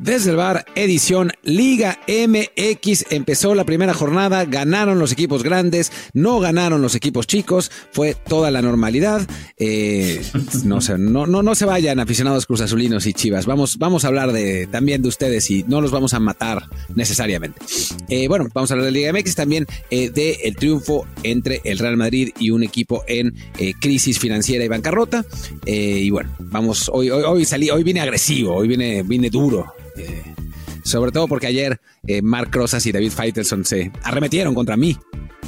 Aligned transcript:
Desde 0.00 0.30
el 0.30 0.36
bar, 0.36 0.64
edición 0.76 1.30
Liga 1.42 2.00
MX. 2.08 3.04
Empezó 3.10 3.54
la 3.54 3.64
primera 3.64 3.92
jornada, 3.92 4.46
ganaron 4.46 4.98
los 4.98 5.12
equipos 5.12 5.42
grandes, 5.42 5.92
no 6.14 6.40
ganaron 6.40 6.80
los 6.80 6.94
equipos 6.94 7.26
chicos, 7.26 7.70
fue 7.92 8.14
toda 8.14 8.50
la 8.50 8.62
normalidad. 8.62 9.28
Eh, 9.58 10.22
no, 10.64 10.80
se, 10.80 10.96
no, 10.96 11.26
no, 11.26 11.42
no 11.42 11.54
se 11.54 11.66
vayan, 11.66 12.00
aficionados 12.00 12.46
cruzazulinos 12.46 13.04
y 13.04 13.12
chivas. 13.12 13.44
Vamos, 13.44 13.76
vamos 13.76 14.06
a 14.06 14.08
hablar 14.08 14.32
de, 14.32 14.66
también 14.68 15.02
de 15.02 15.08
ustedes 15.08 15.50
y 15.50 15.64
no 15.64 15.82
los 15.82 15.90
vamos 15.90 16.14
a 16.14 16.18
matar 16.18 16.62
necesariamente. 16.94 17.60
Eh, 18.08 18.26
bueno, 18.26 18.48
vamos 18.54 18.70
a 18.70 18.74
hablar 18.74 18.86
de 18.86 18.92
Liga 18.92 19.12
MX 19.12 19.34
también 19.34 19.66
eh, 19.90 20.08
de 20.08 20.32
el 20.44 20.56
triunfo 20.56 21.06
entre 21.24 21.60
el 21.64 21.78
Real 21.78 21.98
Madrid 21.98 22.30
y 22.38 22.50
un 22.52 22.62
equipo 22.62 23.04
en 23.06 23.34
eh, 23.58 23.74
crisis 23.78 24.18
financiera 24.18 24.64
y 24.64 24.68
bancarrota. 24.68 25.26
Y 25.66 26.08
bueno, 26.08 26.34
vamos, 26.38 26.90
hoy, 26.90 27.10
hoy, 27.10 27.22
hoy 27.22 27.44
salí, 27.44 27.68
hoy 27.68 27.82
vine 27.82 28.00
agresivo, 28.00 28.54
hoy 28.54 28.66
vine, 28.66 29.02
vine 29.02 29.28
duro. 29.28 29.74
Eh, 29.96 30.22
sobre 30.84 31.12
todo 31.12 31.28
porque 31.28 31.46
ayer 31.46 31.80
eh, 32.06 32.22
Mark 32.22 32.50
Rosas 32.52 32.84
y 32.86 32.92
David 32.92 33.12
Faitelson 33.12 33.64
se 33.64 33.92
arremetieron 34.02 34.54
contra 34.54 34.76
mí 34.76 34.96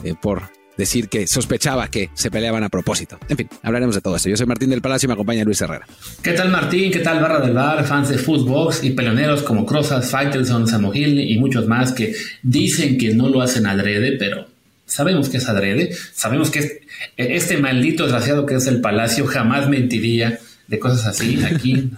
eh, 0.04 0.14
por 0.20 0.42
decir 0.76 1.08
que 1.08 1.26
sospechaba 1.26 1.88
que 1.88 2.10
se 2.14 2.30
peleaban 2.30 2.64
a 2.64 2.68
propósito. 2.68 3.18
En 3.28 3.36
fin, 3.36 3.48
hablaremos 3.62 3.94
de 3.94 4.00
todo 4.00 4.16
esto. 4.16 4.28
Yo 4.28 4.36
soy 4.36 4.46
Martín 4.46 4.70
del 4.70 4.80
Palacio 4.80 5.06
y 5.06 5.08
me 5.08 5.14
acompaña 5.14 5.44
Luis 5.44 5.60
Herrera. 5.60 5.86
¿Qué 6.22 6.32
tal 6.32 6.50
Martín? 6.50 6.90
¿Qué 6.90 7.00
tal 7.00 7.20
Barra 7.20 7.40
del 7.40 7.54
Bar? 7.54 7.84
Fans 7.84 8.08
de 8.08 8.18
Footbox 8.18 8.82
y 8.82 8.90
peleoneros 8.90 9.42
como 9.42 9.66
Crozas, 9.66 10.10
Faitelson, 10.10 10.66
Samohil 10.66 11.20
y 11.20 11.38
muchos 11.38 11.66
más 11.66 11.92
que 11.92 12.14
dicen 12.42 12.98
que 12.98 13.14
no 13.14 13.28
lo 13.28 13.42
hacen 13.42 13.66
adrede, 13.66 14.16
pero 14.18 14.46
sabemos 14.86 15.28
que 15.28 15.36
es 15.38 15.48
adrede. 15.48 15.94
Sabemos 16.14 16.50
que 16.50 16.82
este 17.16 17.58
maldito 17.58 18.04
desgraciado 18.04 18.46
que 18.46 18.54
es 18.54 18.66
el 18.66 18.80
Palacio 18.80 19.26
jamás 19.26 19.68
mentiría 19.68 20.38
de 20.68 20.78
cosas 20.78 21.06
así 21.06 21.38
aquí. 21.44 21.90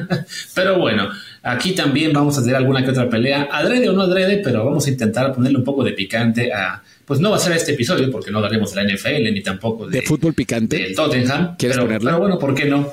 Pero 0.54 0.78
bueno, 0.78 1.10
aquí 1.42 1.74
también 1.74 2.12
vamos 2.12 2.36
a 2.38 2.40
hacer 2.40 2.54
alguna 2.54 2.84
que 2.84 2.90
otra 2.90 3.08
pelea, 3.08 3.48
adrede 3.50 3.88
o 3.88 3.92
no 3.92 4.02
adrede, 4.02 4.38
pero 4.38 4.64
vamos 4.64 4.86
a 4.86 4.90
intentar 4.90 5.32
ponerle 5.32 5.58
un 5.58 5.64
poco 5.64 5.84
de 5.84 5.92
picante 5.92 6.52
a. 6.52 6.82
Pues 7.04 7.20
no 7.20 7.30
va 7.30 7.36
a 7.36 7.40
ser 7.40 7.52
este 7.52 7.72
episodio 7.72 8.10
porque 8.10 8.30
no 8.30 8.38
hablaremos 8.38 8.72
de 8.72 8.82
la 8.82 8.94
NFL 8.94 9.32
ni 9.32 9.42
tampoco 9.42 9.86
de, 9.86 10.00
de 10.00 10.06
fútbol 10.06 10.34
picante. 10.34 10.78
Del 10.78 10.94
Tottenham. 10.94 11.56
¿Quieres 11.56 11.76
pero, 11.76 11.86
ponerla? 11.86 12.10
pero 12.10 12.20
bueno, 12.20 12.38
¿por 12.38 12.54
qué 12.54 12.66
no? 12.66 12.92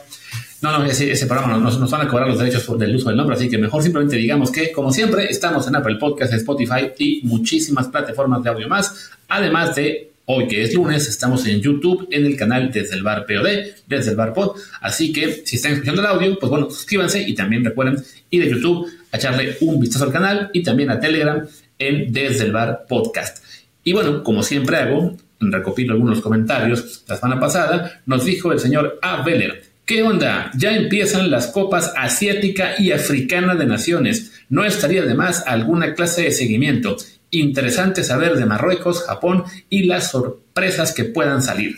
No, 0.62 0.78
no, 0.78 0.86
ese, 0.86 1.10
ese 1.12 1.26
programa 1.26 1.58
nos, 1.58 1.80
nos, 1.80 1.90
van 1.90 2.02
a 2.02 2.08
cobrar 2.10 2.28
los 2.28 2.38
derechos 2.38 2.64
por, 2.64 2.78
del 2.78 2.94
uso 2.94 3.08
del 3.08 3.18
nombre, 3.18 3.38
así 3.38 3.50
que 3.50 3.58
mejor 3.58 3.82
simplemente 3.82 4.18
digamos 4.18 4.52
que, 4.52 4.74
como 4.74 4.92
siempre, 4.92 5.26
estamos 5.30 5.66
en 5.68 5.76
Apple 5.78 5.96
Podcast, 5.96 6.34
Spotify 6.34 6.92
y 6.98 7.22
muchísimas 7.24 7.88
plataformas 7.88 8.44
de 8.44 8.50
audio 8.50 8.68
más, 8.68 9.10
además 9.30 9.76
de 9.76 10.09
Hoy 10.32 10.48
que 10.48 10.62
es 10.62 10.76
lunes, 10.76 11.08
estamos 11.08 11.48
en 11.48 11.60
YouTube, 11.60 12.08
en 12.12 12.24
el 12.24 12.36
canal 12.36 12.72
Desde 12.72 12.96
el 12.96 13.02
Bar 13.02 13.26
POD, 13.26 13.48
Desde 13.88 14.12
el 14.12 14.16
Bar 14.16 14.32
Pod. 14.32 14.58
Así 14.80 15.12
que 15.12 15.42
si 15.44 15.56
están 15.56 15.72
escuchando 15.72 16.02
el 16.02 16.08
audio, 16.08 16.38
pues 16.38 16.52
bueno, 16.52 16.70
suscríbanse 16.70 17.20
y 17.20 17.34
también 17.34 17.66
recuerden 17.66 17.98
ir 18.30 18.44
a 18.44 18.46
YouTube 18.46 18.88
a 19.12 19.18
echarle 19.18 19.58
un 19.62 19.80
vistazo 19.80 20.06
al 20.06 20.12
canal 20.12 20.52
y 20.54 20.62
también 20.62 20.92
a 20.92 21.00
Telegram 21.00 21.44
en 21.80 22.14
Desde 22.14 22.46
el 22.46 22.52
Bar 22.52 22.86
Podcast. 22.88 23.44
Y 23.84 23.94
bueno, 23.94 24.22
como 24.22 24.44
siempre 24.44 24.78
hago, 24.78 25.18
recopilo 25.40 25.94
algunos 25.94 26.22
comentarios. 26.22 27.04
La 27.08 27.16
semana 27.16 27.40
pasada 27.40 28.04
nos 28.06 28.24
dijo 28.24 28.52
el 28.52 28.60
señor 28.60 29.00
A. 29.02 29.24
Veller. 29.24 29.64
¿Qué 29.84 30.04
onda? 30.04 30.52
Ya 30.56 30.76
empiezan 30.76 31.32
las 31.32 31.48
copas 31.48 31.92
asiática 31.98 32.76
y 32.78 32.92
africana 32.92 33.56
de 33.56 33.66
naciones. 33.66 34.32
No 34.48 34.64
estaría 34.64 35.02
de 35.02 35.16
más 35.16 35.44
alguna 35.48 35.96
clase 35.96 36.22
de 36.22 36.32
seguimiento. 36.32 36.98
Interesante 37.32 38.04
saber 38.04 38.36
de 38.36 38.46
Marruecos, 38.46 39.04
Japón 39.04 39.44
y 39.70 39.84
las 39.84 40.12
sorpresas 40.12 40.94
que 40.94 41.06
puedan 41.06 41.42
salir. 41.42 41.78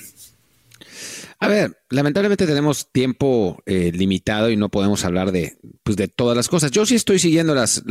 A 1.44 1.48
ver, 1.48 1.76
lamentablemente 1.90 2.46
tenemos 2.46 2.92
tiempo 2.92 3.64
eh, 3.66 3.92
limitado 3.92 4.52
y 4.52 4.58
no 4.58 4.70
podemos 4.70 5.04
hablar 5.06 5.32
de, 5.32 5.58
pues, 5.82 5.98
de 5.98 6.08
todas 6.08 6.38
las 6.38 6.48
cosas. 6.48 6.70
Yo 6.70 6.86
sí 6.86 6.94
estoy 6.94 7.18
siguiendo 7.18 7.56
las, 7.56 7.82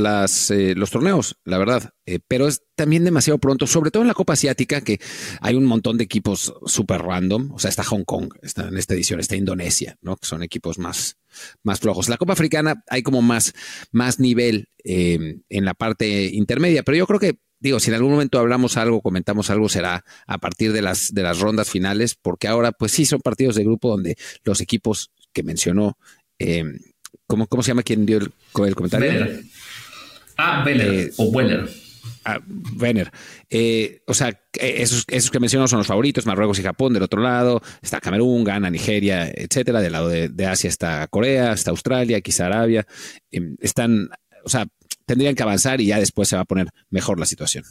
eh, 0.52 0.75
los 0.77 0.91
torneos, 0.92 1.34
la 1.44 1.58
verdad, 1.58 1.91
eh, 2.06 2.20
pero 2.28 2.47
es 2.47 2.62
también 2.77 3.02
demasiado 3.02 3.39
pronto, 3.39 3.67
sobre 3.67 3.91
todo 3.91 4.05
en 4.05 4.06
la 4.06 4.14
Copa 4.14 4.34
Asiática, 4.34 4.83
que 4.83 5.00
hay 5.41 5.56
un 5.56 5.64
montón 5.64 5.98
de 5.98 6.05
equipos 6.05 6.55
súper 6.64 7.02
random. 7.02 7.51
O 7.52 7.58
sea, 7.58 7.70
está 7.70 7.83
Hong 7.83 8.05
Kong, 8.05 8.33
está 8.40 8.68
en 8.68 8.79
esta 8.79 8.95
edición, 8.95 9.18
está 9.18 9.34
Indonesia, 9.34 9.98
¿no? 10.01 10.17
Que 10.17 10.29
son 10.29 10.45
equipos 10.45 10.79
más, 10.79 11.18
más 11.64 11.80
flojos. 11.80 12.08
La 12.08 12.18
Copa 12.18 12.34
Africana 12.34 12.84
hay 12.89 13.02
como 13.02 13.20
más, 13.20 13.52
más 13.90 14.20
nivel 14.20 14.68
en 14.84 15.64
la 15.64 15.74
parte 15.74 16.30
intermedia, 16.33 16.84
pero 16.84 16.96
yo 16.96 17.07
creo 17.08 17.18
que 17.18 17.40
digo, 17.60 17.78
si 17.78 17.90
en 17.90 17.94
algún 17.94 18.12
momento 18.12 18.38
hablamos 18.38 18.76
algo, 18.76 19.00
comentamos 19.00 19.50
algo, 19.50 19.68
será 19.68 20.04
a 20.26 20.38
partir 20.38 20.72
de 20.72 20.82
las, 20.82 21.14
de 21.14 21.22
las 21.22 21.38
rondas 21.38 21.70
finales, 21.70 22.14
porque 22.14 22.48
ahora, 22.48 22.72
pues 22.72 22.92
sí, 22.92 23.06
son 23.06 23.20
partidos 23.20 23.54
de 23.54 23.64
grupo 23.64 23.90
donde 23.90 24.16
los 24.44 24.60
equipos 24.60 25.10
que 25.32 25.42
mencionó, 25.42 25.96
eh, 26.38 26.64
¿cómo, 27.26 27.46
¿cómo, 27.46 27.62
se 27.62 27.68
llama 27.68 27.82
quien 27.82 28.06
dio 28.06 28.18
el, 28.18 28.32
el 28.66 28.74
comentario? 28.74 29.08
Beller. 29.08 29.44
Ah, 30.36 30.62
Beller 30.64 30.94
eh, 30.94 31.12
o 31.16 31.24
Weller. 31.24 31.68
Ah, 32.24 32.38
Wenner. 32.78 33.10
Eh, 33.48 34.02
o 34.06 34.14
sea, 34.14 34.38
esos, 34.58 35.04
esos, 35.08 35.30
que 35.30 35.40
mencionó 35.40 35.68
son 35.68 35.78
los 35.78 35.86
favoritos, 35.86 36.27
Marruecos 36.27 36.58
y 36.58 36.62
Japón 36.62 36.92
del 36.92 37.02
otro 37.02 37.22
lado, 37.22 37.62
está 37.80 38.00
Camerún, 38.00 38.44
Ghana, 38.44 38.70
Nigeria, 38.70 39.30
etcétera. 39.34 39.80
Del 39.80 39.92
lado 39.92 40.08
de, 40.08 40.28
de 40.28 40.46
Asia 40.46 40.68
está 40.68 41.06
Corea, 41.08 41.52
está 41.52 41.70
Australia, 41.70 42.20
quizá 42.20 42.46
Arabia. 42.46 42.86
Eh, 43.30 43.54
están, 43.60 44.10
o 44.44 44.50
sea, 44.50 44.66
tendrían 45.10 45.34
que 45.34 45.42
avanzar 45.42 45.80
y 45.80 45.86
ya 45.86 45.98
después 45.98 46.28
se 46.28 46.36
va 46.36 46.42
a 46.42 46.44
poner 46.44 46.68
mejor 46.88 47.18
la 47.18 47.26
situación. 47.26 47.64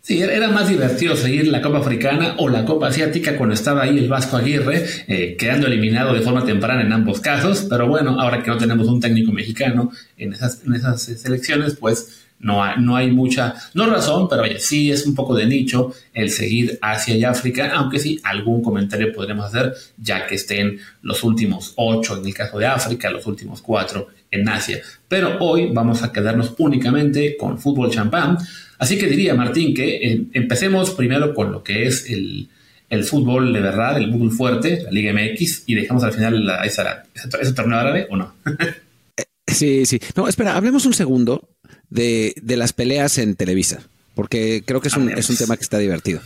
Sí, 0.00 0.20
era 0.20 0.48
más 0.48 0.68
divertido 0.68 1.16
seguir 1.16 1.46
la 1.46 1.62
Copa 1.62 1.78
Africana 1.78 2.34
o 2.38 2.48
la 2.48 2.64
Copa 2.64 2.88
Asiática 2.88 3.36
cuando 3.36 3.54
estaba 3.54 3.84
ahí 3.84 3.96
el 3.96 4.08
Vasco 4.08 4.36
Aguirre, 4.36 4.84
eh, 5.06 5.36
quedando 5.38 5.68
eliminado 5.68 6.12
de 6.12 6.22
forma 6.22 6.44
temprana 6.44 6.82
en 6.82 6.92
ambos 6.92 7.20
casos, 7.20 7.68
pero 7.70 7.86
bueno, 7.86 8.20
ahora 8.20 8.42
que 8.42 8.50
no 8.50 8.58
tenemos 8.58 8.88
un 8.88 9.00
técnico 9.00 9.30
mexicano 9.30 9.92
en 10.16 10.32
esas, 10.32 10.64
en 10.66 10.74
esas 10.74 11.02
selecciones, 11.02 11.76
pues 11.76 12.24
no 12.44 12.62
hay, 12.62 12.74
no 12.78 12.94
hay 12.94 13.10
mucha, 13.10 13.54
no 13.72 13.86
razón, 13.86 14.28
pero 14.28 14.42
oye, 14.42 14.60
sí 14.60 14.90
es 14.90 15.06
un 15.06 15.14
poco 15.14 15.34
de 15.34 15.46
nicho 15.46 15.94
el 16.12 16.30
seguir 16.30 16.78
Asia 16.82 17.16
y 17.16 17.24
África, 17.24 17.72
aunque 17.74 17.98
sí 17.98 18.20
algún 18.22 18.62
comentario 18.62 19.12
podremos 19.12 19.46
hacer, 19.46 19.72
ya 19.96 20.26
que 20.26 20.34
estén 20.34 20.78
los 21.00 21.24
últimos 21.24 21.72
ocho 21.76 22.18
en 22.18 22.26
el 22.26 22.34
caso 22.34 22.58
de 22.58 22.66
África, 22.66 23.10
los 23.10 23.26
últimos 23.26 23.62
cuatro 23.62 24.08
en 24.30 24.46
Asia. 24.46 24.82
Pero 25.08 25.38
hoy 25.40 25.70
vamos 25.72 26.02
a 26.02 26.12
quedarnos 26.12 26.54
únicamente 26.58 27.36
con 27.38 27.58
fútbol 27.58 27.90
champán. 27.90 28.36
Así 28.78 28.98
que 28.98 29.06
diría, 29.06 29.34
Martín, 29.34 29.74
que 29.74 29.96
eh, 29.96 30.24
empecemos 30.34 30.90
primero 30.90 31.32
con 31.32 31.50
lo 31.50 31.62
que 31.62 31.86
es 31.86 32.10
el, 32.10 32.50
el, 32.90 33.04
fútbol 33.04 33.54
de 33.54 33.60
verdad, 33.60 33.96
el 33.96 34.12
fútbol 34.12 34.32
fuerte, 34.32 34.82
la 34.82 34.90
Liga 34.90 35.14
MX, 35.14 35.62
y 35.66 35.74
dejamos 35.76 36.04
al 36.04 36.12
final 36.12 36.44
la, 36.44 36.62
esa, 36.64 37.04
ese 37.14 37.54
torneo 37.54 37.78
árabe 37.78 38.06
o 38.10 38.16
no. 38.16 38.34
sí, 39.46 39.86
sí. 39.86 39.98
No, 40.14 40.28
espera, 40.28 40.56
hablemos 40.56 40.84
un 40.84 40.92
segundo 40.92 41.48
de, 41.94 42.34
de 42.42 42.56
las 42.56 42.72
peleas 42.72 43.18
en 43.18 43.36
Televisa, 43.36 43.88
porque 44.14 44.62
creo 44.66 44.80
que 44.80 44.88
es 44.88 44.96
un, 44.96 45.10
es 45.10 45.30
un 45.30 45.36
tema 45.36 45.56
que 45.56 45.62
está 45.62 45.78
divertido. 45.78 46.20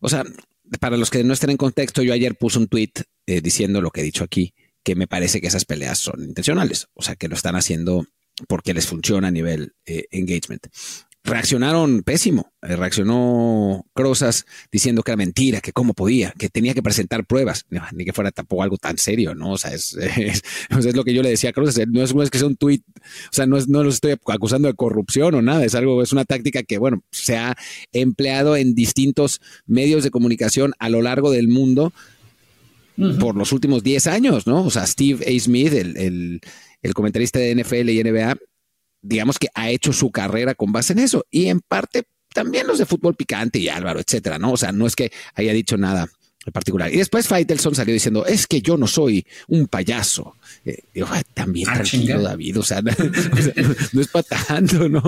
O 0.00 0.08
sea, 0.08 0.24
para 0.80 0.96
los 0.96 1.10
que 1.10 1.22
no 1.22 1.32
estén 1.32 1.50
en 1.50 1.56
contexto, 1.56 2.02
yo 2.02 2.12
ayer 2.12 2.34
puse 2.34 2.58
un 2.58 2.66
tweet 2.66 2.92
eh, 3.26 3.40
diciendo 3.40 3.80
lo 3.80 3.90
que 3.90 4.00
he 4.00 4.04
dicho 4.04 4.24
aquí 4.24 4.52
que 4.82 4.96
me 4.96 5.06
parece 5.06 5.40
que 5.40 5.46
esas 5.46 5.64
peleas 5.64 5.98
son 5.98 6.22
intencionales, 6.24 6.88
o 6.94 7.02
sea, 7.02 7.14
que 7.14 7.28
lo 7.28 7.34
están 7.34 7.56
haciendo 7.56 8.06
porque 8.48 8.74
les 8.74 8.86
funciona 8.86 9.28
a 9.28 9.30
nivel 9.30 9.74
eh, 9.86 10.04
engagement. 10.10 10.66
Reaccionaron 11.24 12.02
pésimo, 12.04 12.52
eh, 12.62 12.74
reaccionó 12.76 13.84
Crozas 13.92 14.46
diciendo 14.72 15.02
que 15.02 15.10
era 15.10 15.16
mentira, 15.16 15.60
que 15.60 15.72
cómo 15.72 15.92
podía, 15.92 16.32
que 16.38 16.48
tenía 16.48 16.72
que 16.72 16.82
presentar 16.82 17.26
pruebas, 17.26 17.66
no, 17.68 17.82
ni 17.92 18.04
que 18.04 18.12
fuera 18.12 18.30
tampoco 18.30 18.62
algo 18.62 18.78
tan 18.78 18.96
serio, 18.96 19.34
¿no? 19.34 19.52
O 19.52 19.58
sea, 19.58 19.74
es, 19.74 19.94
es, 20.16 20.42
es 20.70 20.96
lo 20.96 21.04
que 21.04 21.12
yo 21.12 21.22
le 21.22 21.28
decía 21.28 21.50
a 21.50 21.52
Crozas, 21.52 21.86
no 21.88 22.02
es, 22.02 22.14
no 22.14 22.22
es 22.22 22.30
que 22.30 22.38
sea 22.38 22.46
un 22.46 22.56
tweet, 22.56 22.80
o 22.96 23.32
sea, 23.32 23.46
no, 23.46 23.58
es, 23.58 23.68
no 23.68 23.82
los 23.82 23.94
estoy 23.94 24.12
acusando 24.26 24.68
de 24.68 24.74
corrupción 24.74 25.34
o 25.34 25.42
nada, 25.42 25.64
es 25.64 25.74
algo, 25.74 26.02
es 26.02 26.12
una 26.12 26.24
táctica 26.24 26.62
que, 26.62 26.78
bueno, 26.78 27.02
se 27.10 27.36
ha 27.36 27.56
empleado 27.92 28.56
en 28.56 28.74
distintos 28.74 29.40
medios 29.66 30.04
de 30.04 30.10
comunicación 30.10 30.72
a 30.78 30.88
lo 30.88 31.02
largo 31.02 31.30
del 31.30 31.48
mundo 31.48 31.92
Uh 32.96 33.02
-huh. 33.02 33.18
por 33.20 33.36
los 33.36 33.52
últimos 33.52 33.84
10 33.84 34.08
años, 34.08 34.48
¿no? 34.48 34.64
O 34.64 34.70
sea, 34.72 34.84
Steve 34.84 35.24
A. 35.24 35.40
Smith, 35.40 35.72
el, 35.72 35.96
el, 35.96 36.40
el, 36.82 36.94
comentarista 36.94 37.38
de 37.38 37.54
NFL 37.54 37.90
y 37.90 38.02
NBA, 38.02 38.36
digamos 39.08 39.38
que 39.38 39.48
ha 39.54 39.70
hecho 39.70 39.92
su 39.92 40.10
carrera 40.10 40.54
con 40.54 40.72
base 40.72 40.92
en 40.92 41.00
eso. 41.00 41.24
Y 41.30 41.46
en 41.46 41.60
parte 41.60 42.04
también 42.32 42.66
los 42.66 42.78
de 42.78 42.86
fútbol 42.86 43.14
picante 43.14 43.58
y 43.58 43.68
Álvaro, 43.68 44.00
etcétera, 44.00 44.38
¿no? 44.38 44.52
O 44.52 44.56
sea, 44.56 44.70
no 44.70 44.86
es 44.86 44.94
que 44.94 45.10
haya 45.34 45.52
dicho 45.52 45.76
nada 45.76 46.08
en 46.44 46.52
particular. 46.52 46.92
Y 46.92 46.98
después 46.98 47.26
Faitelson 47.26 47.74
salió 47.74 47.94
diciendo, 47.94 48.26
es 48.26 48.46
que 48.46 48.60
yo 48.60 48.76
no 48.76 48.86
soy 48.86 49.26
un 49.48 49.66
payaso. 49.66 50.36
Eh, 50.64 50.84
digo, 50.94 51.08
también 51.34 51.68
ah, 51.70 51.74
tranquilo. 51.74 52.22
David, 52.22 52.58
o 52.58 52.62
sea, 52.62 52.82
no, 52.82 52.90
o 52.92 53.42
sea, 53.42 53.54
no, 53.56 53.74
no 53.92 54.00
es 54.00 54.08
para 54.08 54.22
tanto, 54.24 54.88
¿no? 54.88 55.02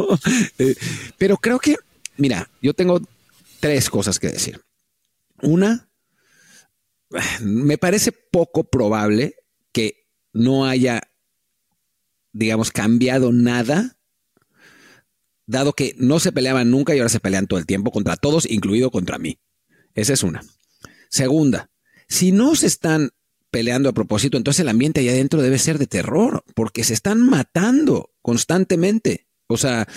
Eh, 0.58 0.74
pero 1.18 1.36
creo 1.36 1.58
que, 1.58 1.76
mira, 2.16 2.48
yo 2.62 2.74
tengo 2.74 3.00
tres 3.60 3.90
cosas 3.90 4.18
que 4.18 4.28
decir. 4.28 4.60
Una, 5.42 5.88
me 7.40 7.78
parece 7.78 8.12
poco 8.12 8.64
probable 8.64 9.34
que 9.72 10.06
no 10.32 10.66
haya, 10.66 11.00
digamos, 12.32 12.70
cambiado 12.70 13.32
nada, 13.32 13.96
dado 15.46 15.72
que 15.72 15.94
no 15.98 16.20
se 16.20 16.32
peleaban 16.32 16.70
nunca 16.70 16.94
y 16.94 16.98
ahora 16.98 17.08
se 17.08 17.20
pelean 17.20 17.46
todo 17.46 17.58
el 17.58 17.66
tiempo 17.66 17.90
contra 17.90 18.16
todos, 18.16 18.50
incluido 18.50 18.90
contra 18.90 19.18
mí. 19.18 19.38
Esa 19.94 20.12
es 20.12 20.22
una. 20.22 20.44
Segunda, 21.08 21.70
si 22.08 22.32
no 22.32 22.54
se 22.54 22.66
están 22.66 23.10
peleando 23.50 23.88
a 23.88 23.92
propósito, 23.92 24.36
entonces 24.36 24.60
el 24.60 24.68
ambiente 24.68 25.00
allá 25.00 25.12
adentro 25.12 25.42
debe 25.42 25.58
ser 25.58 25.78
de 25.78 25.86
terror, 25.86 26.44
porque 26.54 26.84
se 26.84 26.94
están 26.94 27.28
matando 27.28 28.10
constantemente. 28.22 29.26
O 29.48 29.56
sea, 29.56 29.88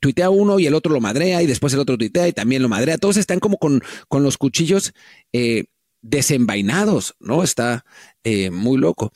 tuitea 0.00 0.28
uno 0.28 0.58
y 0.58 0.66
el 0.66 0.74
otro 0.74 0.92
lo 0.92 1.00
madrea 1.00 1.42
y 1.42 1.46
después 1.46 1.72
el 1.72 1.80
otro 1.80 1.96
tuitea 1.96 2.28
y 2.28 2.32
también 2.34 2.60
lo 2.60 2.68
madrea. 2.68 2.98
Todos 2.98 3.16
están 3.16 3.40
como 3.40 3.56
con, 3.56 3.82
con 4.08 4.22
los 4.22 4.36
cuchillos 4.36 4.92
eh, 5.32 5.64
desenvainados, 6.02 7.14
¿no? 7.18 7.42
Está 7.42 7.86
eh, 8.22 8.50
muy 8.50 8.76
loco. 8.76 9.12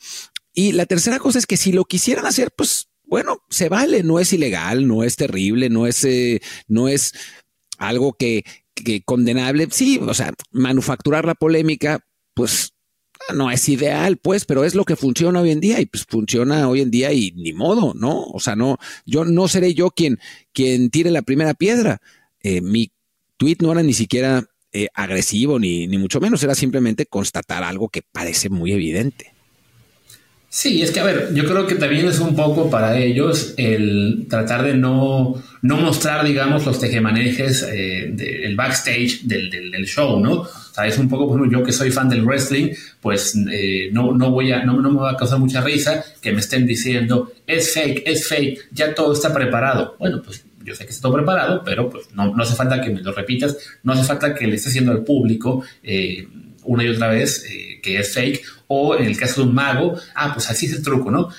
Y 0.53 0.73
la 0.73 0.85
tercera 0.85 1.19
cosa 1.19 1.39
es 1.39 1.45
que 1.45 1.57
si 1.57 1.71
lo 1.71 1.85
quisieran 1.85 2.25
hacer, 2.25 2.51
pues 2.55 2.89
bueno, 3.03 3.39
se 3.49 3.69
vale, 3.69 4.03
no 4.03 4.19
es 4.19 4.31
ilegal, 4.33 4.87
no 4.87 5.03
es 5.03 5.15
terrible, 5.15 5.69
no 5.69 5.87
es, 5.87 6.03
eh, 6.05 6.41
no 6.67 6.87
es 6.87 7.13
algo 7.77 8.13
que, 8.13 8.43
que 8.73 9.03
condenable. 9.03 9.67
Sí, 9.71 9.99
o 10.01 10.13
sea, 10.13 10.33
manufacturar 10.51 11.25
la 11.25 11.35
polémica, 11.35 12.05
pues 12.33 12.73
no 13.33 13.51
es 13.51 13.67
ideal, 13.69 14.17
pues, 14.17 14.45
pero 14.45 14.63
es 14.63 14.75
lo 14.75 14.85
que 14.85 14.95
funciona 14.95 15.41
hoy 15.41 15.51
en 15.51 15.59
día 15.59 15.79
y 15.79 15.85
pues 15.85 16.05
funciona 16.05 16.67
hoy 16.67 16.81
en 16.81 16.91
día 16.91 17.11
y 17.13 17.31
ni 17.31 17.53
modo, 17.53 17.93
¿no? 17.93 18.23
O 18.23 18.39
sea, 18.39 18.55
no, 18.55 18.77
yo 19.05 19.25
no 19.25 19.47
seré 19.47 19.73
yo 19.73 19.91
quien, 19.91 20.19
quien 20.53 20.89
tire 20.89 21.11
la 21.11 21.21
primera 21.21 21.53
piedra. 21.53 22.01
Eh, 22.41 22.61
mi 22.61 22.91
tweet 23.37 23.57
no 23.59 23.71
era 23.71 23.83
ni 23.83 23.93
siquiera 23.93 24.45
eh, 24.73 24.87
agresivo 24.93 25.59
ni, 25.59 25.87
ni 25.87 25.97
mucho 25.97 26.19
menos, 26.19 26.43
era 26.43 26.55
simplemente 26.55 27.05
constatar 27.05 27.63
algo 27.63 27.89
que 27.89 28.01
parece 28.01 28.49
muy 28.49 28.71
evidente. 28.71 29.30
Sí, 30.53 30.81
es 30.81 30.91
que 30.91 30.99
a 30.99 31.05
ver, 31.05 31.33
yo 31.33 31.45
creo 31.45 31.65
que 31.65 31.75
también 31.75 32.09
es 32.09 32.19
un 32.19 32.35
poco 32.35 32.69
para 32.69 32.99
ellos 32.99 33.53
el 33.55 34.25
tratar 34.29 34.63
de 34.63 34.73
no, 34.73 35.41
no 35.61 35.77
mostrar, 35.77 36.25
digamos, 36.25 36.65
los 36.65 36.77
tejemanejes, 36.77 37.65
eh, 37.71 38.53
backstage 38.53 39.21
del, 39.23 39.49
del, 39.49 39.85
show, 39.85 40.19
¿no? 40.19 40.41
O 40.41 40.73
sea, 40.73 40.87
es 40.87 40.97
un 40.97 41.07
poco, 41.07 41.29
por 41.29 41.49
yo 41.49 41.63
que 41.63 41.71
soy 41.71 41.89
fan 41.89 42.09
del 42.09 42.25
wrestling, 42.25 42.73
pues 42.99 43.33
eh, 43.49 43.91
no, 43.93 44.11
no, 44.11 44.29
voy 44.29 44.51
a, 44.51 44.65
no, 44.65 44.81
no, 44.81 44.91
me 44.91 44.99
va 44.99 45.11
a 45.11 45.15
causar 45.15 45.39
mucha 45.39 45.61
risa 45.61 46.03
que 46.21 46.33
me 46.33 46.41
estén 46.41 46.67
diciendo, 46.67 47.31
es 47.47 47.73
fake, 47.73 48.03
es 48.05 48.27
fake, 48.27 48.67
ya 48.73 48.93
todo 48.93 49.13
está 49.13 49.33
preparado. 49.33 49.95
Bueno, 49.99 50.21
pues 50.21 50.43
yo 50.65 50.75
sé 50.75 50.83
que 50.83 50.91
está 50.91 51.03
todo 51.03 51.13
preparado, 51.13 51.61
pero 51.63 51.89
pues 51.89 52.13
no, 52.13 52.35
no 52.35 52.43
hace 52.43 52.57
falta 52.57 52.81
que 52.81 52.89
me 52.89 52.99
lo 52.99 53.13
repitas, 53.13 53.55
no 53.83 53.93
hace 53.93 54.03
falta 54.03 54.35
que 54.35 54.47
le 54.47 54.55
esté 54.55 54.67
haciendo 54.67 54.91
al 54.91 55.05
público 55.05 55.63
eh, 55.81 56.27
una 56.63 56.83
y 56.83 56.89
otra 56.89 57.09
vez 57.09 57.45
eh, 57.49 57.79
que 57.81 57.99
es 57.99 58.13
fake, 58.13 58.43
o 58.67 58.95
en 58.95 59.05
el 59.05 59.17
caso 59.17 59.41
de 59.41 59.47
un 59.47 59.55
mago, 59.55 59.99
ah, 60.15 60.33
pues 60.33 60.49
así 60.49 60.65
es 60.65 60.73
el 60.73 60.83
truco, 60.83 61.11
¿no? 61.11 61.29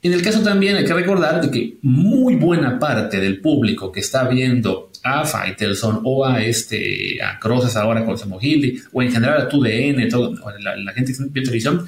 En 0.00 0.12
el 0.12 0.22
caso 0.22 0.42
también 0.42 0.76
hay 0.76 0.84
que 0.84 0.94
recordar 0.94 1.40
de 1.40 1.50
que 1.50 1.76
muy 1.82 2.36
buena 2.36 2.78
parte 2.78 3.18
del 3.20 3.40
público 3.40 3.90
que 3.90 4.00
está 4.00 4.28
viendo 4.28 4.90
a 5.02 5.24
Faitelson 5.24 6.02
o 6.04 6.24
a 6.24 6.42
este 6.42 7.18
a 7.20 7.38
ahora 7.80 8.04
con 8.04 8.16
Samu 8.16 8.38
o 8.92 9.02
en 9.02 9.12
general 9.12 9.42
a 9.42 9.48
TUDN, 9.48 10.08
todo, 10.08 10.34
la, 10.60 10.92
gente 10.92 11.12
que 11.12 11.24
ve 11.30 11.40
televisión, 11.40 11.86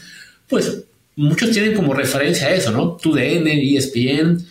pues 0.49 0.85
muchos 1.17 1.51
tienen 1.51 1.75
como 1.75 1.95
referencia 1.95 2.49
a 2.49 2.51
eso, 2.51 2.73
¿no? 2.73 2.97
TUDN, 2.97 3.47
ESPN, 3.47 4.45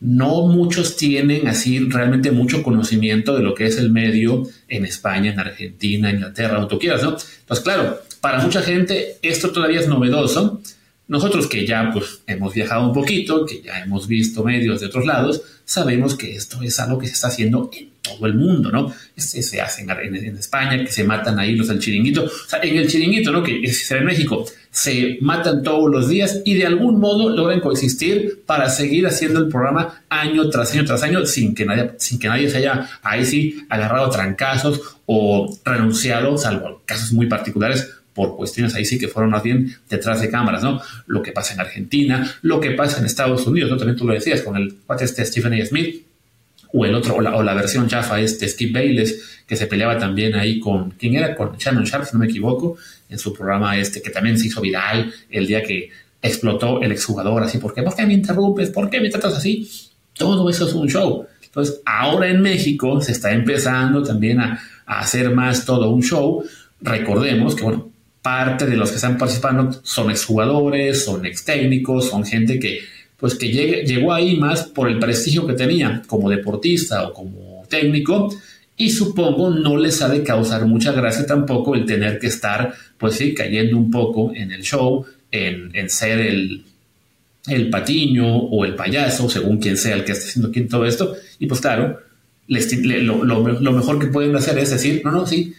no 0.00 0.46
muchos 0.46 0.96
tienen 0.96 1.48
así 1.48 1.78
realmente 1.78 2.30
mucho 2.30 2.62
conocimiento 2.62 3.34
de 3.34 3.42
lo 3.42 3.54
que 3.54 3.66
es 3.66 3.78
el 3.78 3.90
medio 3.90 4.42
en 4.68 4.84
España, 4.84 5.32
en 5.32 5.40
Argentina, 5.40 6.10
Inglaterra, 6.10 6.60
o 6.60 6.66
tú 6.66 6.78
quieras, 6.78 7.02
¿no? 7.02 7.16
Pues 7.46 7.60
claro, 7.60 8.00
para 8.20 8.40
mucha 8.40 8.60
gente 8.62 9.16
esto 9.22 9.50
todavía 9.50 9.80
es 9.80 9.88
novedoso. 9.88 10.60
Nosotros 11.08 11.46
que 11.46 11.64
ya 11.64 11.90
pues 11.92 12.20
hemos 12.26 12.52
viajado 12.52 12.88
un 12.88 12.92
poquito, 12.92 13.46
que 13.46 13.62
ya 13.62 13.78
hemos 13.78 14.08
visto 14.08 14.42
medios 14.42 14.80
de 14.80 14.86
otros 14.86 15.06
lados, 15.06 15.40
sabemos 15.64 16.16
que 16.16 16.34
esto 16.34 16.60
es 16.62 16.78
algo 16.80 16.98
que 16.98 17.06
se 17.06 17.12
está 17.12 17.28
haciendo 17.28 17.70
en 17.72 17.90
todo 18.02 18.26
el 18.26 18.34
mundo, 18.34 18.70
¿no? 18.70 18.92
Se, 19.16 19.42
se 19.42 19.60
hace 19.60 19.82
en, 19.82 20.36
España, 20.36 20.84
que 20.84 20.90
se 20.90 21.04
matan 21.04 21.38
ahí 21.38 21.54
los 21.54 21.68
del 21.68 21.78
chiringuito. 21.78 22.24
O 22.24 22.48
sea, 22.48 22.60
en 22.60 22.76
el 22.76 22.88
chiringuito, 22.88 23.30
¿no? 23.30 23.42
Que 23.42 23.62
es 23.62 23.90
en 23.92 24.04
México, 24.04 24.46
se 24.76 25.16
matan 25.22 25.62
todos 25.62 25.90
los 25.90 26.06
días 26.06 26.42
y 26.44 26.52
de 26.52 26.66
algún 26.66 27.00
modo 27.00 27.30
logran 27.30 27.60
coexistir 27.60 28.42
para 28.44 28.68
seguir 28.68 29.06
haciendo 29.06 29.40
el 29.40 29.48
programa 29.48 30.02
año 30.10 30.50
tras 30.50 30.70
año 30.74 30.84
tras 30.84 31.02
año 31.02 31.24
sin 31.24 31.54
que 31.54 31.64
nadie, 31.64 31.92
sin 31.96 32.18
que 32.18 32.28
nadie 32.28 32.50
se 32.50 32.58
haya 32.58 32.86
ahí 33.02 33.24
sí 33.24 33.64
agarrado 33.70 34.10
trancazos 34.10 34.98
o 35.06 35.50
renunciado, 35.64 36.36
salvo 36.36 36.82
casos 36.84 37.14
muy 37.14 37.26
particulares 37.26 37.90
por 38.12 38.36
cuestiones 38.36 38.74
ahí 38.74 38.84
sí 38.84 38.98
que 38.98 39.08
fueron 39.08 39.30
más 39.30 39.42
bien 39.42 39.74
detrás 39.88 40.20
de 40.20 40.28
cámaras, 40.28 40.62
¿no? 40.62 40.82
Lo 41.06 41.22
que 41.22 41.32
pasa 41.32 41.54
en 41.54 41.60
Argentina, 41.60 42.30
lo 42.42 42.60
que 42.60 42.72
pasa 42.72 42.98
en 42.98 43.06
Estados 43.06 43.46
Unidos, 43.46 43.70
¿no? 43.70 43.78
También 43.78 43.96
tú 43.96 44.06
lo 44.06 44.12
decías 44.12 44.42
con 44.42 44.58
el 44.58 44.74
cuate 44.86 45.06
este 45.06 45.24
Stephen 45.24 45.54
A. 45.54 45.64
Smith, 45.64 46.04
o 46.72 46.84
el 46.84 46.94
otro, 46.94 47.14
o 47.16 47.42
la, 47.42 47.54
versión 47.54 47.88
chafa 47.88 48.20
este 48.20 48.46
Skip 48.48 48.74
Bayless, 48.74 49.42
que 49.46 49.56
se 49.56 49.66
peleaba 49.66 49.98
también 49.98 50.34
ahí 50.34 50.60
con, 50.60 50.90
¿quién 50.90 51.14
era? 51.14 51.34
Con 51.34 51.56
Shannon 51.56 51.84
Sharp, 51.84 52.04
si 52.04 52.12
no 52.12 52.18
me 52.18 52.26
equivoco, 52.26 52.76
en 53.08 53.18
su 53.18 53.32
programa 53.32 53.76
este, 53.76 54.02
que 54.02 54.10
también 54.10 54.38
se 54.38 54.48
hizo 54.48 54.60
viral 54.60 55.12
el 55.30 55.46
día 55.46 55.62
que 55.62 55.90
explotó 56.22 56.80
el 56.82 56.92
exjugador, 56.92 57.42
así, 57.42 57.58
¿por 57.58 57.72
qué? 57.72 57.82
¿Por 57.82 57.94
qué 57.94 58.06
me 58.06 58.14
interrumpes? 58.14 58.70
¿Por 58.70 58.90
qué 58.90 59.00
me 59.00 59.10
tratas 59.10 59.34
así? 59.34 59.68
Todo 60.12 60.48
eso 60.50 60.66
es 60.66 60.74
un 60.74 60.88
show. 60.88 61.26
Entonces, 61.42 61.80
ahora 61.84 62.28
en 62.28 62.40
México 62.40 63.00
se 63.00 63.12
está 63.12 63.32
empezando 63.32 64.02
también 64.02 64.40
a, 64.40 64.60
a 64.86 65.00
hacer 65.00 65.30
más 65.34 65.64
todo 65.64 65.90
un 65.90 66.02
show. 66.02 66.44
Recordemos 66.80 67.54
que, 67.54 67.62
bueno, 67.62 67.90
parte 68.22 68.66
de 68.66 68.76
los 68.76 68.90
que 68.90 68.96
están 68.96 69.16
participando 69.18 69.70
son 69.82 70.10
exjugadores, 70.10 71.04
son 71.04 71.24
ex 71.26 71.44
técnicos, 71.44 72.10
son 72.10 72.24
gente 72.24 72.58
que, 72.58 72.80
pues 73.16 73.36
que 73.36 73.48
llegó 73.48 74.12
ahí 74.12 74.36
más 74.36 74.64
por 74.64 74.88
el 74.88 74.98
prestigio 74.98 75.46
que 75.46 75.52
tenía 75.52 76.02
como 76.06 76.28
deportista 76.28 77.06
o 77.06 77.12
como 77.12 77.64
técnico 77.68 78.34
y 78.76 78.90
supongo 78.90 79.50
no 79.50 79.76
les 79.76 80.02
ha 80.02 80.08
de 80.08 80.22
causar 80.22 80.66
mucha 80.66 80.92
gracia 80.92 81.26
tampoco 81.26 81.74
el 81.74 81.86
tener 81.86 82.18
que 82.18 82.26
estar, 82.26 82.74
pues 82.98 83.14
sí, 83.14 83.34
cayendo 83.34 83.76
un 83.76 83.90
poco 83.90 84.32
en 84.34 84.52
el 84.52 84.62
show, 84.62 85.04
en, 85.30 85.88
ser 85.88 86.20
el, 86.20 86.62
el 87.46 87.70
patiño 87.70 88.26
o 88.26 88.64
el 88.64 88.74
payaso, 88.74 89.28
según 89.30 89.58
quien 89.58 89.76
sea 89.76 89.96
el 89.96 90.04
que 90.04 90.12
esté 90.12 90.28
haciendo 90.28 90.48
aquí 90.48 90.60
todo 90.62 90.84
esto. 90.84 91.14
Y 91.38 91.46
pues 91.46 91.60
claro, 91.60 92.00
lo, 92.48 93.72
mejor 93.72 93.98
que 93.98 94.06
pueden 94.06 94.36
hacer 94.36 94.58
es 94.58 94.70
decir, 94.70 95.00
no, 95.04 95.10
no, 95.10 95.26
sí, 95.26 95.54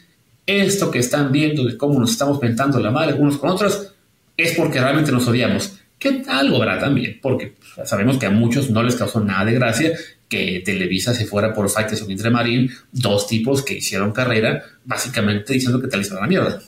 esto 0.45 0.91
que 0.91 0.99
están 0.99 1.31
viendo 1.31 1.65
de 1.65 1.75
cómo 1.75 1.99
nos 1.99 2.11
estamos 2.11 2.41
mentando 2.41 2.79
la 2.79 2.91
madre 2.91 3.15
unos 3.15 3.37
con 3.37 3.49
otros 3.49 3.93
es 4.37 4.53
porque 4.53 4.79
realmente 4.79 5.11
nos 5.11 5.27
odiamos. 5.27 5.73
Que 5.97 6.21
algo 6.27 6.57
habrá 6.57 6.77
también, 6.77 7.17
porque 7.19 7.55
sabemos 7.83 8.19
que 8.19 8.27
a 8.27 8.29
muchos 8.29 8.69
no 8.69 8.83
les 8.83 8.95
causó 8.95 9.19
nada 9.19 9.45
de 9.45 9.53
gracia 9.53 9.93
que 10.29 10.61
Televisa 10.65 11.13
se 11.13 11.25
fuera 11.25 11.53
por 11.53 11.69
Faitelson 11.69 12.11
y 12.11 12.15
Marín, 12.29 12.71
dos 12.91 13.27
tipos 13.27 13.63
que 13.63 13.75
hicieron 13.75 14.11
carrera, 14.11 14.63
básicamente 14.83 15.53
diciendo 15.53 15.81
que 15.81 15.87
Televisa 15.87 16.15
era 16.15 16.21
la 16.21 16.27
mierda. 16.27 16.61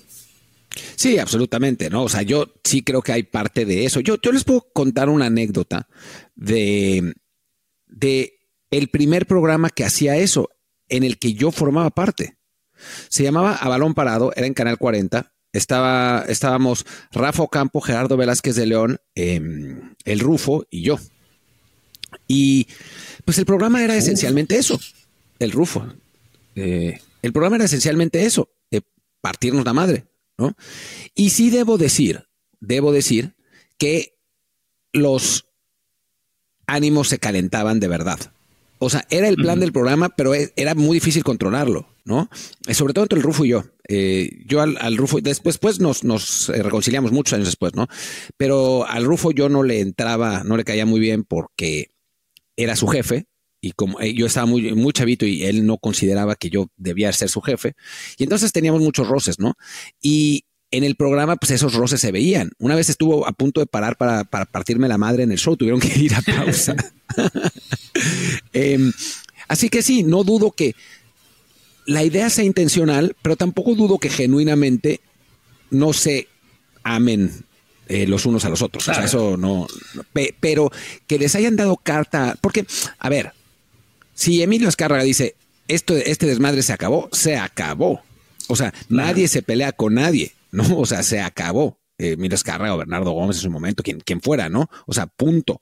Sí, 0.95 1.17
absolutamente, 1.17 1.89
¿no? 1.89 2.03
O 2.03 2.09
sea, 2.09 2.21
yo 2.21 2.53
sí 2.63 2.83
creo 2.83 3.01
que 3.01 3.11
hay 3.11 3.23
parte 3.23 3.65
de 3.65 3.85
eso. 3.85 3.99
Yo, 3.99 4.17
yo 4.21 4.31
les 4.31 4.43
puedo 4.43 4.67
contar 4.73 5.09
una 5.09 5.25
anécdota 5.25 5.87
de, 6.35 7.13
de 7.87 8.39
el 8.71 8.89
primer 8.89 9.25
programa 9.25 9.69
que 9.69 9.83
hacía 9.83 10.17
eso, 10.17 10.49
en 10.87 11.03
el 11.03 11.17
que 11.17 11.33
yo 11.33 11.51
formaba 11.51 11.89
parte. 11.89 12.37
Se 13.09 13.23
llamaba 13.23 13.55
A 13.55 13.67
Balón 13.67 13.93
Parado, 13.93 14.31
era 14.35 14.47
en 14.47 14.53
Canal 14.53 14.77
40. 14.77 15.33
Estaba, 15.51 16.25
estábamos 16.27 16.85
Rafa 17.11 17.47
Campo, 17.47 17.81
Gerardo 17.81 18.17
Velázquez 18.17 18.55
de 18.55 18.67
León, 18.67 18.99
em, 19.15 19.95
El 20.05 20.19
Rufo 20.19 20.65
y 20.69 20.83
yo. 20.83 20.99
Y 22.27 22.67
pues 23.29 23.37
el 23.37 23.45
programa 23.45 23.83
era 23.83 23.95
esencialmente 23.95 24.57
eso, 24.57 24.79
el 25.37 25.51
Rufo. 25.51 25.85
Eh, 26.55 26.99
el 27.21 27.31
programa 27.31 27.57
era 27.57 27.65
esencialmente 27.65 28.25
eso, 28.25 28.49
partirnos 29.21 29.63
la 29.65 29.73
madre, 29.73 30.07
¿no? 30.39 30.55
Y 31.13 31.29
sí 31.29 31.51
debo 31.51 31.77
decir, 31.77 32.25
debo 32.59 32.91
decir 32.91 33.35
que 33.77 34.17
los 34.93 35.45
ánimos 36.65 37.09
se 37.09 37.19
calentaban 37.19 37.79
de 37.79 37.87
verdad. 37.87 38.19
O 38.79 38.89
sea, 38.89 39.05
era 39.11 39.27
el 39.27 39.35
plan 39.35 39.59
del 39.59 39.73
programa, 39.73 40.09
pero 40.09 40.33
e, 40.33 40.51
era 40.55 40.73
muy 40.73 40.95
difícil 40.95 41.23
controlarlo, 41.23 41.87
¿no? 42.05 42.31
Eh, 42.65 42.73
sobre 42.73 42.93
todo 42.93 43.03
entre 43.03 43.19
el 43.19 43.23
Rufo 43.23 43.45
y 43.45 43.49
yo. 43.49 43.63
Eh, 43.87 44.41
yo 44.47 44.59
al, 44.61 44.97
Rufo, 44.97 45.21
después 45.21 45.59
pues 45.59 45.79
nos, 45.79 46.03
nos 46.03 46.47
reconciliamos 46.47 47.11
muchos 47.11 47.33
años 47.33 47.45
después, 47.45 47.75
¿no? 47.75 47.87
Pero 48.37 48.87
al 48.87 49.05
Rufo 49.05 49.29
yo 49.29 49.49
no 49.49 49.61
le 49.61 49.81
entraba, 49.81 50.43
no 50.43 50.57
le 50.57 50.63
caía 50.63 50.87
muy 50.87 50.99
bien 50.99 51.23
porque 51.23 51.91
era 52.63 52.75
su 52.75 52.87
jefe 52.87 53.25
y 53.61 53.71
como 53.71 53.99
yo 54.01 54.25
estaba 54.25 54.45
muy, 54.45 54.73
muy 54.73 54.93
chavito 54.93 55.25
y 55.25 55.43
él 55.43 55.65
no 55.65 55.77
consideraba 55.77 56.35
que 56.35 56.49
yo 56.49 56.67
debía 56.77 57.11
ser 57.11 57.29
su 57.29 57.41
jefe. 57.41 57.73
Y 58.17 58.23
entonces 58.23 58.51
teníamos 58.51 58.81
muchos 58.81 59.07
roces, 59.07 59.39
¿no? 59.39 59.55
Y 60.01 60.45
en 60.71 60.83
el 60.83 60.95
programa, 60.95 61.35
pues 61.35 61.51
esos 61.51 61.73
roces 61.73 61.99
se 61.99 62.11
veían. 62.11 62.51
Una 62.59 62.75
vez 62.75 62.89
estuvo 62.89 63.27
a 63.27 63.31
punto 63.31 63.59
de 63.59 63.65
parar 63.65 63.97
para, 63.97 64.23
para 64.23 64.45
partirme 64.45 64.87
la 64.87 64.97
madre 64.97 65.23
en 65.23 65.31
el 65.31 65.37
show, 65.37 65.57
tuvieron 65.57 65.79
que 65.79 65.87
ir 65.99 66.13
a 66.13 66.21
pausa. 66.21 66.75
Em, 68.53 68.93
así 69.47 69.67
que 69.69 69.81
sí, 69.81 70.03
no 70.03 70.23
dudo 70.23 70.51
que 70.51 70.73
la 71.85 72.03
idea 72.03 72.29
sea 72.29 72.45
intencional, 72.45 73.15
pero 73.21 73.35
tampoco 73.35 73.75
dudo 73.75 73.97
que 73.97 74.09
genuinamente 74.09 75.01
no 75.69 75.91
se 75.91 76.27
amen 76.83 77.45
eh, 77.89 78.07
los 78.07 78.25
unos 78.25 78.45
a 78.45 78.49
los 78.49 78.61
otros. 78.61 78.87
O 78.87 78.93
sea, 78.93 79.03
eso 79.03 79.35
no, 79.35 79.67
Pero 80.39 80.71
que 81.07 81.19
les 81.19 81.35
hayan 81.35 81.57
dado 81.57 81.75
carta. 81.75 82.37
Porque, 82.39 82.65
a 82.97 83.09
ver, 83.09 83.33
si 84.13 84.41
Emilio 84.41 84.69
Escárraga 84.69 85.03
dice 85.03 85.35
esto, 85.67 85.95
este 85.95 86.25
desmadre 86.25 86.63
se 86.63 86.71
acabó, 86.71 87.09
se 87.11 87.37
acabó. 87.37 88.01
O 88.47 88.55
sea, 88.55 88.73
nadie 88.87 89.27
se 89.27 89.41
pelea 89.41 89.73
con 89.73 89.95
nadie. 89.95 90.33
¿no? 90.51 90.77
O 90.77 90.85
sea, 90.85 91.03
se 91.03 91.19
acabó. 91.19 91.77
Eh, 91.97 92.15
Mira 92.17 92.35
Escarra 92.35 92.73
o 92.73 92.77
Bernardo 92.77 93.11
Gómez 93.11 93.37
en 93.37 93.43
su 93.43 93.51
momento, 93.51 93.83
quien, 93.83 93.99
quien 93.99 94.21
fuera, 94.21 94.47
¿no? 94.47 94.69
O 94.85 94.93
sea, 94.93 95.07
punto. 95.07 95.59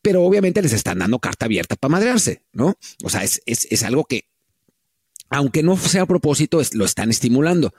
pero 0.00 0.24
obviamente 0.24 0.62
les 0.62 0.72
están 0.72 1.00
dando 1.00 1.18
carta 1.18 1.44
abierta 1.44 1.76
para 1.76 1.92
madrearse, 1.92 2.42
¿no? 2.52 2.76
O 3.04 3.10
sea, 3.10 3.24
es, 3.24 3.42
es, 3.44 3.68
es 3.70 3.82
algo 3.82 4.04
que, 4.04 4.24
aunque 5.28 5.62
no 5.62 5.76
sea 5.76 6.02
a 6.02 6.06
propósito, 6.06 6.62
lo 6.72 6.84
están 6.86 7.10
estimulando. 7.10 7.74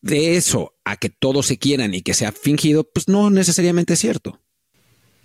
De 0.00 0.36
eso 0.36 0.74
a 0.84 0.96
que 0.96 1.10
todos 1.10 1.46
se 1.46 1.58
quieran 1.58 1.94
y 1.94 2.02
que 2.02 2.14
sea 2.14 2.32
fingido, 2.32 2.84
pues 2.84 3.08
no 3.08 3.30
necesariamente 3.30 3.94
es 3.94 3.98
cierto. 3.98 4.40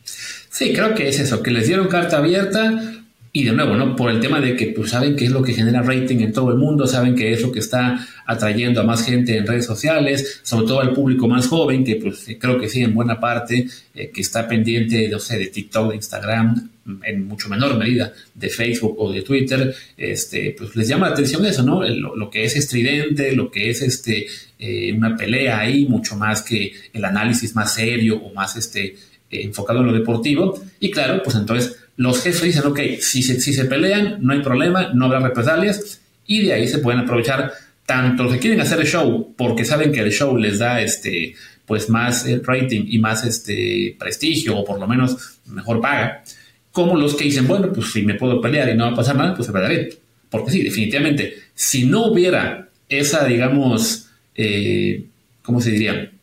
Sí, 0.04 0.74
creo 0.74 0.96
que 0.96 1.08
es 1.08 1.20
eso, 1.20 1.42
que 1.44 1.52
les 1.52 1.68
dieron 1.68 1.88
carta 1.88 2.18
abierta 2.18 2.99
y 3.32 3.44
de 3.44 3.52
nuevo, 3.52 3.76
¿no? 3.76 3.96
Por 3.96 4.10
el 4.10 4.20
tema 4.20 4.42
de 4.42 4.56
que 4.56 4.68
pues, 4.68 4.90
saben 4.90 5.16
que 5.16 5.26
es 5.26 5.32
lo 5.32 5.44
que 5.44 5.54
genera 5.54 5.84
rating 5.84 6.20
en 6.20 6.34
todo 6.34 6.52
el 6.52 6.58
mundo, 6.58 6.88
saben 6.88 7.16
que 7.16 7.32
es 7.32 7.42
lo 7.42 7.52
que 7.52 7.60
está 7.60 8.08
atrayendo 8.26 8.82
a 8.82 8.84
más 8.84 9.06
gente 9.06 9.38
en 9.38 9.46
redes 9.46 9.66
sociales, 9.66 10.42
sobre 10.44 10.66
todo 10.66 10.80
al 10.80 10.94
público 10.94 11.28
más 11.28 11.48
joven, 11.48 11.84
que 11.84 11.98
pues 11.98 12.26
creo 12.40 12.60
que 12.60 12.68
sí, 12.68 12.82
en 12.82 12.96
buena 12.96 13.20
parte, 13.20 13.68
eh, 13.94 14.10
que 14.12 14.22
está 14.22 14.48
pendiente, 14.48 15.08
no 15.10 15.20
sé, 15.20 15.38
de 15.38 15.48
TikTok, 15.48 15.90
de 15.90 15.96
Instagram, 15.98 16.70
en 17.04 17.28
mucho 17.28 17.50
menor 17.50 17.78
medida, 17.78 18.12
de 18.34 18.50
Facebook 18.50 18.96
o 18.98 19.12
de 19.12 19.22
Twitter, 19.22 19.76
este, 19.96 20.56
pues 20.58 20.76
les 20.76 20.88
llama 20.88 21.08
la 21.08 21.14
atención 21.14 21.46
eso, 21.46 21.62
¿no? 21.62 21.84
Lo, 21.84 22.30
que 22.32 22.46
es 22.46 22.56
estridente, 22.56 23.34
lo 23.34 23.52
que 23.52 23.70
es 23.70 23.84
este, 23.84 24.26
eh, 24.58 24.92
una 24.94 25.16
pelea 25.16 25.60
ahí, 25.60 25.86
mucho 25.86 26.16
más 26.16 26.42
que 26.42 26.74
el 26.92 27.06
análisis 27.06 27.54
más 27.54 27.76
serio 27.76 28.18
o 28.18 28.34
más 28.34 28.56
este, 28.56 28.86
eh, 28.86 28.96
enfocado 29.44 29.82
en 29.82 29.88
lo 29.88 29.94
deportivo. 29.94 30.60
Y 30.80 30.90
claro, 30.90 31.22
pues 31.24 31.36
entonces 31.36 31.78
los 32.00 32.24
jefes 32.24 32.44
dicen, 32.44 32.66
ok, 32.66 32.80
si 33.02 33.22
se, 33.22 33.42
si 33.42 33.52
se 33.52 33.66
pelean, 33.66 34.20
no 34.22 34.32
hay 34.32 34.42
problema, 34.42 34.94
no 34.94 35.06
habrá 35.06 35.20
represalias, 35.20 36.00
y 36.26 36.46
de 36.46 36.54
ahí 36.54 36.66
se 36.66 36.78
pueden 36.78 37.02
aprovechar 37.02 37.52
tanto 37.86 38.24
los 38.24 38.32
que 38.32 38.40
quieren 38.40 38.62
hacer 38.62 38.80
el 38.80 38.88
show, 38.88 39.34
porque 39.36 39.66
saben 39.66 39.92
que 39.92 40.00
el 40.00 40.10
show 40.10 40.38
les 40.38 40.60
da 40.60 40.80
este, 40.80 41.36
pues 41.66 41.90
más 41.90 42.26
eh, 42.26 42.40
rating 42.42 42.86
y 42.88 43.00
más 43.00 43.26
este, 43.26 43.98
prestigio, 44.00 44.56
o 44.56 44.64
por 44.64 44.80
lo 44.80 44.88
menos 44.88 45.40
mejor 45.48 45.82
paga, 45.82 46.24
como 46.72 46.96
los 46.96 47.16
que 47.16 47.26
dicen, 47.26 47.46
bueno, 47.46 47.74
pues 47.74 47.92
si 47.92 48.04
me 48.04 48.14
puedo 48.14 48.40
pelear 48.40 48.70
y 48.70 48.78
no 48.78 48.86
va 48.86 48.92
a 48.92 48.96
pasar 48.96 49.18
nada, 49.18 49.36
pues 49.36 49.48
se 49.48 49.52
pelearé. 49.52 49.90
Porque 50.30 50.52
sí, 50.52 50.64
definitivamente, 50.64 51.34
si 51.54 51.84
no 51.84 52.06
hubiera 52.06 52.70
esa, 52.88 53.26
digamos, 53.26 54.08
eh, 54.36 55.04
¿cómo 55.42 55.60
se 55.60 55.72
diría? 55.72 56.14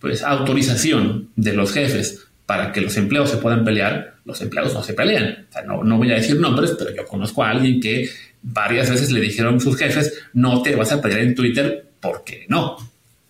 Pues 0.00 0.22
autorización 0.22 1.30
de 1.34 1.54
los 1.54 1.72
jefes 1.72 2.26
para 2.46 2.72
que 2.72 2.80
los 2.80 2.96
empleados 2.96 3.30
se 3.30 3.38
puedan 3.38 3.64
pelear, 3.64 4.16
los 4.24 4.40
empleados 4.40 4.74
no 4.74 4.82
se 4.82 4.94
pelean. 4.94 5.46
no, 5.66 5.82
no 5.82 5.98
voy 5.98 6.10
a 6.12 6.16
decir 6.16 6.38
nombres, 6.38 6.72
pero 6.78 6.94
yo 6.94 7.04
conozco 7.06 7.42
a 7.42 7.50
alguien 7.50 7.80
que 7.80 8.08
varias 8.42 8.90
veces 8.90 9.10
le 9.10 9.20
dijeron 9.20 9.56
a 9.56 9.60
sus 9.60 9.76
jefes, 9.76 10.12
no 10.34 10.62
te 10.62 10.76
vas 10.76 10.92
a 10.92 11.00
pelear 11.00 11.20
en 11.20 11.34
Twitter 11.34 11.90
porque 12.00 12.46
no. 12.48 12.76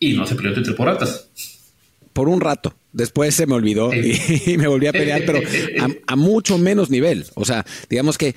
Y 0.00 0.14
no 0.14 0.26
se 0.26 0.34
peleó 0.34 0.50
en 0.50 0.56
Twitter 0.56 0.74
por 0.74 0.88
ratas. 0.88 1.28
Por 2.12 2.28
un 2.28 2.40
rato. 2.40 2.74
Después 2.92 3.34
se 3.34 3.46
me 3.46 3.54
olvidó 3.54 3.92
y, 3.94 4.56
me 4.56 4.66
volví 4.66 4.86
a 4.86 4.92
pelear, 4.92 5.22
pero 5.24 5.40
a, 6.06 6.16
mucho 6.16 6.58
menos 6.58 6.90
nivel. 6.90 7.26
O 7.34 7.44
sea, 7.44 7.64
digamos 7.88 8.18
que 8.18 8.34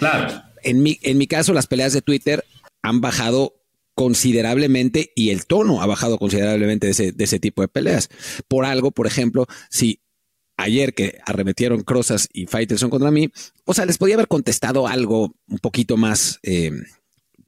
en, 0.63 0.84
mi, 0.84 1.00
en 1.01 1.17
mi 1.17 1.27
caso 1.27 1.53
las 1.53 1.67
peleas 1.67 1.93
de 1.93 2.01
Twitter 2.01 2.46
han 2.84 3.01
bajado 3.01 3.55
considerablemente 3.96 5.12
y 5.15 5.31
el 5.31 5.48
tono 5.48 5.81
ha 5.81 5.88
bajado 5.88 6.19
considerablemente 6.19 6.86
de 6.86 6.91
ese, 6.91 7.12
de 7.12 7.24
ese 7.24 7.39
tipo 7.39 7.63
de 7.63 7.67
peleas. 7.67 8.10
Por 8.48 8.65
algo, 8.65 8.91
por 8.91 9.07
ejemplo, 9.07 9.48
si 9.72 10.01
ayer 10.58 10.94
que 10.94 11.20
arremetieron 11.26 11.84
Crozas 11.84 12.28
y 12.34 12.48
Faitelson 12.48 12.90
contra 12.90 13.12
mí, 13.12 13.30
o 13.64 13.74
sea, 13.74 13.86
les 13.86 13.98
podía 13.98 14.16
haber 14.16 14.28
contestado 14.28 14.88
algo 14.88 15.36
un 15.48 15.60
poquito 15.60 15.96
más, 15.96 16.40
eh, 16.44 16.72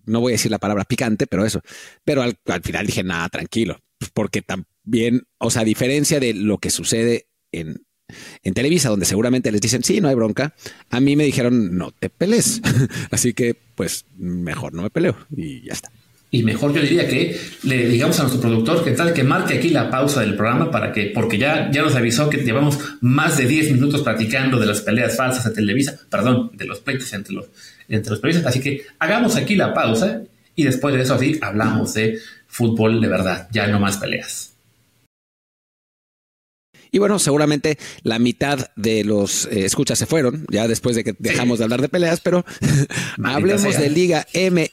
no 0.06 0.22
voy 0.22 0.32
a 0.32 0.36
decir 0.36 0.52
la 0.52 0.60
palabra 0.60 0.86
picante, 0.86 1.28
pero 1.28 1.46
eso. 1.46 1.62
Pero 2.06 2.22
al, 2.22 2.38
final 2.64 2.86
dije, 2.86 3.04
nada, 3.04 3.28
tranquilo, 3.30 3.80
porque 4.14 4.42
también, 4.42 5.24
o 5.40 5.52
sea, 5.52 5.64
a 5.64 5.66
diferencia 5.66 6.20
de 6.20 6.34
lo 6.34 6.60
que 6.60 6.70
sucede 6.70 7.28
en, 7.52 7.84
en 8.44 8.54
Televisa, 8.54 8.90
donde 8.90 9.06
seguramente 9.06 9.52
les 9.52 9.62
dicen, 9.62 9.84
sí, 9.84 10.00
no 10.00 10.08
hay 10.08 10.16
bronca, 10.16 10.56
a 10.90 11.00
mí 11.00 11.16
me 11.16 11.26
dijeron, 11.26 11.78
no 11.78 11.92
te 11.92 12.10
pelees. 12.10 12.62
Así 13.12 13.34
que, 13.34 13.56
pues, 13.76 14.06
mejor 14.16 14.74
no 14.74 14.84
me 14.84 14.90
peleo 14.90 15.18
y 15.36 15.66
ya 15.66 15.74
está. 15.74 15.92
Y 16.32 16.44
mejor 16.44 16.74
yo 16.74 16.82
diría 16.82 17.08
que 17.08 17.40
le 17.64 17.88
digamos 17.88 18.20
a 18.20 18.24
nuestro 18.24 18.42
productor 18.42 18.84
que 18.84 18.92
tal 18.92 19.14
que 19.14 19.24
marque 19.24 19.56
aquí 19.56 19.70
la 19.70 19.90
pausa 19.90 20.22
del 20.22 20.36
programa 20.36 20.70
para 20.70 20.92
que, 20.92 21.08
porque 21.08 21.40
ya, 21.40 21.72
ya 21.72 21.82
nos 21.82 21.96
avisó 21.96 22.30
que 22.30 22.38
llevamos 22.38 22.78
más 23.02 23.38
de 23.38 23.48
10 23.48 23.72
minutos 23.72 24.04
platicando 24.04 24.60
de 24.60 24.68
las 24.68 24.82
peleas 24.82 25.18
falsas 25.18 25.46
de 25.46 25.52
Televisa, 25.52 26.00
perdón, 26.10 26.52
de 26.54 26.66
los 26.66 26.82
pleitos 26.82 27.12
entre 27.14 27.34
los, 27.34 27.48
entre 27.88 28.12
los 28.12 28.20
periodistas. 28.20 28.52
Así 28.52 28.62
que 28.62 28.86
hagamos 29.00 29.36
aquí 29.38 29.56
la 29.56 29.74
pausa 29.74 30.22
y 30.56 30.64
después 30.64 30.94
de 30.94 31.02
eso 31.02 31.16
así 31.16 31.40
hablamos 31.42 31.96
de 31.96 32.20
fútbol 32.48 33.02
de 33.02 33.08
verdad, 33.08 33.48
ya 33.52 33.66
no 33.66 33.80
más 33.80 33.98
peleas. 33.98 34.54
Y 36.92 37.00
bueno, 37.00 37.20
seguramente 37.20 37.78
la 38.04 38.20
mitad 38.20 38.72
de 38.76 39.04
los 39.04 39.46
eh, 39.46 39.66
escuchas 39.66 39.98
se 39.98 40.06
fueron, 40.06 40.46
ya 40.52 40.68
después 40.68 40.96
de 40.96 41.04
que 41.04 41.16
dejamos 41.18 41.60
de 41.60 41.66
hablar 41.66 41.82
de 41.82 41.90
peleas, 41.90 42.20
pero 42.20 42.46
hablemos 43.24 43.78
de 43.78 43.90
Liga 43.90 44.28
M 44.34 44.70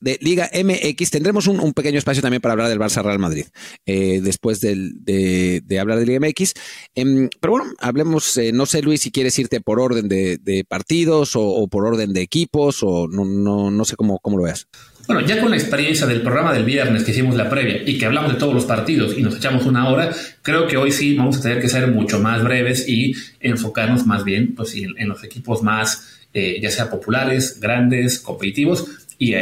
de 0.00 0.18
Liga 0.20 0.50
MX. 0.52 1.10
Tendremos 1.10 1.46
un, 1.46 1.72
pequeño 1.72 1.98
espacio 1.98 2.22
también 2.22 2.40
para 2.40 2.52
hablar 2.52 2.68
del 2.68 2.78
Barça 2.78 3.02
Real 3.02 3.18
Madrid 3.18 3.46
eh, 3.86 4.20
después 4.22 4.60
de, 4.60 5.62
hablar 5.80 5.98
de 5.98 6.06
Liga 6.06 6.20
MX. 6.20 6.54
Em, 6.94 7.28
pero 7.40 7.52
bueno, 7.52 7.72
hablemos, 7.78 8.36
eh, 8.36 8.52
no 8.52 8.66
sé 8.66 8.82
Luis, 8.82 9.02
si 9.02 9.10
quieres 9.10 9.38
irte 9.38 9.60
por 9.60 9.80
orden 9.80 10.08
de, 10.08 10.64
partidos 10.68 11.32
o, 11.34 11.66
por 11.68 11.86
orden 11.86 12.12
de 12.12 12.22
equipos 12.22 12.82
o 12.82 13.06
no, 13.08 13.24
no, 13.24 13.70
no 13.70 13.84
sé 13.84 13.96
cómo, 13.96 14.18
cómo 14.18 14.38
lo 14.38 14.44
veas. 14.44 14.66
Bueno, 15.12 15.26
ya 15.26 15.40
con 15.40 15.50
la 15.50 15.56
experiencia 15.56 16.06
del 16.06 16.22
programa 16.22 16.52
del 16.52 16.64
viernes 16.64 17.02
que 17.02 17.10
hicimos 17.10 17.34
la 17.34 17.50
previa 17.50 17.82
y 17.84 17.98
que 17.98 18.06
hablamos 18.06 18.32
de 18.32 18.38
todos 18.38 18.54
los 18.54 18.64
partidos 18.64 19.18
y 19.18 19.22
nos 19.22 19.36
echamos 19.36 19.66
una 19.66 19.88
hora, 19.88 20.14
creo 20.40 20.68
que 20.68 20.76
hoy 20.76 20.92
sí 20.92 21.16
vamos 21.16 21.38
a 21.38 21.42
tener 21.42 21.60
que 21.60 21.68
ser 21.68 21.88
mucho 21.88 22.20
más 22.20 22.44
breves 22.44 22.88
y 22.88 23.16
enfocarnos 23.40 24.06
más 24.06 24.22
bien 24.22 24.54
pues, 24.54 24.72
en, 24.76 25.08
los 25.08 25.24
equipos 25.24 25.64
más, 25.64 26.20
eh, 26.32 26.60
ya 26.62 26.70
sea 26.70 26.90
populares, 26.90 27.58
grandes, 27.58 28.20
competitivos, 28.20 28.86
y 29.20 29.34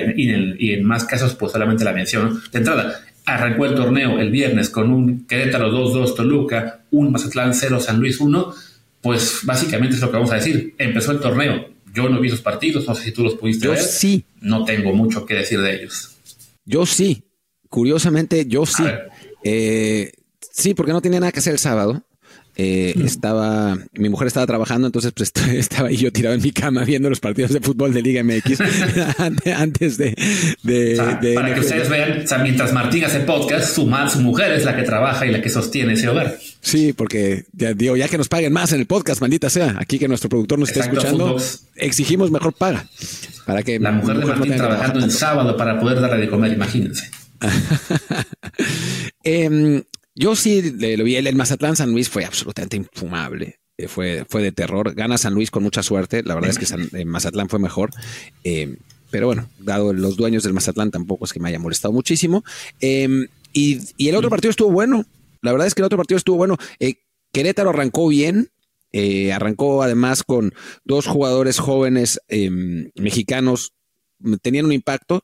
en, 0.72 0.84
más 0.84 1.04
casos, 1.04 1.36
pues 1.36 1.52
solamente 1.52 1.84
la 1.84 1.92
mención 1.92 2.42
de 2.50 2.58
entrada. 2.58 3.00
Arrancó 3.24 3.66
el 3.66 3.74
torneo 3.74 4.18
el 4.18 4.30
viernes 4.30 4.70
con 4.70 4.90
un 4.90 5.26
Querétaro 5.26 5.70
2-2 5.70 6.16
Toluca, 6.16 6.80
un 6.90 7.12
Mazatlán 7.12 7.54
0 7.54 7.78
San 7.78 8.00
Luis 8.00 8.20
1, 8.20 8.54
pues 9.00 9.40
básicamente 9.44 9.94
es 9.94 10.02
lo 10.02 10.10
que 10.10 10.16
vamos 10.16 10.32
a 10.32 10.36
decir. 10.36 10.74
Empezó 10.78 11.12
el 11.12 11.20
torneo. 11.20 11.68
Yo 11.94 12.08
no 12.08 12.20
vi 12.20 12.28
esos 12.28 12.40
partidos, 12.40 12.86
no 12.88 12.94
sé 12.94 13.04
si 13.04 13.12
tú 13.12 13.22
los 13.22 13.34
pudiste 13.34 13.66
yo 13.66 13.70
ver. 13.72 13.80
sí. 13.80 14.24
No 14.40 14.64
tengo 14.64 14.92
mucho 14.92 15.24
que 15.24 15.34
decir 15.34 15.60
de 15.60 15.76
ellos. 15.76 16.16
Yo 16.64 16.84
sí. 16.84 17.22
Curiosamente, 17.68 18.46
yo 18.46 18.66
sí. 18.66 18.84
Eh, 19.44 20.10
sí, 20.40 20.74
porque 20.74 20.92
no 20.92 21.00
tenía 21.00 21.20
nada 21.20 21.32
que 21.32 21.38
hacer 21.38 21.52
el 21.52 21.58
sábado. 21.58 22.02
Eh, 22.60 22.92
estaba, 23.04 23.78
mi 23.92 24.08
mujer 24.08 24.26
estaba 24.26 24.44
trabajando, 24.44 24.88
entonces 24.88 25.12
pues, 25.14 25.32
estaba 25.54 25.92
yo 25.92 26.12
tirado 26.12 26.34
en 26.34 26.42
mi 26.42 26.50
cama 26.50 26.82
viendo 26.82 27.08
los 27.08 27.20
partidos 27.20 27.52
de 27.52 27.60
fútbol 27.60 27.94
de 27.94 28.02
Liga 28.02 28.24
MX 28.24 28.60
antes 29.56 29.96
de... 29.96 30.16
para 31.36 31.54
que 31.54 31.60
ustedes 31.60 31.88
vean, 31.88 32.24
mientras 32.42 32.72
Martín 32.72 33.04
hace 33.04 33.20
podcast, 33.20 33.72
su, 33.72 33.88
su 34.10 34.20
mujer 34.22 34.50
es 34.54 34.64
la 34.64 34.74
que 34.74 34.82
trabaja 34.82 35.24
y 35.24 35.30
la 35.30 35.40
que 35.40 35.50
sostiene 35.50 35.92
ese 35.92 36.08
hogar. 36.08 36.36
Sí, 36.60 36.92
porque 36.92 37.44
ya 37.52 37.74
digo, 37.74 37.96
ya 37.96 38.08
que 38.08 38.18
nos 38.18 38.28
paguen 38.28 38.52
más 38.52 38.72
en 38.72 38.80
el 38.80 38.86
podcast, 38.86 39.20
maldita 39.20 39.48
sea, 39.50 39.76
aquí 39.78 40.00
que 40.00 40.08
nuestro 40.08 40.28
productor 40.28 40.58
nos 40.58 40.70
esté 40.70 40.80
escuchando, 40.80 41.36
exigimos 41.76 42.32
mejor 42.32 42.54
paga. 42.54 42.88
Para 43.46 43.62
que 43.62 43.78
la 43.78 43.92
mujer 43.92 44.18
de 44.18 44.26
Martín 44.26 44.56
trabajando 44.56 44.98
en 44.98 45.12
sábado 45.12 45.56
para 45.56 45.78
poder 45.78 46.00
darle 46.00 46.22
de 46.22 46.28
comer, 46.28 46.52
imagínense. 46.52 47.08
eh, 49.22 49.84
yo 50.18 50.34
sí 50.34 50.62
lo 50.62 51.04
vi. 51.04 51.16
El, 51.16 51.34
Mazatlán 51.36 51.76
San 51.76 51.92
Luis 51.92 52.08
fue 52.08 52.24
absolutamente 52.24 52.76
infumable. 52.76 53.60
Eh, 53.78 53.86
fue, 53.86 54.26
fue 54.28 54.42
de 54.42 54.50
terror. 54.50 54.94
Gana 54.94 55.16
San 55.16 55.32
Luis 55.32 55.50
con 55.50 55.62
mucha 55.62 55.84
suerte. 55.84 56.24
La 56.24 56.34
verdad 56.34 56.50
es 56.50 56.58
que 56.58 56.66
San, 56.66 56.90
eh, 56.92 57.04
Mazatlán 57.04 57.48
fue 57.48 57.60
mejor. 57.60 57.90
Eh, 58.42 58.76
pero 59.10 59.26
bueno, 59.26 59.48
dado 59.60 59.92
los 59.92 60.16
dueños 60.16 60.42
del 60.42 60.52
Mazatlán, 60.52 60.90
tampoco 60.90 61.24
es 61.24 61.32
que 61.32 61.38
me 61.38 61.48
haya 61.48 61.60
molestado 61.60 61.94
muchísimo. 61.94 62.44
Em, 62.80 63.28
y, 63.52 63.78
el 64.08 64.16
otro 64.16 64.28
partido 64.28 64.50
estuvo 64.50 64.72
bueno. 64.72 65.04
La 65.40 65.52
verdad 65.52 65.68
es 65.68 65.74
que 65.74 65.82
el 65.82 65.86
otro 65.86 65.96
partido 65.96 66.18
estuvo 66.18 66.36
bueno. 66.36 66.56
Querétaro 67.32 67.70
arrancó 67.70 68.08
bien. 68.08 68.50
arrancó 69.32 69.84
además 69.84 70.24
con 70.24 70.52
dos 70.84 71.06
jugadores 71.06 71.60
jóvenes 71.60 72.20
em, 72.26 72.90
mexicanos. 72.96 73.72
Tenían 74.42 74.66
un 74.66 74.72
impacto. 74.72 75.22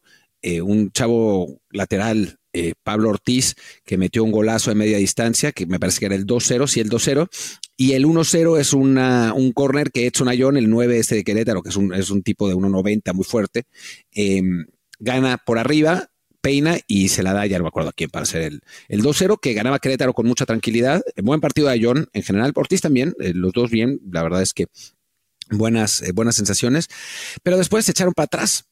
un 0.63 0.93
chavo 0.93 1.61
lateral 1.71 2.39
eh, 2.55 2.75
Pablo 2.83 3.11
Ortiz, 3.11 3.57
que 3.85 3.99
metió 3.99 4.25
un 4.25 4.33
golazo 4.33 4.71
de 4.71 4.77
media 4.77 4.97
distancia, 4.97 5.53
que 5.53 5.67
me 5.67 5.79
parece 5.81 5.99
que 6.01 6.07
era 6.07 6.15
el 6.15 6.27
2-0, 6.27 6.67
sí, 6.69 6.81
el 6.81 6.89
2-0. 6.89 7.29
Y 7.77 7.93
el 7.93 8.07
1-0 8.07 8.59
es 8.59 8.73
una, 8.73 9.35
un 9.35 9.53
corner 9.53 9.91
que 9.91 10.07
Edson 10.07 10.29
Ayón, 10.29 10.57
el 10.57 10.71
9 10.71 10.99
este 10.99 11.17
de 11.17 11.25
Querétaro, 11.25 11.63
que 11.63 11.71
es 11.71 11.77
un, 11.77 11.93
es 11.93 12.11
un 12.11 12.23
tipo 12.23 12.49
de 12.49 12.55
1.90 12.55 13.13
muy 13.13 13.25
fuerte, 13.25 13.65
em, 14.13 14.67
gana 15.01 15.39
por 15.39 15.59
arriba, 15.59 16.09
peina 16.41 16.79
y 16.87 17.09
se 17.09 17.23
la 17.23 17.33
da, 17.33 17.47
ya 17.47 17.59
no 17.59 17.65
me 17.65 17.69
acuerdo 17.69 17.89
a 17.89 17.93
quién, 17.93 18.11
para 18.11 18.23
hacer 18.23 18.43
el, 18.43 18.61
el 18.89 19.03
2-0, 19.03 19.41
que 19.41 19.55
ganaba 19.55 19.81
Querétaro 19.81 20.15
con 20.15 20.27
mucha 20.27 20.47
tranquilidad. 20.47 21.03
Buen 21.23 21.41
partido 21.41 21.67
de 21.67 21.75
Ayón 21.75 22.09
en 22.13 22.23
general, 22.23 22.53
Ortiz 22.55 22.81
también, 22.81 23.15
eh, 23.19 23.33
los 23.35 23.53
dos 23.53 23.71
bien, 23.71 24.01
la 24.13 24.23
verdad 24.23 24.43
es 24.43 24.53
que 24.53 24.67
buenas, 25.51 26.03
eh, 26.03 26.13
buenas 26.13 26.37
sensaciones. 26.37 26.89
Pero 27.43 27.57
después 27.57 27.85
se 27.85 27.91
echaron 27.91 28.15
para 28.15 28.27
atrás 28.27 28.67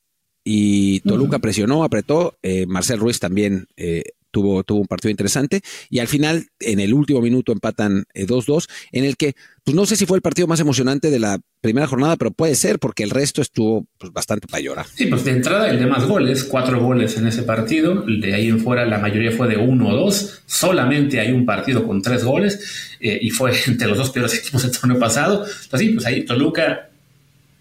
y 0.45 1.01
Toluca 1.01 1.39
presionó, 1.39 1.85
apretó. 1.85 2.37
Eh, 2.43 2.67
Marcel 2.67 2.99
Ruiz 2.99 3.21
también 3.21 3.67
eh, 3.77 4.03
tuvo, 4.31 4.65
tuvo 4.65 4.81
un 4.81 4.87
partido 4.87 5.11
interesante 5.11 5.61
y 5.91 6.01
al 6.01 6.09
final, 6.09 6.47
en 6.59 6.81
el 6.81 6.95
último 6.95 7.21
minuto, 7.21 7.53
empatan 7.53 8.05
2-2, 8.15 8.67
en 8.93 9.05
el 9.05 9.17
que, 9.17 9.35
pues 9.63 9.77
no 9.77 9.87
sé 9.87 9.95
si 9.95 10.07
fue 10.07 10.17
el 10.17 10.23
partido 10.23 10.49
más 10.49 10.59
emocionante 10.59 11.11
de 11.11 11.19
la 11.19 11.39
primera 11.61 11.87
jornada, 11.87 12.17
pero 12.17 12.33
puede 12.33 12.57
ser 12.57 12.79
porque 12.81 13.05
el 13.05 13.11
resto 13.11 13.43
estuvo 13.43 13.87
pues, 13.99 14.13
bastante 14.13 14.49
para 14.49 14.63
llorar. 14.63 14.87
Sí, 14.93 15.07
pues 15.07 15.25
de 15.25 15.33
entrada 15.33 15.71
el 15.71 15.79
de 15.79 15.87
más 15.87 16.07
goles, 16.07 16.45
cuatro 16.45 16.81
goles 16.81 17.17
en 17.19 17.27
ese 17.27 17.43
partido, 17.43 18.03
de 18.07 18.35
ahí 18.35 18.49
en 18.49 18.59
fuera 18.59 18.85
la 18.87 18.99
mayoría 18.99 19.31
fue 19.31 19.49
de 19.49 19.59
uno 19.59 19.91
o 19.91 19.95
dos, 19.95 20.43
solamente 20.47 21.21
hay 21.21 21.31
un 21.31 21.47
partido 21.47 21.87
con 21.87 22.03
tres 22.03 22.25
goles 22.25 22.99
y 23.01 23.31
fue 23.31 23.53
entre 23.67 23.87
los 23.87 23.99
dos 23.99 24.11
peores 24.11 24.35
equipos 24.35 24.63
del 24.63 24.73
torneo 24.73 24.99
pasado. 24.99 25.45
Entonces, 25.45 25.81
sí, 25.81 25.89
pues 25.91 26.07
ahí 26.07 26.25
Toluca 26.25 26.92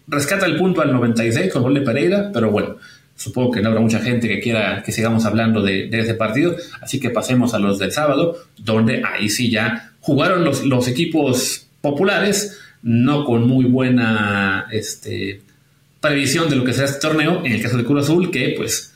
rescata 0.06 0.46
el 0.46 0.56
punto 0.56 0.82
al 0.82 0.92
96 0.92 1.52
con 1.52 1.62
gol 1.62 1.74
de 1.74 1.80
Pereira, 1.82 2.30
pero 2.32 2.50
bueno, 2.50 2.76
supongo 3.16 3.52
que 3.52 3.62
no 3.62 3.68
habrá 3.68 3.80
mucha 3.80 4.00
gente 4.00 4.28
que 4.28 4.40
quiera 4.40 4.82
que 4.82 4.92
sigamos 4.92 5.24
hablando 5.24 5.62
de, 5.62 5.88
ese 5.92 6.14
partido, 6.14 6.56
así 6.80 6.98
que 7.00 7.10
pasemos 7.10 7.54
a 7.54 7.58
los 7.58 7.78
del 7.78 7.92
sábado, 7.92 8.36
donde 8.58 9.02
ahí 9.04 9.28
sí 9.28 9.50
ya 9.50 9.92
jugaron 10.00 10.44
los, 10.44 10.88
equipos 10.88 11.66
populares, 11.80 12.58
no 12.82 13.24
con 13.24 13.46
muy 13.46 13.64
buena 13.64 14.66
este, 14.72 15.42
previsión 16.00 16.50
de 16.50 16.56
lo 16.56 16.64
que 16.64 16.72
será 16.72 16.86
este 16.86 17.00
torneo, 17.00 17.42
en 17.44 17.52
el 17.52 17.62
caso 17.62 17.76
de 17.76 17.84
Cruz 17.84 18.04
Azul, 18.04 18.30
que 18.30 18.54
pues 18.56 18.92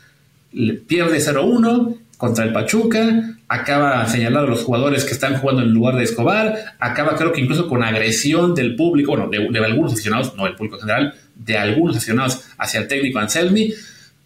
pierde 0.86 1.18
0-1 1.18 1.96
contra 2.16 2.44
el 2.44 2.52
Pachuca, 2.52 3.35
acaba 3.48 4.06
señalado 4.08 4.46
a 4.46 4.50
los 4.50 4.64
jugadores 4.64 5.04
que 5.04 5.12
están 5.12 5.38
jugando 5.38 5.62
en 5.62 5.72
lugar 5.72 5.96
de 5.96 6.04
Escobar, 6.04 6.74
acaba 6.78 7.16
creo 7.16 7.32
que 7.32 7.40
incluso 7.40 7.68
con 7.68 7.82
agresión 7.84 8.54
del 8.54 8.74
público, 8.74 9.16
bueno, 9.16 9.28
de, 9.28 9.64
algunos 9.64 9.92
aficionados, 9.92 10.34
no 10.36 10.44
del 10.44 10.56
público 10.56 10.76
en 10.76 10.80
general, 10.82 11.14
de 11.34 11.56
algunos 11.56 11.96
aficionados 11.96 12.44
hacia 12.58 12.80
el 12.80 12.88
técnico 12.88 13.18
Anselmi, 13.18 13.72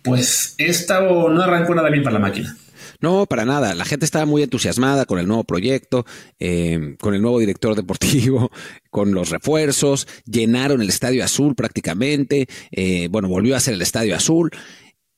pues 0.02 0.54
esta 0.56 1.00
no 1.02 1.42
arrancó 1.42 1.74
nada 1.74 1.90
bien 1.90 2.02
para 2.02 2.14
la 2.14 2.20
máquina. 2.20 2.56
No, 3.02 3.24
para 3.24 3.46
nada. 3.46 3.74
La 3.74 3.86
gente 3.86 4.04
estaba 4.04 4.26
muy 4.26 4.42
entusiasmada 4.42 5.06
con 5.06 5.18
el 5.18 5.26
nuevo 5.26 5.44
proyecto, 5.44 6.04
eh, 6.38 6.96
con 7.00 7.14
el 7.14 7.22
nuevo 7.22 7.38
director 7.38 7.74
deportivo, 7.74 8.50
con 8.90 9.12
los 9.12 9.30
refuerzos. 9.30 10.06
Llenaron 10.26 10.82
el 10.82 10.88
Estadio 10.90 11.24
Azul 11.24 11.54
prácticamente. 11.54 12.46
Eh, 12.70 13.08
bueno, 13.10 13.28
volvió 13.28 13.56
a 13.56 13.60
ser 13.60 13.74
el 13.74 13.82
Estadio 13.82 14.14
Azul. 14.14 14.50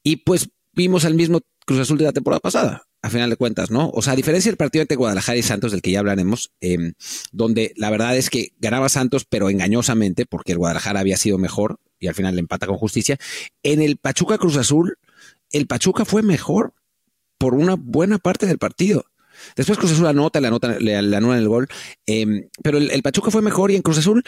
Y 0.04 0.16
pues 0.16 0.50
vimos 0.73 1.04
al 1.04 1.14
mismo 1.14 1.40
Cruz 1.66 1.80
Azul 1.80 1.99
de 1.99 2.04
la 2.04 2.12
temporada 2.12 2.40
pasada 2.40 2.82
a 3.02 3.11
final 3.11 3.30
de 3.30 3.37
cuentas, 3.37 3.71
¿no? 3.71 3.90
O 3.90 4.00
sea, 4.00 4.12
a 4.12 4.16
diferencia 4.16 4.50
del 4.50 4.56
partido 4.56 4.82
entre 4.82 4.97
Guadalajara 4.97 5.37
y 5.37 5.42
Santos, 5.42 5.73
del 5.73 5.82
que 5.82 5.90
ya 5.90 5.99
hablaremos, 5.99 6.52
em, 6.61 6.94
donde 7.32 7.73
la 7.76 7.90
verdad 7.90 8.16
es 8.16 8.30
que 8.30 8.52
ganaba 8.61 8.88
Santos, 8.88 9.26
pero 9.28 9.50
engañosamente, 9.50 10.25
porque 10.25 10.52
el 10.52 10.59
Guadalajara 10.59 11.00
había 11.00 11.16
sido 11.16 11.37
mejor 11.37 11.80
y 11.99 12.06
al 12.06 12.14
final 12.14 12.37
le 12.37 12.40
empata 12.40 12.66
con 12.66 12.76
justicia. 12.76 13.18
En 13.64 13.82
el 13.82 13.97
Pachuca 13.97 14.38
Cruz 14.38 14.56
Azul, 14.56 14.99
el 15.50 15.66
Pachuca 15.66 16.04
fue 16.04 16.23
mejor 16.23 16.75
por 17.38 17.54
una 17.54 17.75
buena 17.75 18.18
parte 18.18 18.47
del 18.47 18.59
partido. 18.59 19.04
Después 19.56 19.78
Cruz 19.78 19.92
Azul 19.92 20.06
anota, 20.06 20.40
le 20.40 20.47
anota, 20.47 20.78
le, 20.78 20.97
anula 20.97 21.38
el 21.38 21.49
gol, 21.49 21.68
em, 22.06 22.49
pero 22.62 22.78
el, 22.78 23.02
Pachuca 23.02 23.32
fue 23.32 23.42
mejor 23.42 23.73
y 23.73 23.76
en 23.76 23.82
Cruz 23.82 23.99
Azul 23.99 24.23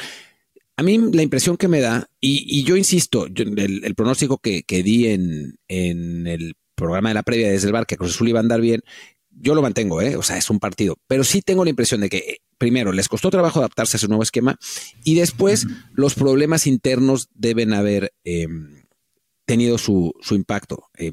a 0.77 0.83
mí 0.83 0.99
la 1.13 1.23
impresión 1.23 1.57
que 1.57 1.69
me 1.69 1.81
da, 1.81 2.09
y, 2.21 2.65
yo 2.65 2.77
insisto, 2.77 3.27
el, 3.27 3.95
pronóstico 3.95 4.39
que, 4.39 4.65
que 4.65 4.83
di 4.83 5.07
en, 5.07 5.61
en, 5.69 6.27
el 6.27 6.57
programa 6.75 7.11
de 7.11 7.15
la 7.15 7.23
previa 7.23 7.51
desde 7.51 7.67
el 7.69 7.73
bar 7.73 7.87
que 7.87 7.97
Cruz 7.97 8.15
Azul 8.15 8.29
iba 8.29 8.39
a 8.39 8.43
andar 8.43 8.61
bien, 8.61 8.83
yo 9.31 9.55
lo 9.55 9.63
mantengo, 9.63 10.01
¿eh? 10.01 10.17
o 10.17 10.23
sea, 10.23 10.37
es 10.37 10.49
un 10.51 10.61
partido, 10.61 10.97
pero 11.07 11.25
sí 11.25 11.43
tengo 11.43 11.65
la 11.65 11.71
impresión 11.71 12.01
de 12.01 12.09
que 12.09 12.19
eh, 12.19 12.39
primero 12.59 12.93
les 12.93 13.09
costó 13.09 13.31
trabajo 13.31 13.59
adaptarse 13.59 13.97
a 13.97 14.01
su 14.01 14.09
nuevo 14.09 14.23
esquema 14.23 14.57
y 15.05 15.17
después 15.17 15.67
los 15.93 16.15
problemas 16.15 16.67
internos 16.67 17.29
deben 17.35 17.73
haber 17.73 18.13
em, 18.25 18.85
tenido 19.45 19.79
su, 19.79 20.13
su 20.21 20.35
impacto. 20.35 20.85
Eh, 20.97 21.13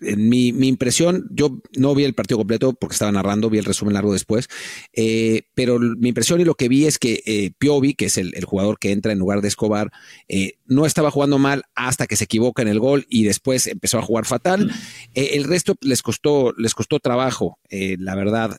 en 0.00 0.28
mi, 0.28 0.52
mi, 0.52 0.68
impresión, 0.68 1.28
yo 1.30 1.60
no 1.76 1.94
vi 1.94 2.04
el 2.04 2.14
partido 2.14 2.38
completo 2.38 2.72
porque 2.74 2.94
estaba 2.94 3.12
narrando, 3.12 3.50
vi 3.50 3.58
el 3.58 3.64
resumen 3.64 3.94
largo 3.94 4.12
después, 4.12 4.48
eh, 4.92 5.42
pero 5.54 5.78
mi 5.78 6.08
impresión 6.08 6.40
y 6.40 6.44
lo 6.44 6.54
que 6.54 6.68
vi 6.68 6.86
es 6.86 6.98
que 6.98 7.22
eh, 7.26 7.52
Piovi, 7.58 7.94
que 7.94 8.06
es 8.06 8.18
el, 8.18 8.32
jugador 8.44 8.78
que 8.78 8.92
entra 8.92 9.12
en 9.12 9.18
lugar 9.18 9.40
de 9.40 9.48
Escobar, 9.48 9.90
eh, 10.28 10.54
no 10.66 10.86
estaba 10.86 11.10
jugando 11.10 11.38
mal 11.38 11.64
hasta 11.74 12.06
que 12.06 12.16
se 12.16 12.24
equivoca 12.24 12.62
en 12.62 12.68
el 12.68 12.80
gol 12.80 13.06
y 13.08 13.24
después 13.24 13.66
empezó 13.66 13.98
a 13.98 14.02
jugar 14.02 14.26
fatal. 14.26 14.70
el 15.14 15.44
resto 15.44 15.76
les 15.80 16.02
costó, 16.02 16.52
les 16.56 16.74
costó 16.74 16.98
trabajo, 16.98 17.58
la 17.70 18.14
verdad, 18.14 18.58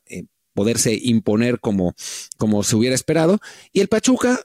poderse 0.53 0.97
imponer 0.99 1.59
como, 1.59 1.93
como 2.37 2.63
se 2.63 2.75
hubiera 2.75 2.95
esperado. 2.95 3.39
Y 3.73 3.81
el 3.81 3.87
Pachuca, 3.87 4.39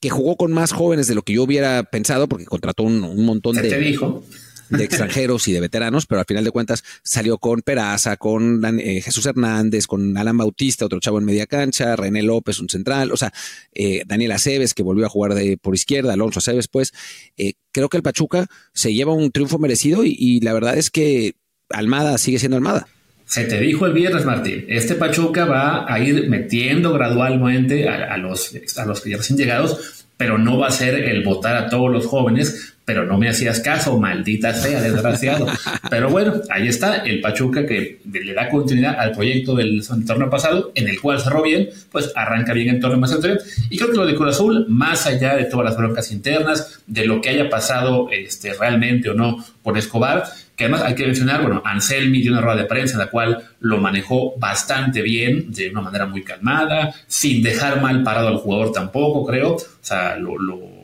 que 0.00 0.10
jugó 0.10 0.36
con 0.36 0.52
más 0.52 0.72
jóvenes 0.72 1.06
de 1.06 1.14
lo 1.14 1.22
que 1.22 1.34
yo 1.34 1.44
hubiera 1.44 1.84
pensado, 1.84 2.28
porque 2.28 2.44
contrató 2.44 2.82
un, 2.82 3.02
un 3.02 3.24
montón 3.24 3.56
de... 3.56 3.62
Te 3.68 3.78
dijo? 3.78 4.24
De 4.70 4.84
extranjeros 4.84 5.46
y 5.48 5.52
de 5.52 5.60
veteranos, 5.60 6.06
pero 6.06 6.20
al 6.20 6.26
final 6.26 6.44
de 6.44 6.50
cuentas 6.50 6.84
salió 7.02 7.38
con 7.38 7.62
Peraza, 7.62 8.16
con 8.16 8.64
eh, 8.80 9.00
Jesús 9.00 9.26
Hernández, 9.26 9.86
con 9.86 10.16
Alan 10.16 10.36
Bautista, 10.36 10.86
otro 10.86 11.00
chavo 11.00 11.18
en 11.18 11.24
media 11.24 11.46
cancha, 11.46 11.96
René 11.96 12.22
López, 12.22 12.58
un 12.60 12.68
central, 12.68 13.12
o 13.12 13.16
sea, 13.16 13.32
eh, 13.72 14.02
Daniel 14.06 14.32
Aceves, 14.32 14.74
que 14.74 14.82
volvió 14.82 15.06
a 15.06 15.08
jugar 15.08 15.34
de, 15.34 15.56
por 15.56 15.74
izquierda, 15.74 16.12
Alonso 16.12 16.38
Aceves, 16.38 16.68
pues, 16.68 16.92
eh, 17.36 17.54
creo 17.72 17.88
que 17.88 17.96
el 17.96 18.02
Pachuca 18.02 18.46
se 18.72 18.94
lleva 18.94 19.12
un 19.12 19.30
triunfo 19.30 19.58
merecido 19.58 20.02
y, 20.04 20.40
la 20.40 20.52
verdad 20.52 20.76
es 20.76 20.90
que 20.90 21.34
Almada 21.70 22.18
sigue 22.18 22.38
siendo 22.38 22.56
Almada. 22.56 22.86
Se 23.24 23.44
te 23.44 23.60
dijo 23.60 23.86
el 23.86 23.92
viernes, 23.92 24.24
Martín, 24.24 24.64
este 24.68 24.94
Pachuca 24.94 25.46
va 25.46 25.92
a 25.92 25.98
ir 25.98 26.28
metiendo 26.28 26.92
gradualmente 26.92 27.88
a, 27.88 28.16
los, 28.18 28.52
a 28.76 28.84
los 28.86 29.00
que 29.00 29.10
ya 29.10 29.16
recién 29.16 29.36
llegados, 29.36 30.06
pero 30.16 30.38
no 30.38 30.58
va 30.58 30.68
a 30.68 30.70
ser 30.70 30.94
el 30.94 31.24
votar 31.24 31.56
a 31.56 31.68
todos 31.68 31.90
los 31.90 32.06
jóvenes, 32.06 32.75
pero 32.86 33.04
no 33.04 33.18
me 33.18 33.28
hacías 33.28 33.58
caso, 33.60 33.98
maldita 33.98 34.54
sea, 34.54 34.80
desgraciado. 34.80 35.46
pero 35.90 36.08
bueno, 36.08 36.34
ahí 36.48 36.68
está 36.68 36.98
el 36.98 37.20
Pachuca 37.20 37.66
que 37.66 37.98
le 38.04 38.32
da 38.32 38.48
continuidad 38.48 38.94
al 38.98 39.10
proyecto 39.10 39.56
del 39.56 39.84
torneo 40.06 40.30
pasado, 40.30 40.70
en 40.76 40.88
el 40.88 41.00
cual 41.00 41.20
cerró 41.20 41.42
bien, 41.42 41.68
pues 41.90 42.12
arranca 42.14 42.52
bien 42.52 42.76
el 42.76 42.80
torneo 42.80 43.00
más 43.00 43.12
anterior. 43.12 43.40
Y 43.70 43.76
creo 43.76 43.90
que 43.90 43.96
lo 43.96 44.06
de 44.06 44.14
Cruz 44.14 44.36
Azul, 44.36 44.66
más 44.68 45.04
allá 45.08 45.34
de 45.34 45.46
todas 45.46 45.66
las 45.66 45.76
broncas 45.76 46.12
internas, 46.12 46.80
de 46.86 47.04
lo 47.06 47.20
que 47.20 47.30
haya 47.30 47.50
pasado 47.50 48.08
este, 48.12 48.54
realmente 48.54 49.10
o 49.10 49.14
no 49.14 49.44
por 49.64 49.76
Escobar, 49.76 50.22
que 50.54 50.64
además 50.64 50.82
hay 50.82 50.94
que 50.94 51.06
mencionar, 51.06 51.42
bueno, 51.42 51.62
Anselmi 51.64 52.22
dio 52.22 52.30
una 52.30 52.40
rueda 52.40 52.62
de 52.62 52.66
prensa 52.66 52.94
en 52.94 53.00
la 53.00 53.10
cual 53.10 53.42
lo 53.58 53.78
manejó 53.78 54.38
bastante 54.38 55.02
bien, 55.02 55.50
de 55.50 55.70
una 55.70 55.80
manera 55.80 56.06
muy 56.06 56.22
calmada, 56.22 56.94
sin 57.08 57.42
dejar 57.42 57.82
mal 57.82 58.04
parado 58.04 58.28
al 58.28 58.36
jugador 58.36 58.70
tampoco, 58.70 59.26
creo. 59.26 59.54
O 59.54 59.60
sea, 59.82 60.16
lo 60.16 60.75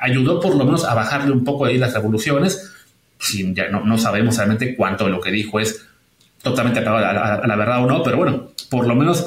ayudó 0.00 0.40
por 0.40 0.54
lo 0.54 0.64
menos 0.64 0.84
a 0.84 0.94
bajarle 0.94 1.32
un 1.32 1.44
poco 1.44 1.64
ahí 1.64 1.78
las 1.78 1.94
revoluciones. 1.94 2.72
Sin, 3.18 3.54
ya 3.54 3.68
no, 3.68 3.84
no, 3.84 3.96
sabemos 3.96 4.36
realmente 4.36 4.74
cuánto 4.76 5.04
de 5.04 5.10
lo 5.10 5.20
que 5.20 5.30
dijo 5.30 5.60
es 5.60 5.86
totalmente 6.42 6.80
apagado 6.80 7.42
a, 7.42 7.46
la 7.46 7.56
verdad 7.56 7.82
o 7.82 7.86
no, 7.86 8.02
pero 8.02 8.18
bueno, 8.18 8.50
por 8.68 8.86
lo 8.86 8.94
menos 8.94 9.26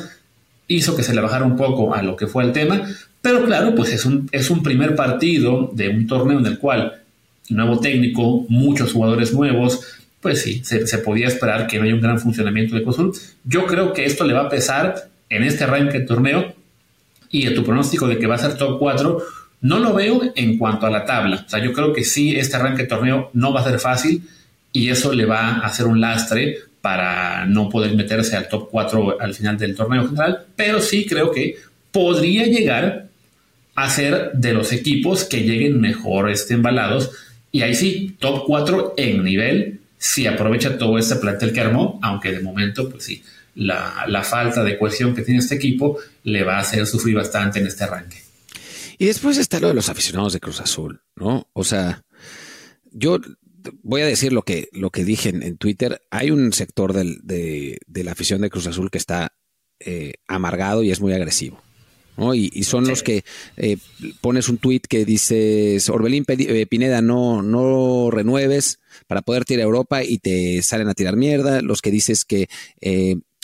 hizo 0.68 0.96
que 0.96 1.04
se 1.04 1.16
le 1.16 1.22
bajara 1.22 1.46
un 1.46 1.56
poco 1.56 1.96
a 1.96 2.04
lo 2.04 2.16
que 2.16 2.28
fue 2.28 2.44
el 2.44 2.52
tema. 2.52 2.82
Pero 3.22 3.44
claro, 3.46 3.74
pues 3.76 3.92
es 3.92 4.06
un, 4.06 4.30
es 4.32 4.50
un 4.50 4.62
primer 4.62 4.96
partido 4.96 5.72
de 5.74 5.90
un 5.90 6.08
torneo 6.08 6.40
en 6.40 6.46
el 6.46 6.60
cual 6.60 7.02
nuevo 7.50 7.80
técnico, 7.80 8.46
muchos 8.50 8.94
jugadores 8.94 9.34
nuevos, 9.34 9.98
pues 10.22 10.42
sí, 10.42 10.62
se, 10.64 10.98
podía 11.00 11.28
esperar 11.28 11.68
que 11.68 11.78
no 11.78 11.86
haya 11.86 11.94
un 11.94 12.02
gran 12.02 12.20
funcionamiento 12.20 12.76
de 12.76 12.84
Cruzul. 12.84 13.14
Yo 13.44 13.66
creo 13.66 13.94
que 13.94 14.06
esto 14.06 14.26
le 14.26 14.34
va 14.34 14.42
a 14.42 14.50
pesar 14.50 15.10
en 15.30 15.44
este 15.44 15.64
arranque 15.64 16.00
de 16.00 16.06
torneo 16.06 16.54
y 17.30 17.48
a 17.48 17.56
tu 17.56 17.64
pronóstico 17.64 18.08
de 18.08 18.18
que 18.18 18.28
va 18.28 18.36
a 18.36 18.40
ser 18.40 18.58
top 18.58 18.80
4, 18.80 19.22
no 19.62 19.80
lo 19.80 19.94
veo 19.94 20.22
en 20.36 20.58
cuanto 20.58 20.86
a 20.86 20.90
la 20.90 21.06
tabla. 21.06 21.44
O 21.46 21.50
sea, 21.50 21.64
yo 21.64 21.74
creo 21.74 21.94
que 21.94 22.04
sí, 22.04 22.36
este 22.36 22.56
arranque 22.56 22.84
de 22.84 22.88
torneo 22.88 23.30
no 23.34 23.54
va 23.54 23.62
a 23.62 23.64
ser 23.64 23.80
fácil 23.80 24.24
y 24.72 24.90
eso 24.90 25.14
le 25.14 25.26
va 25.26 25.50
a 25.50 25.60
hacer 25.66 25.88
un 25.88 26.00
lastre 26.00 26.58
para 26.82 27.46
no 27.46 27.70
poder 27.70 27.96
meterse 27.96 28.36
al 28.36 28.48
top 28.48 28.70
4 28.70 29.18
al 29.20 29.34
final 29.34 29.58
del 29.58 29.76
torneo 29.76 30.08
general, 30.08 30.46
pero 30.56 30.80
sí 30.80 31.06
creo 31.06 31.32
que 31.32 31.56
podría 31.92 32.46
llegar 32.46 33.08
a 33.76 33.90
ser 33.90 34.32
de 34.34 34.54
los 34.54 34.72
equipos 34.72 35.24
que 35.24 35.42
lleguen 35.42 35.82
mejor 35.82 36.30
este, 36.30 36.54
embalados 36.54 37.12
y 37.52 37.62
ahí 37.62 37.76
sí, 37.76 38.16
top 38.20 38.44
4 38.46 38.94
en 38.98 39.24
nivel, 39.24 39.80
si 39.98 40.28
aprovecha 40.28 40.78
todo 40.78 40.98
este 40.98 41.16
plantel 41.16 41.54
que 41.54 41.62
armó, 41.62 42.00
aunque 42.04 42.32
de 42.32 42.40
momento, 42.40 42.90
pues 42.90 43.04
sí, 43.04 43.24
la, 43.56 44.06
la 44.08 44.24
falta 44.24 44.64
de 44.64 44.78
cohesión 44.78 45.16
que 45.16 45.24
tiene 45.24 45.40
este 45.40 45.56
equipo 45.56 45.98
le 46.24 46.44
va 46.44 46.58
a 46.58 46.60
hacer 46.60 46.86
sufrir 46.86 47.16
bastante 47.16 47.60
en 47.60 47.68
este 47.68 47.84
arranque. 47.84 48.27
Y 48.98 49.06
después 49.06 49.38
está 49.38 49.60
lo 49.60 49.68
de 49.68 49.74
los 49.74 49.90
aficionados 49.90 50.34
de 50.34 50.40
Cruz 50.40 50.60
Azul, 50.60 51.02
¿no? 51.16 51.48
O 51.54 51.64
sea, 51.64 52.04
yo 52.92 53.20
voy 53.84 54.02
a 54.02 54.08
decir 54.08 54.34
lo 54.34 54.42
que, 54.42 54.70
lo 54.72 54.90
que 54.90 55.04
dije 55.04 55.30
en, 55.30 55.58
Twitter. 55.58 56.02
Hay 56.10 56.32
un 56.32 56.54
sector 56.54 56.94
del, 56.94 57.20
de, 57.24 57.80
la 57.88 58.12
afición 58.12 58.42
de 58.42 58.50
Cruz 58.50 58.68
Azul 58.68 58.90
que 58.90 58.98
está 58.98 59.34
eh, 59.80 60.14
amargado 60.28 60.84
y 60.84 60.92
es 60.92 61.00
muy 61.00 61.14
agresivo. 61.14 61.62
¿no? 62.16 62.34
Y, 62.34 62.50
son 62.64 62.88
los 62.88 63.04
que 63.04 63.24
eh, 63.58 63.78
pones 64.22 64.50
un 64.50 64.58
tweet 64.58 64.82
que 64.90 65.06
dices, 65.06 65.88
Orbelín 65.90 66.26
eh, 66.28 66.66
Pineda, 66.66 67.04
no, 67.04 67.44
no 67.44 68.10
renueves 68.10 68.80
para 69.06 69.22
poder 69.22 69.46
tirar 69.46 69.62
a 69.62 69.66
Europa 69.66 70.04
y 70.04 70.18
te 70.18 70.64
salen 70.64 70.90
a 70.90 70.96
tirar 70.96 71.16
mierda. 71.16 71.62
Los 71.62 71.84
que 71.84 71.92
dices 71.92 72.26
que 72.26 72.50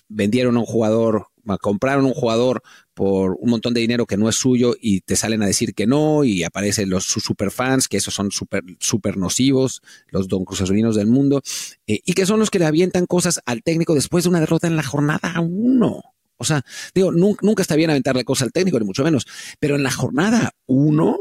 vendieron 0.10 0.58
a 0.58 0.62
un 0.62 0.66
jugador 0.66 1.28
compraron 1.60 2.06
un 2.06 2.14
jugador 2.14 2.64
por 2.94 3.38
un 3.40 3.50
montón 3.50 3.74
de 3.74 3.82
dinero 3.82 4.06
que 4.06 4.18
no 4.18 4.30
es 4.30 4.36
suyo 4.36 4.76
y 4.80 5.02
te 5.02 5.16
salen 5.16 5.42
a 5.44 5.48
decir 5.48 5.74
que 5.74 5.88
no 5.88 6.24
y 6.24 6.44
aparecen 6.44 6.90
los 6.90 7.06
superfans, 7.06 7.88
que 7.88 7.98
esos 7.98 8.14
son 8.14 8.32
súper 8.32 8.64
super 8.80 9.18
nocivos, 9.18 9.82
los 10.10 10.28
don 10.28 10.46
cruzazulinos 10.46 10.96
del 10.96 11.08
mundo, 11.08 11.42
eh, 11.88 12.02
y 12.06 12.14
que 12.14 12.26
son 12.26 12.40
los 12.40 12.50
que 12.50 12.60
le 12.60 12.66
avientan 12.66 13.06
cosas 13.06 13.42
al 13.46 13.64
técnico 13.64 13.96
después 13.96 14.24
de 14.24 14.30
una 14.30 14.40
derrota 14.40 14.68
en 14.68 14.76
la 14.76 14.84
jornada 14.84 15.40
uno. 15.42 16.02
O 16.38 16.46
sea, 16.46 16.64
digo, 16.94 17.12
nunca, 17.12 17.62
está 17.62 17.76
bien 17.76 17.90
aventarle 17.90 18.26
cosas 18.26 18.48
al 18.48 18.52
técnico, 18.52 18.80
ni 18.80 18.86
mucho 18.86 19.04
menos, 19.04 19.26
pero 19.60 19.76
en 19.76 19.84
la 19.84 19.92
jornada 19.92 20.52
uno, 20.66 21.20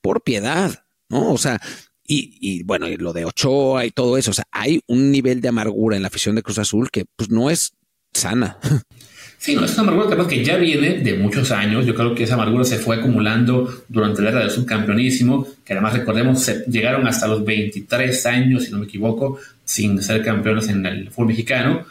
por 0.00 0.22
piedad, 0.22 0.84
¿no? 1.08 1.32
O 1.32 1.38
sea, 1.38 1.60
y, 2.06 2.36
y, 2.40 2.62
bueno, 2.64 2.88
y 2.88 2.96
lo 2.96 3.12
de 3.12 3.24
Ochoa 3.24 3.86
y 3.86 3.90
todo 3.90 4.18
eso, 4.18 4.32
o 4.32 4.34
sea, 4.34 4.44
hay 4.50 4.82
un 4.88 5.10
nivel 5.10 5.40
de 5.40 5.48
amargura 5.48 5.96
en 5.96 6.02
la 6.02 6.08
afición 6.08 6.34
de 6.34 6.42
Cruz 6.42 6.58
Azul 6.58 6.90
que 6.90 7.06
pues 7.16 7.30
no 7.30 7.50
es 7.50 7.72
sana. 8.12 8.58
Sí, 9.42 9.56
no, 9.56 9.64
es 9.64 9.76
una 9.76 9.90
amargura 9.90 10.28
que 10.28 10.44
ya 10.44 10.56
viene 10.56 11.00
de 11.00 11.14
muchos 11.14 11.50
años. 11.50 11.84
Yo 11.84 11.96
creo 11.96 12.14
que 12.14 12.22
esa 12.22 12.34
amargura 12.34 12.62
se 12.62 12.78
fue 12.78 12.94
acumulando 12.94 13.68
durante 13.88 14.22
la 14.22 14.30
era 14.30 14.38
del 14.38 14.50
subcampeonísimo, 14.50 15.48
que 15.64 15.72
además 15.72 15.94
recordemos, 15.94 16.48
llegaron 16.68 17.08
hasta 17.08 17.26
los 17.26 17.44
23 17.44 18.24
años, 18.26 18.62
si 18.62 18.70
no 18.70 18.78
me 18.78 18.84
equivoco, 18.84 19.40
sin 19.64 20.00
ser 20.00 20.22
campeones 20.22 20.68
en 20.68 20.86
el 20.86 21.10
fútbol 21.10 21.26
mexicano. 21.26 21.84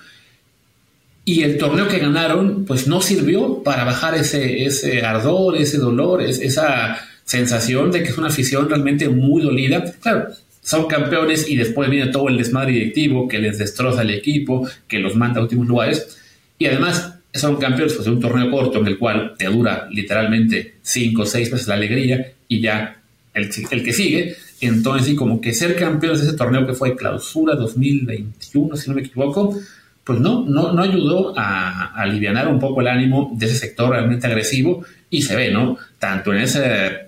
Y 1.26 1.44
el 1.44 1.58
torneo 1.58 1.90
que 1.90 2.00
ganaron, 2.00 2.64
pues 2.64 2.88
no 2.88 3.02
sirvió 3.02 3.62
para 3.64 3.84
bajar 3.84 4.16
ese, 4.16 4.64
ese 4.64 5.02
ardor, 5.02 5.58
ese 5.58 5.78
dolor, 5.78 6.22
esa 6.22 7.00
sensación 7.26 7.92
de 7.92 8.02
que 8.02 8.12
es 8.12 8.18
una 8.18 8.28
afición 8.28 8.70
realmente 8.70 9.10
muy 9.10 9.42
dolida. 9.42 9.84
Claro, 10.00 10.30
son 10.62 10.88
campeones 10.88 11.50
y 11.50 11.58
después 11.58 11.90
viene 11.90 12.14
todo 12.14 12.30
el 12.30 12.38
desmadre 12.38 12.72
directivo 12.72 13.28
que 13.28 13.40
les 13.40 13.58
destroza 13.58 14.04
el 14.04 14.12
equipo, 14.12 14.70
que 14.88 15.00
los 15.00 15.18
manda 15.18 15.42
a 15.42 15.44
últimos 15.44 15.68
lugares. 15.68 16.18
Y 16.58 16.68
además 16.68 17.16
campeones 17.32 17.94
pues, 17.94 18.06
de 18.06 18.12
un 18.12 18.20
torneo 18.20 18.52
corto 18.52 18.80
en 18.80 18.88
el 18.88 18.98
cual 18.98 19.36
te 19.38 19.46
dura 19.46 19.88
literalmente 19.90 20.76
cinco 20.82 21.24
o 21.24 21.26
seis 21.26 21.52
meses 21.52 21.68
la 21.68 21.76
alegría 21.76 22.34
y 22.48 22.62
ya 22.62 23.02
el, 23.34 23.50
el 23.72 23.84
que 23.84 23.94
sigue. 23.94 24.36
Entonces, 24.60 25.10
y 25.10 25.16
como 25.16 25.42
que 25.42 25.54
ser 25.54 25.76
campeones 25.76 26.22
de 26.22 26.28
ese 26.28 26.38
torneo 26.38 26.68
que 26.68 26.74
fue 26.74 26.96
clausura 26.96 27.56
2021, 27.56 28.76
si 28.76 28.90
no 28.90 28.96
me 28.96 29.02
equivoco, 29.02 29.58
pues 30.04 30.20
no, 30.20 30.46
no, 30.46 30.74
no 30.74 30.84
ayudó 30.84 31.34
a, 31.38 31.94
aliviar 31.96 32.48
un 32.48 32.60
poco 32.60 32.82
el 32.82 32.88
ánimo 32.88 33.32
de 33.34 33.46
ese 33.46 33.56
sector 33.56 33.92
realmente 33.92 34.28
agresivo 34.28 34.84
y 35.10 35.22
se 35.22 35.36
ve, 35.36 35.52
¿no? 35.52 35.78
Tanto 36.00 36.34
en 36.34 36.42
ese, 36.42 37.08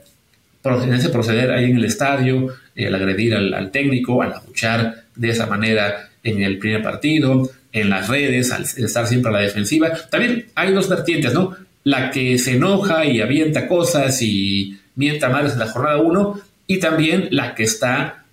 en 0.64 0.94
ese 0.94 1.10
proceder 1.10 1.52
ahí 1.52 1.66
en 1.66 1.78
el 1.78 1.86
estadio, 1.86 2.48
el 2.76 2.96
agredir 2.96 3.36
al, 3.36 3.54
al 3.54 3.72
técnico, 3.72 4.22
al 4.22 4.34
abuchar 4.34 5.04
de 5.16 5.30
esa 5.30 5.46
manera 5.46 6.10
en 6.24 6.42
el 6.42 6.58
primer 6.58 6.82
partido, 6.82 7.50
en 7.74 7.90
las 7.90 8.08
redes, 8.08 8.52
al 8.52 8.64
estar 8.64 9.08
siempre 9.08 9.30
a 9.30 9.34
la 9.34 9.42
defensiva. 9.42 9.92
También 10.10 10.46
hay 10.56 10.72
dos 10.74 10.88
vertientes, 10.88 11.34
¿no? 11.34 11.56
La 11.84 12.12
que 12.12 12.38
se 12.38 12.54
enoja 12.54 13.06
y 13.06 13.20
avienta 13.20 13.68
cosas 13.68 14.22
y 14.22 14.80
mienta 14.96 15.30
madres 15.30 15.54
en 15.54 15.60
la 15.60 15.68
jornada 15.68 15.98
1 15.98 16.40
y 16.68 16.80
también 16.80 17.28
la 17.32 17.56
que 17.56 17.64
está 17.64 18.26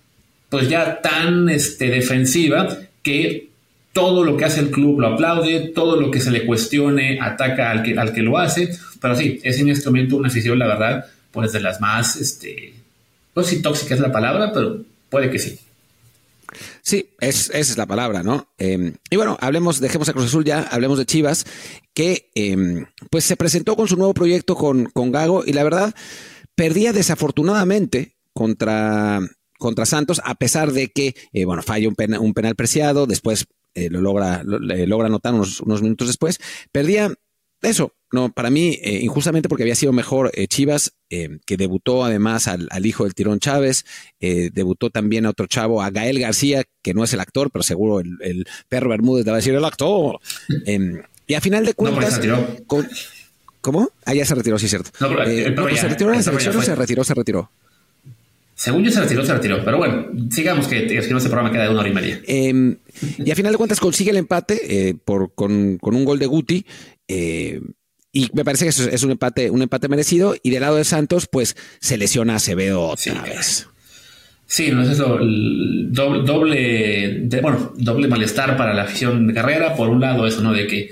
pues 0.49 0.69
ya 0.69 1.01
tan 1.01 1.49
este, 1.49 1.89
defensiva 1.89 2.77
que 3.01 3.49
todo 3.93 4.23
lo 4.23 4.37
que 4.37 4.45
hace 4.45 4.59
el 4.59 4.69
club 4.69 4.99
lo 4.99 5.07
aplaude, 5.07 5.71
todo 5.73 5.99
lo 5.99 6.11
que 6.11 6.21
se 6.21 6.31
le 6.31 6.45
cuestione 6.45 7.19
ataca 7.21 7.71
al 7.71 7.83
que, 7.83 7.97
al 7.97 8.13
que 8.13 8.21
lo 8.21 8.37
hace, 8.37 8.77
pero 9.01 9.15
sí, 9.15 9.39
es 9.43 9.59
en 9.59 9.69
este 9.69 9.89
momento 9.89 10.17
una 10.17 10.27
afición, 10.27 10.59
la 10.59 10.67
verdad, 10.67 11.05
pues 11.31 11.51
de 11.51 11.61
las 11.61 11.81
más, 11.81 12.15
este, 12.15 12.73
no 13.35 13.43
sé 13.43 13.55
si 13.55 13.61
tóxica 13.61 13.95
es 13.95 14.01
la 14.01 14.11
palabra, 14.11 14.51
pero 14.53 14.81
puede 15.09 15.29
que 15.29 15.39
sí. 15.39 15.57
Sí, 16.83 17.11
es, 17.19 17.49
esa 17.49 17.59
es 17.59 17.77
la 17.77 17.85
palabra, 17.85 18.23
¿no? 18.23 18.49
Em, 18.57 18.95
y 19.09 19.15
bueno, 19.15 19.37
hablemos, 19.39 19.79
dejemos 19.79 20.09
a 20.09 20.13
Cruz 20.13 20.25
Azul 20.25 20.45
ya, 20.45 20.61
hablemos 20.63 20.97
de 20.97 21.05
Chivas, 21.05 21.45
que 21.93 22.31
em, 22.35 22.85
pues 23.09 23.23
se 23.25 23.37
presentó 23.37 23.75
con 23.75 23.87
su 23.87 23.97
nuevo 23.97 24.13
proyecto 24.13 24.55
con, 24.55 24.85
con 24.85 25.11
Gago 25.11 25.43
y 25.45 25.53
la 25.53 25.63
verdad 25.63 25.93
perdía 26.55 26.93
desafortunadamente 26.93 28.17
contra, 28.33 29.19
contra 29.59 29.85
Santos, 29.85 30.21
a 30.23 30.35
pesar 30.35 30.71
de 30.71 30.89
que, 30.89 31.15
eh, 31.33 31.45
bueno, 31.45 31.61
falla 31.61 31.87
un, 31.87 31.95
un 32.19 32.33
penal 32.33 32.55
preciado, 32.55 33.05
después 33.05 33.45
eh, 33.73 33.89
lo 33.89 34.01
logra, 34.01 34.43
logra 34.43 35.07
anotar 35.07 35.33
unos, 35.33 35.61
unos, 35.61 35.81
minutos 35.81 36.07
después, 36.07 36.39
perdía 36.71 37.13
eso, 37.61 37.93
no, 38.11 38.31
para 38.31 38.49
mí, 38.49 38.79
eh, 38.81 38.99
injustamente 39.01 39.47
porque 39.47 39.63
había 39.63 39.75
sido 39.75 39.93
mejor 39.93 40.31
eh, 40.33 40.47
Chivas, 40.47 40.93
que 41.09 41.57
debutó 41.57 42.05
además 42.05 42.47
al, 42.47 42.85
hijo 42.85 43.03
del 43.03 43.13
Tirón 43.13 43.39
Chávez, 43.39 43.85
debutó 44.19 44.89
también 44.91 45.25
a 45.25 45.31
otro 45.31 45.45
chavo, 45.45 45.81
a 45.81 45.89
Gael 45.89 46.19
García, 46.19 46.63
que 46.81 46.93
no 46.93 47.03
es 47.03 47.11
el 47.13 47.19
actor, 47.19 47.51
pero 47.51 47.63
seguro 47.63 47.99
el, 47.99 48.47
perro 48.69 48.91
Bermúdez 48.91 49.25
te 49.25 49.31
va 49.31 49.35
a 49.35 49.39
decir 49.39 49.53
el 49.53 49.65
actor. 49.65 50.21
Em, 50.65 51.01
y 51.27 51.33
a 51.33 51.41
final 51.41 51.65
de 51.65 51.73
cuentas. 51.73 52.21
¿Cómo? 53.61 53.89
Ah, 54.05 54.13
ya 54.13 54.25
se 54.25 54.35
retiró, 54.35 54.57
sí, 54.57 54.67
cierto. 54.67 54.89
No, 54.99 55.09
pero, 55.09 55.75
se 55.75 55.87
retiró 55.87 56.11
en 56.11 56.17
la 56.17 56.23
selección 56.23 56.57
o 56.57 56.61
se 56.61 56.75
retiró, 56.75 57.03
se 57.03 57.13
retiró. 57.13 57.51
Según 58.55 58.83
yo 58.83 58.91
se 58.91 59.01
retiró, 59.01 59.25
se 59.25 59.33
retiró. 59.33 59.63
Pero 59.63 59.77
bueno, 59.77 60.07
sigamos 60.29 60.67
que, 60.67 60.85
que 60.85 60.97
este 60.99 61.15
programa 61.29 61.51
queda 61.51 61.63
de 61.63 61.69
una 61.69 61.79
hora 61.79 61.89
y 61.89 61.93
media. 61.93 62.21
Em, 62.27 62.77
y 63.17 63.31
a 63.31 63.35
final 63.35 63.53
de 63.53 63.57
cuentas 63.57 63.79
consigue 63.79 64.11
el 64.11 64.17
empate 64.17 64.89
eh, 64.89 64.93
por, 64.93 65.33
con, 65.33 65.79
un 65.81 66.05
gol 66.05 66.19
de 66.19 66.27
Guti. 66.27 66.65
Eh, 67.11 67.61
y 68.13 68.29
me 68.33 68.43
parece 68.43 68.65
que 68.65 68.69
es, 68.69 69.03
un 69.03 69.11
empate, 69.11 69.49
un 69.49 69.61
empate 69.61 69.87
merecido. 69.87 70.35
Y 70.43 70.49
del 70.49 70.61
lado 70.61 70.75
de 70.75 70.83
Santos, 70.83 71.27
pues 71.31 71.55
se 71.79 71.97
lesiona 71.97 72.33
a 72.33 72.35
Acevedo 72.37 72.81
otra 72.81 73.21
vez. 73.21 73.67
Sí, 74.45 74.69
no 74.69 74.83
es 74.83 74.89
eso, 74.89 75.17
doble, 75.17 76.23
doble, 76.25 77.41
bueno, 77.41 77.71
doble 77.77 78.09
malestar 78.09 78.57
para 78.57 78.73
la 78.73 78.83
afición 78.83 79.27
de 79.27 79.33
carrera. 79.33 79.75
Por 79.75 79.89
un 79.89 80.01
lado, 80.01 80.27
eso, 80.27 80.41
¿no? 80.41 80.51
De 80.51 80.67
que 80.67 80.89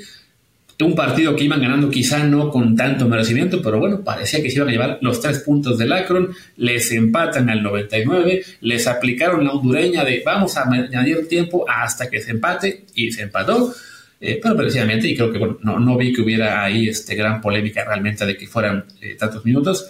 un 0.85 0.95
partido 0.95 1.35
que 1.35 1.43
iban 1.43 1.61
ganando 1.61 1.89
quizá 1.89 2.23
no 2.23 2.49
con 2.49 2.75
tanto 2.75 3.07
merecimiento, 3.07 3.61
pero 3.61 3.79
bueno, 3.79 4.01
parecía 4.01 4.41
que 4.41 4.49
se 4.49 4.57
iban 4.57 4.69
a 4.69 4.71
llevar 4.71 4.97
los 5.01 5.19
tres 5.19 5.39
puntos 5.39 5.77
del 5.77 5.91
Akron, 5.91 6.29
les 6.55 6.91
empatan 6.91 7.49
al 7.49 7.61
99, 7.61 8.43
les 8.61 8.87
aplicaron 8.87 9.43
la 9.43 9.51
hondureña 9.51 10.05
de 10.05 10.23
vamos 10.25 10.55
a 10.55 10.63
añadir 10.63 11.27
tiempo 11.27 11.65
hasta 11.67 12.09
que 12.09 12.21
se 12.21 12.31
empate 12.31 12.85
y 12.95 13.11
se 13.11 13.23
empató, 13.23 13.73
eh, 14.21 14.39
pero 14.41 14.55
precisamente, 14.55 15.07
y 15.07 15.15
creo 15.15 15.31
que 15.31 15.37
bueno, 15.37 15.57
no, 15.61 15.79
no, 15.79 15.97
vi 15.97 16.13
que 16.13 16.21
hubiera 16.21 16.63
ahí 16.63 16.89
este, 16.89 17.15
gran 17.15 17.41
polémica 17.41 17.85
realmente 17.85 18.25
de 18.25 18.37
que 18.37 18.47
fueran 18.47 18.85
eh, 19.01 19.15
tantos 19.17 19.45
minutos. 19.45 19.89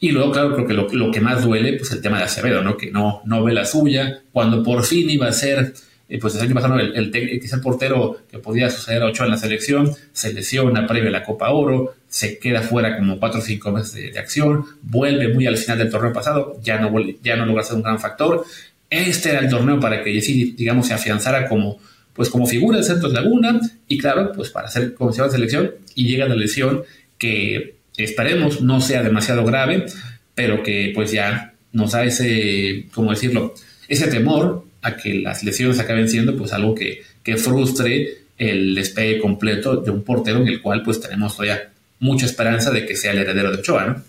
Y 0.00 0.12
luego, 0.12 0.32
claro, 0.32 0.54
creo 0.54 0.66
que 0.66 0.74
lo, 0.74 0.88
lo, 0.92 1.10
que 1.10 1.20
más 1.20 1.44
duele, 1.44 1.74
pues 1.74 1.90
el 1.92 2.00
tema 2.00 2.18
de 2.18 2.24
Acevedo, 2.24 2.62
¿no? 2.62 2.76
Que 2.76 2.90
no, 2.90 3.22
no 3.24 3.42
ve 3.42 3.52
la 3.52 3.64
suya, 3.64 4.22
cuando 4.32 4.62
por 4.62 4.84
fin 4.84 5.10
iba 5.10 5.26
a 5.26 5.32
ser 5.32 5.74
pues 6.20 6.34
el 6.36 6.40
año 6.40 6.54
pasado 6.54 6.78
el, 6.78 6.96
el, 6.96 7.14
es 7.14 7.52
el 7.52 7.60
portero 7.60 8.16
que 8.30 8.38
podía 8.38 8.70
suceder 8.70 9.02
a 9.02 9.06
Ochoa 9.06 9.26
en 9.26 9.32
la 9.32 9.36
selección, 9.36 9.94
se 10.12 10.32
lesiona 10.32 10.86
previo 10.86 11.10
a 11.10 11.12
la 11.12 11.22
Copa 11.22 11.50
Oro, 11.50 11.94
se 12.08 12.38
queda 12.38 12.62
fuera 12.62 12.96
como 12.96 13.18
4 13.18 13.40
o 13.40 13.42
5 13.42 13.72
meses 13.72 14.12
de, 14.14 14.18
acción, 14.18 14.64
vuelve 14.80 15.28
muy 15.34 15.46
al 15.46 15.58
final 15.58 15.76
del 15.76 15.90
torneo 15.90 16.14
pasado, 16.14 16.58
ya 16.62 16.80
no, 16.80 16.90
ya 17.22 17.36
no 17.36 17.44
logra 17.44 17.62
ser 17.62 17.76
un 17.76 17.82
gran 17.82 18.00
factor. 18.00 18.44
Este 18.88 19.30
era 19.30 19.40
el 19.40 19.50
torneo 19.50 19.78
para 19.78 20.02
que 20.02 20.14
Jessy, 20.14 20.52
digamos, 20.52 20.86
se 20.86 20.94
afianzara 20.94 21.46
como, 21.46 21.78
pues 22.18 22.30
como 22.30 22.48
figura 22.48 22.78
de 22.78 22.82
Santos 22.82 23.12
Laguna 23.12 23.60
y 23.86 23.96
claro, 23.96 24.32
pues 24.32 24.50
para 24.50 24.66
ser 24.66 24.92
como 24.94 25.12
se 25.12 25.30
selección 25.30 25.70
y 25.94 26.08
llega 26.08 26.26
la 26.26 26.34
lesión 26.34 26.82
que 27.16 27.76
esperemos 27.96 28.60
no 28.60 28.80
sea 28.80 29.04
demasiado 29.04 29.44
grave, 29.44 29.86
pero 30.34 30.64
que 30.64 30.90
pues 30.96 31.12
ya 31.12 31.54
nos 31.70 31.92
da 31.92 32.04
ese, 32.04 32.86
¿cómo 32.92 33.12
decirlo? 33.12 33.54
Ese 33.86 34.08
temor 34.08 34.64
a 34.82 34.96
que 34.96 35.14
las 35.14 35.44
lesiones 35.44 35.78
acaben 35.78 36.08
siendo 36.08 36.36
pues 36.36 36.52
algo 36.52 36.74
que, 36.74 37.04
frustre 37.36 38.22
el 38.36 38.74
despegue 38.74 39.20
completo 39.20 39.76
de 39.76 39.92
un 39.92 40.02
portero 40.02 40.40
en 40.40 40.48
el 40.48 40.60
cual 40.60 40.82
pues 40.82 41.00
tenemos 41.00 41.36
todavía 41.36 41.70
mucha 42.00 42.26
esperanza 42.26 42.72
de 42.72 42.84
que 42.84 42.96
sea 42.96 43.12
el 43.12 43.18
heredero 43.18 43.52
de 43.52 43.58
Ochoa, 43.58 43.86
¿no? 43.86 44.02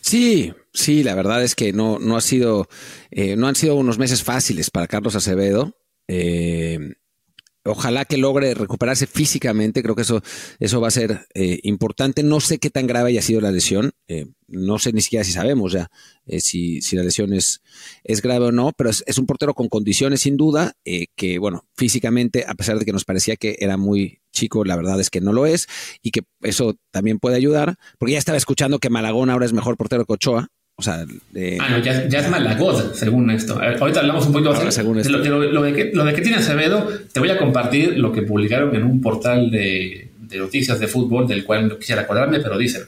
Sí, 0.00 0.52
sí, 0.72 1.04
la 1.04 1.14
verdad 1.14 1.44
es 1.44 1.54
que 1.54 1.72
no, 1.72 2.00
no 2.00 2.16
ha 2.16 2.20
sido, 2.22 2.68
eh, 3.12 3.36
no 3.36 3.46
han 3.46 3.54
sido 3.54 3.76
unos 3.76 3.98
meses 3.98 4.24
fáciles 4.24 4.68
para 4.70 4.88
Carlos 4.88 5.14
Acevedo. 5.14 5.76
Eh, 6.08 6.61
ojalá 7.64 8.04
que 8.04 8.16
logre 8.16 8.54
recuperarse 8.54 9.06
físicamente, 9.06 9.82
creo 9.82 9.94
que 9.94 10.02
eso, 10.02 10.22
eso 10.58 10.80
va 10.80 10.88
a 10.88 10.92
ser 10.92 11.26
eh, 11.34 11.60
importante. 11.62 12.22
No 12.22 12.40
sé 12.40 12.58
qué 12.58 12.70
tan 12.70 12.86
grave 12.86 13.10
haya 13.10 13.22
sido 13.22 13.40
la 13.40 13.52
lesión, 13.52 13.92
eh, 14.08 14.26
no 14.48 14.78
sé 14.78 14.92
ni 14.92 15.00
siquiera 15.00 15.24
si 15.24 15.32
sabemos 15.32 15.72
ya 15.72 15.90
eh, 16.26 16.40
si, 16.40 16.82
si, 16.82 16.96
la 16.96 17.04
lesión 17.04 17.32
es, 17.32 17.62
es, 18.04 18.20
grave 18.20 18.46
o 18.46 18.52
no, 18.52 18.72
pero 18.76 18.90
es, 18.90 19.18
un 19.18 19.26
portero 19.26 19.54
con 19.54 19.68
condiciones 19.68 20.20
sin 20.20 20.36
duda, 20.36 20.74
que 21.16 21.38
bueno, 21.38 21.66
físicamente, 21.74 22.44
a 22.46 22.54
pesar 22.54 22.78
de 22.78 22.84
que 22.84 22.92
nos 22.92 23.04
parecía 23.04 23.36
que 23.36 23.56
era 23.60 23.76
muy 23.76 24.20
chico, 24.32 24.64
la 24.64 24.76
verdad 24.76 25.00
es 25.00 25.10
que 25.10 25.20
no 25.20 25.32
lo 25.32 25.46
es, 25.46 25.68
y 26.02 26.10
que 26.10 26.22
eso 26.42 26.76
también 26.90 27.18
puede 27.18 27.36
ayudar, 27.36 27.76
porque 27.98 28.12
ya 28.12 28.18
estaba 28.18 28.38
escuchando 28.38 28.78
que 28.78 28.90
Malagón 28.90 29.30
ahora 29.30 29.46
es 29.46 29.52
mejor 29.52 29.76
portero 29.76 30.04
que 30.04 30.12
Ochoa, 30.12 30.48
o 30.76 30.82
sea, 30.82 31.04
ah, 31.60 31.68
no, 31.70 31.78
ya, 31.78 32.02
es 32.02 32.28
Malagod, 32.28 32.94
según 32.94 33.30
esto. 33.30 33.60
Ahorita 33.60 34.00
hablamos 34.00 34.26
un 34.26 34.32
poquito 34.32 34.52
de, 34.52 35.30
lo, 35.50 35.62
de 35.62 35.72
que, 35.72 35.90
lo 35.92 36.04
de 36.04 36.14
que 36.14 36.22
tiene 36.22 36.38
Acevedo. 36.38 36.88
Te 37.12 37.20
voy 37.20 37.30
a 37.30 37.38
compartir 37.38 37.98
lo 37.98 38.10
que 38.10 38.22
publicaron 38.22 38.74
en 38.74 38.82
un 38.82 39.00
portal 39.00 39.50
de, 39.50 40.08
noticias 40.34 40.80
de 40.80 40.88
fútbol, 40.88 41.28
del 41.28 41.44
cual 41.44 41.68
no 41.68 41.78
quisiera 41.78 42.02
acordarme, 42.02 42.40
pero 42.40 42.58
dicen: 42.58 42.82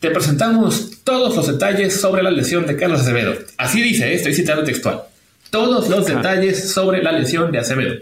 Te 0.00 0.10
presentamos 0.10 1.02
todos 1.04 1.36
los 1.36 1.46
detalles 1.46 2.00
sobre 2.00 2.22
la 2.22 2.30
lesión 2.30 2.66
de 2.66 2.76
Carlos 2.76 3.02
Acevedo. 3.02 3.34
Así 3.58 3.82
dice, 3.82 4.08
eh, 4.08 4.14
estoy 4.14 4.34
citando 4.34 4.64
textual. 4.64 5.02
Todos 5.50 5.88
los 5.90 6.06
detalles 6.06 6.72
sobre 6.72 7.02
la 7.02 7.12
lesión 7.12 7.52
de 7.52 7.58
Acevedo. 7.58 7.96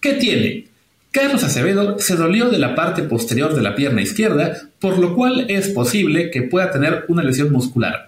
¿Qué 0.00 0.14
tiene? 0.14 0.68
Carlos 1.12 1.44
Acevedo 1.44 1.98
se 1.98 2.16
dolió 2.16 2.48
de 2.48 2.58
la 2.58 2.74
parte 2.74 3.02
posterior 3.02 3.54
de 3.54 3.62
la 3.62 3.74
pierna 3.74 4.02
izquierda, 4.02 4.68
por 4.80 4.98
lo 4.98 5.14
cual 5.14 5.46
es 5.48 5.68
posible 5.68 6.30
que 6.30 6.42
pueda 6.42 6.70
tener 6.70 7.04
una 7.08 7.22
lesión 7.22 7.52
muscular. 7.52 8.07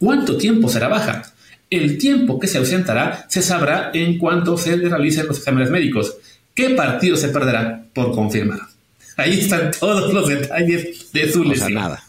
¿Cuánto 0.00 0.38
tiempo 0.38 0.70
será 0.70 0.88
baja? 0.88 1.22
El 1.68 1.98
tiempo 1.98 2.40
que 2.40 2.46
se 2.46 2.56
ausentará 2.56 3.26
se 3.28 3.42
sabrá 3.42 3.90
en 3.92 4.16
cuanto 4.16 4.56
se 4.56 4.76
realicen 4.76 5.26
los 5.26 5.36
exámenes 5.36 5.68
médicos. 5.70 6.16
¿Qué 6.54 6.70
partido 6.70 7.16
se 7.16 7.28
perderá 7.28 7.84
por 7.92 8.12
confirmar? 8.14 8.60
Ahí 9.18 9.40
están 9.40 9.70
todos 9.78 10.14
los 10.14 10.26
detalles 10.26 11.12
de 11.12 11.30
su 11.30 11.44
lesión. 11.44 11.74
nada. 11.74 12.02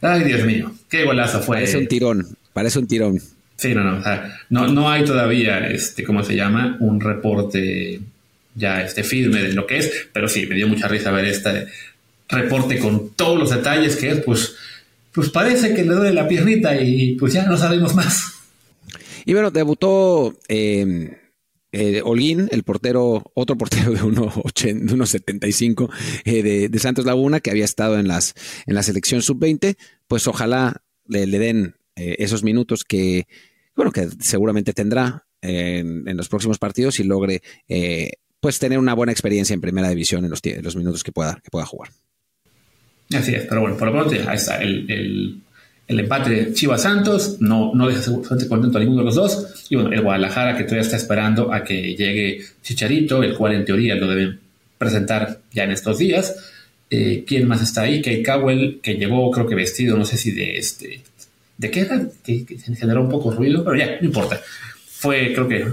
Ay, 0.00 0.24
Dios 0.24 0.44
mío, 0.44 0.74
qué 0.88 1.04
golazo 1.04 1.40
fue. 1.40 1.58
Parece 1.58 1.78
un 1.78 1.86
tirón, 1.86 2.36
parece 2.52 2.78
un 2.80 2.88
tirón. 2.88 3.20
Sí, 3.54 3.74
no, 3.76 3.84
no, 3.84 4.02
no, 4.48 4.66
no 4.66 4.90
hay 4.90 5.04
todavía, 5.04 5.68
este, 5.68 6.02
¿cómo 6.02 6.24
se 6.24 6.34
llama? 6.34 6.78
Un 6.80 7.00
reporte 7.00 8.00
ya 8.56 8.82
este, 8.82 9.04
firme 9.04 9.40
de 9.40 9.52
lo 9.52 9.68
que 9.68 9.78
es, 9.78 10.08
pero 10.12 10.26
sí, 10.26 10.46
me 10.46 10.56
dio 10.56 10.66
mucha 10.66 10.88
risa 10.88 11.12
ver 11.12 11.26
este 11.26 11.68
reporte 12.28 12.78
con 12.78 13.10
todos 13.10 13.38
los 13.38 13.50
detalles 13.50 13.94
que 13.94 14.10
es, 14.10 14.20
pues, 14.22 14.56
pues 15.20 15.32
parece 15.32 15.74
que 15.74 15.84
le 15.84 15.92
duele 15.92 16.14
la 16.14 16.26
piernita 16.26 16.80
y 16.80 17.14
pues 17.16 17.34
ya 17.34 17.44
no 17.44 17.58
sabemos 17.58 17.94
más. 17.94 18.24
Y 19.26 19.34
bueno, 19.34 19.50
debutó 19.50 20.34
eh, 20.48 21.18
eh, 21.72 22.00
Holguín, 22.02 22.48
el 22.50 22.62
portero, 22.62 23.30
otro 23.34 23.58
portero 23.58 23.92
de 23.92 24.00
1,75 24.00 25.90
eh, 26.24 26.42
de, 26.42 26.68
de, 26.70 26.78
Santos 26.78 27.04
Laguna, 27.04 27.40
que 27.40 27.50
había 27.50 27.66
estado 27.66 27.98
en, 27.98 28.08
las, 28.08 28.32
en 28.64 28.74
la 28.74 28.82
selección 28.82 29.20
sub-20, 29.20 29.76
pues 30.08 30.26
ojalá 30.26 30.82
le, 31.06 31.26
den 31.26 31.76
eh, 31.96 32.16
esos 32.20 32.42
minutos 32.42 32.84
que, 32.84 33.26
bueno, 33.76 33.92
que 33.92 34.08
seguramente 34.20 34.72
tendrá 34.72 35.26
en, 35.42 36.16
los 36.16 36.30
próximos 36.30 36.58
partidos 36.58 36.98
y 36.98 37.04
logre 37.04 37.42
pues 38.40 38.58
tener 38.58 38.78
una 38.78 38.94
buena 38.94 39.12
experiencia 39.12 39.52
en 39.52 39.60
primera 39.60 39.90
división 39.90 40.24
en 40.24 40.30
los, 40.30 40.40
los 40.62 40.76
minutos 40.76 41.04
que 41.04 41.12
pueda, 41.12 41.42
que 41.44 41.50
pueda 41.50 41.66
jugar. 41.66 41.90
Así 43.12 43.34
es, 43.34 43.44
pero 43.48 43.62
bueno, 43.62 43.76
por 43.76 43.88
lo 43.88 43.94
pronto 43.94 44.14
ahí 44.28 44.36
está 44.36 44.58
el, 44.62 45.40
empate 45.88 46.30
de 46.30 46.54
Chivas 46.54 46.82
Santos, 46.82 47.38
no, 47.40 47.72
no 47.74 47.88
deja 47.88 48.00
seguramente 48.00 48.48
contento 48.48 48.78
a 48.78 48.80
ninguno 48.80 49.00
de 49.00 49.06
los 49.06 49.14
dos. 49.16 49.66
Y 49.68 49.74
bueno, 49.74 49.92
el 49.92 50.02
Guadalajara 50.02 50.56
que 50.56 50.62
todavía 50.62 50.82
está 50.82 50.96
esperando 50.96 51.52
a 51.52 51.64
que 51.64 51.96
llegue 51.96 52.44
Chicharito, 52.62 53.22
el 53.22 53.36
cual 53.36 53.54
en 53.54 53.64
teoría 53.64 53.96
lo 53.96 54.08
deben 54.08 54.38
presentar 54.78 55.40
ya 55.52 55.64
en 55.64 55.72
estos 55.72 55.98
días. 55.98 56.36
Eh, 56.88 57.24
¿Quién 57.26 57.48
más 57.48 57.62
está 57.62 57.82
ahí? 57.82 58.00
Kate 58.00 58.22
Cowell, 58.22 58.80
que 58.82 58.94
llevó, 58.94 59.30
creo 59.30 59.46
que 59.46 59.54
vestido, 59.54 59.96
no 59.96 60.04
sé 60.04 60.16
si 60.16 60.30
de 60.30 60.58
este. 60.58 61.02
¿De 61.58 61.70
qué 61.70 61.80
era? 61.80 62.02
Que, 62.24 62.44
que 62.44 62.56
generó 62.58 63.02
un 63.02 63.08
poco 63.08 63.32
ruido, 63.32 63.64
pero 63.64 63.76
ya, 63.76 63.98
no 64.00 64.06
importa. 64.06 64.40
Fue, 64.86 65.32
creo 65.32 65.48
que 65.48 65.66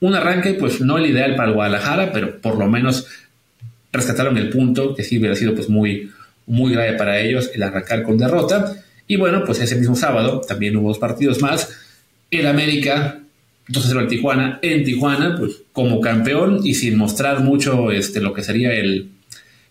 un 0.00 0.14
arranque, 0.14 0.54
pues 0.54 0.80
no 0.80 0.98
el 0.98 1.06
ideal 1.06 1.36
para 1.36 1.48
el 1.48 1.54
Guadalajara, 1.54 2.12
pero 2.12 2.40
por 2.40 2.58
lo 2.58 2.68
menos 2.68 3.06
rescataron 3.92 4.36
el 4.36 4.50
punto, 4.50 4.94
que 4.94 5.04
sí 5.04 5.18
hubiera 5.18 5.36
sido 5.36 5.54
pues 5.54 5.68
muy, 5.68 6.10
muy 6.46 6.72
grave 6.72 6.94
para 6.94 7.20
ellos 7.20 7.50
el 7.54 7.62
arrancar 7.62 8.02
con 8.02 8.18
derrota. 8.18 8.76
Y 9.06 9.16
bueno, 9.16 9.42
pues 9.44 9.60
ese 9.60 9.76
mismo 9.76 9.96
sábado 9.96 10.40
también 10.40 10.76
hubo 10.76 10.88
dos 10.88 10.98
partidos 10.98 11.40
más. 11.40 11.68
El 12.30 12.46
América, 12.46 13.20
2-0 13.68 13.98
al 13.98 14.08
Tijuana, 14.08 14.58
en 14.62 14.84
Tijuana, 14.84 15.36
pues 15.38 15.62
como 15.72 16.00
campeón 16.00 16.60
y 16.64 16.74
sin 16.74 16.96
mostrar 16.96 17.40
mucho 17.40 17.90
este, 17.90 18.20
lo 18.20 18.32
que 18.32 18.42
sería 18.42 18.72
el, 18.72 19.10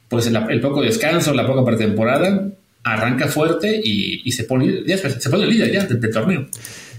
pues 0.08 0.28
el, 0.28 0.62
poco 0.62 0.82
descanso, 0.82 1.34
la 1.34 1.48
poca 1.48 1.66
pretemporada, 1.66 2.50
arranca 2.84 3.28
fuerte 3.28 3.80
y, 3.84 4.32
se 4.32 4.44
pone, 4.44 4.84
ya, 4.86 4.98
se 4.98 5.30
pone 5.30 5.48
líder 5.48 5.72
ya 5.72 5.86
del, 5.86 6.12
torneo. 6.12 6.48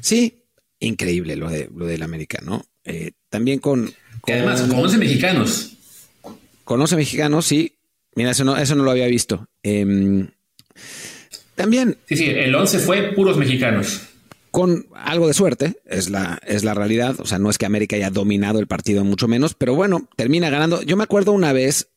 Sí, 0.00 0.42
increíble 0.80 1.36
lo 1.36 1.50
de 1.50 1.68
lo 1.74 1.86
del 1.86 2.02
América, 2.02 2.40
¿no? 2.42 2.64
Eh, 2.84 3.12
también 3.28 3.58
con, 3.58 3.92
Que 4.24 4.32
además, 4.34 4.62
con 4.62 4.78
11 4.78 4.98
mexicanos. 4.98 5.76
Con 6.64 6.80
11 6.80 6.96
mexicanos, 6.96 7.46
sí. 7.46 7.71
Mira, 8.14 8.30
eso 8.30 8.44
no, 8.44 8.56
eso 8.56 8.74
no 8.74 8.84
lo 8.84 8.90
había 8.90 9.06
visto. 9.06 9.48
Em, 9.62 10.28
también. 11.54 11.98
Sí, 12.06 12.16
sí, 12.16 12.26
el 12.26 12.54
11 12.54 12.78
fue 12.80 13.12
puros 13.14 13.36
mexicanos. 13.36 14.08
Con 14.50 14.86
algo 14.94 15.28
de 15.28 15.34
suerte, 15.34 15.76
es 15.86 16.10
la, 16.10 16.38
es 16.46 16.62
la 16.62 16.74
realidad. 16.74 17.16
O 17.20 17.24
sea, 17.24 17.38
no 17.38 17.48
es 17.48 17.56
que 17.56 17.64
América 17.64 17.96
haya 17.96 18.10
dominado 18.10 18.58
el 18.58 18.66
partido, 18.66 19.02
mucho 19.04 19.28
menos, 19.28 19.54
pero 19.54 19.74
bueno, 19.74 20.08
termina 20.16 20.50
ganando. 20.50 20.82
Yo 20.82 20.96
me 20.96 21.04
acuerdo 21.04 21.32
una 21.32 21.54
vez 21.54 21.88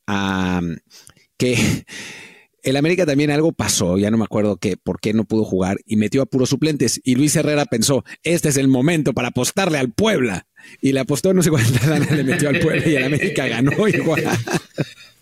que 1.37 1.57
el 2.63 2.77
América 2.77 3.05
también 3.05 3.29
algo 3.31 3.51
pasó, 3.51 3.97
ya 3.97 4.09
no 4.09 4.17
me 4.17 4.23
acuerdo 4.23 4.55
que 4.55 4.77
por 4.77 5.01
qué 5.01 5.13
no 5.13 5.25
pudo 5.25 5.43
jugar 5.43 5.79
y 5.85 5.97
metió 5.97 6.21
a 6.21 6.27
puros 6.27 6.49
suplentes. 6.49 7.01
Y 7.03 7.15
Luis 7.15 7.35
Herrera 7.35 7.65
pensó: 7.65 8.05
este 8.23 8.47
es 8.47 8.55
el 8.55 8.69
momento 8.69 9.13
para 9.13 9.29
apostarle 9.29 9.77
al 9.77 9.91
Puebla 9.91 10.47
y 10.81 10.93
le 10.93 11.01
apostó 11.01 11.33
no 11.33 11.43
sé 11.43 11.49
cuántas 11.49 11.85
ganas 11.87 12.09
le 12.11 12.23
metió 12.23 12.49
al 12.49 12.59
pueblo 12.59 12.89
y 12.89 12.95
el 12.95 13.03
América 13.03 13.47
ganó 13.47 13.87
igual. 13.87 14.23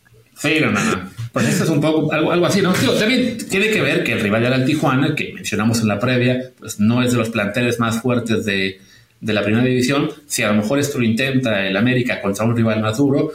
Sí, 0.44 0.60
no, 0.60 0.72
no, 0.72 0.84
no. 0.84 1.10
Pues 1.32 1.48
esto 1.48 1.64
es 1.64 1.70
un 1.70 1.80
poco 1.80 2.12
algo, 2.12 2.34
algo 2.34 2.46
así, 2.46 2.62
¿no? 2.62 2.74
también 2.74 3.38
tiene 3.50 3.70
que 3.70 3.82
ver 3.82 4.04
que 4.04 4.12
el 4.12 4.20
rival 4.20 4.46
era 4.46 4.58
el 4.58 4.66
Tijuana, 4.66 5.16
que 5.16 5.32
mencionamos 5.32 5.80
en 5.80 5.88
la 5.88 6.00
previa, 6.00 6.52
pues 6.60 6.82
no 6.82 7.02
es 7.02 7.14
de 7.14 7.18
los 7.18 7.30
planteles 7.30 7.80
más 7.80 8.02
fuertes 8.02 8.44
de, 8.44 8.80
de 9.22 9.34
la 9.34 9.42
primera 9.42 9.64
división. 9.64 10.10
Si 10.28 10.44
a 10.44 10.50
lo 10.50 10.56
mejor 10.56 10.80
esto 10.80 11.00
lo 11.00 11.06
intenta 11.06 11.66
el 11.66 11.78
América 11.78 12.22
contra 12.22 12.44
un 12.46 12.58
rival 12.58 12.82
más 12.82 12.98
duro, 12.98 13.32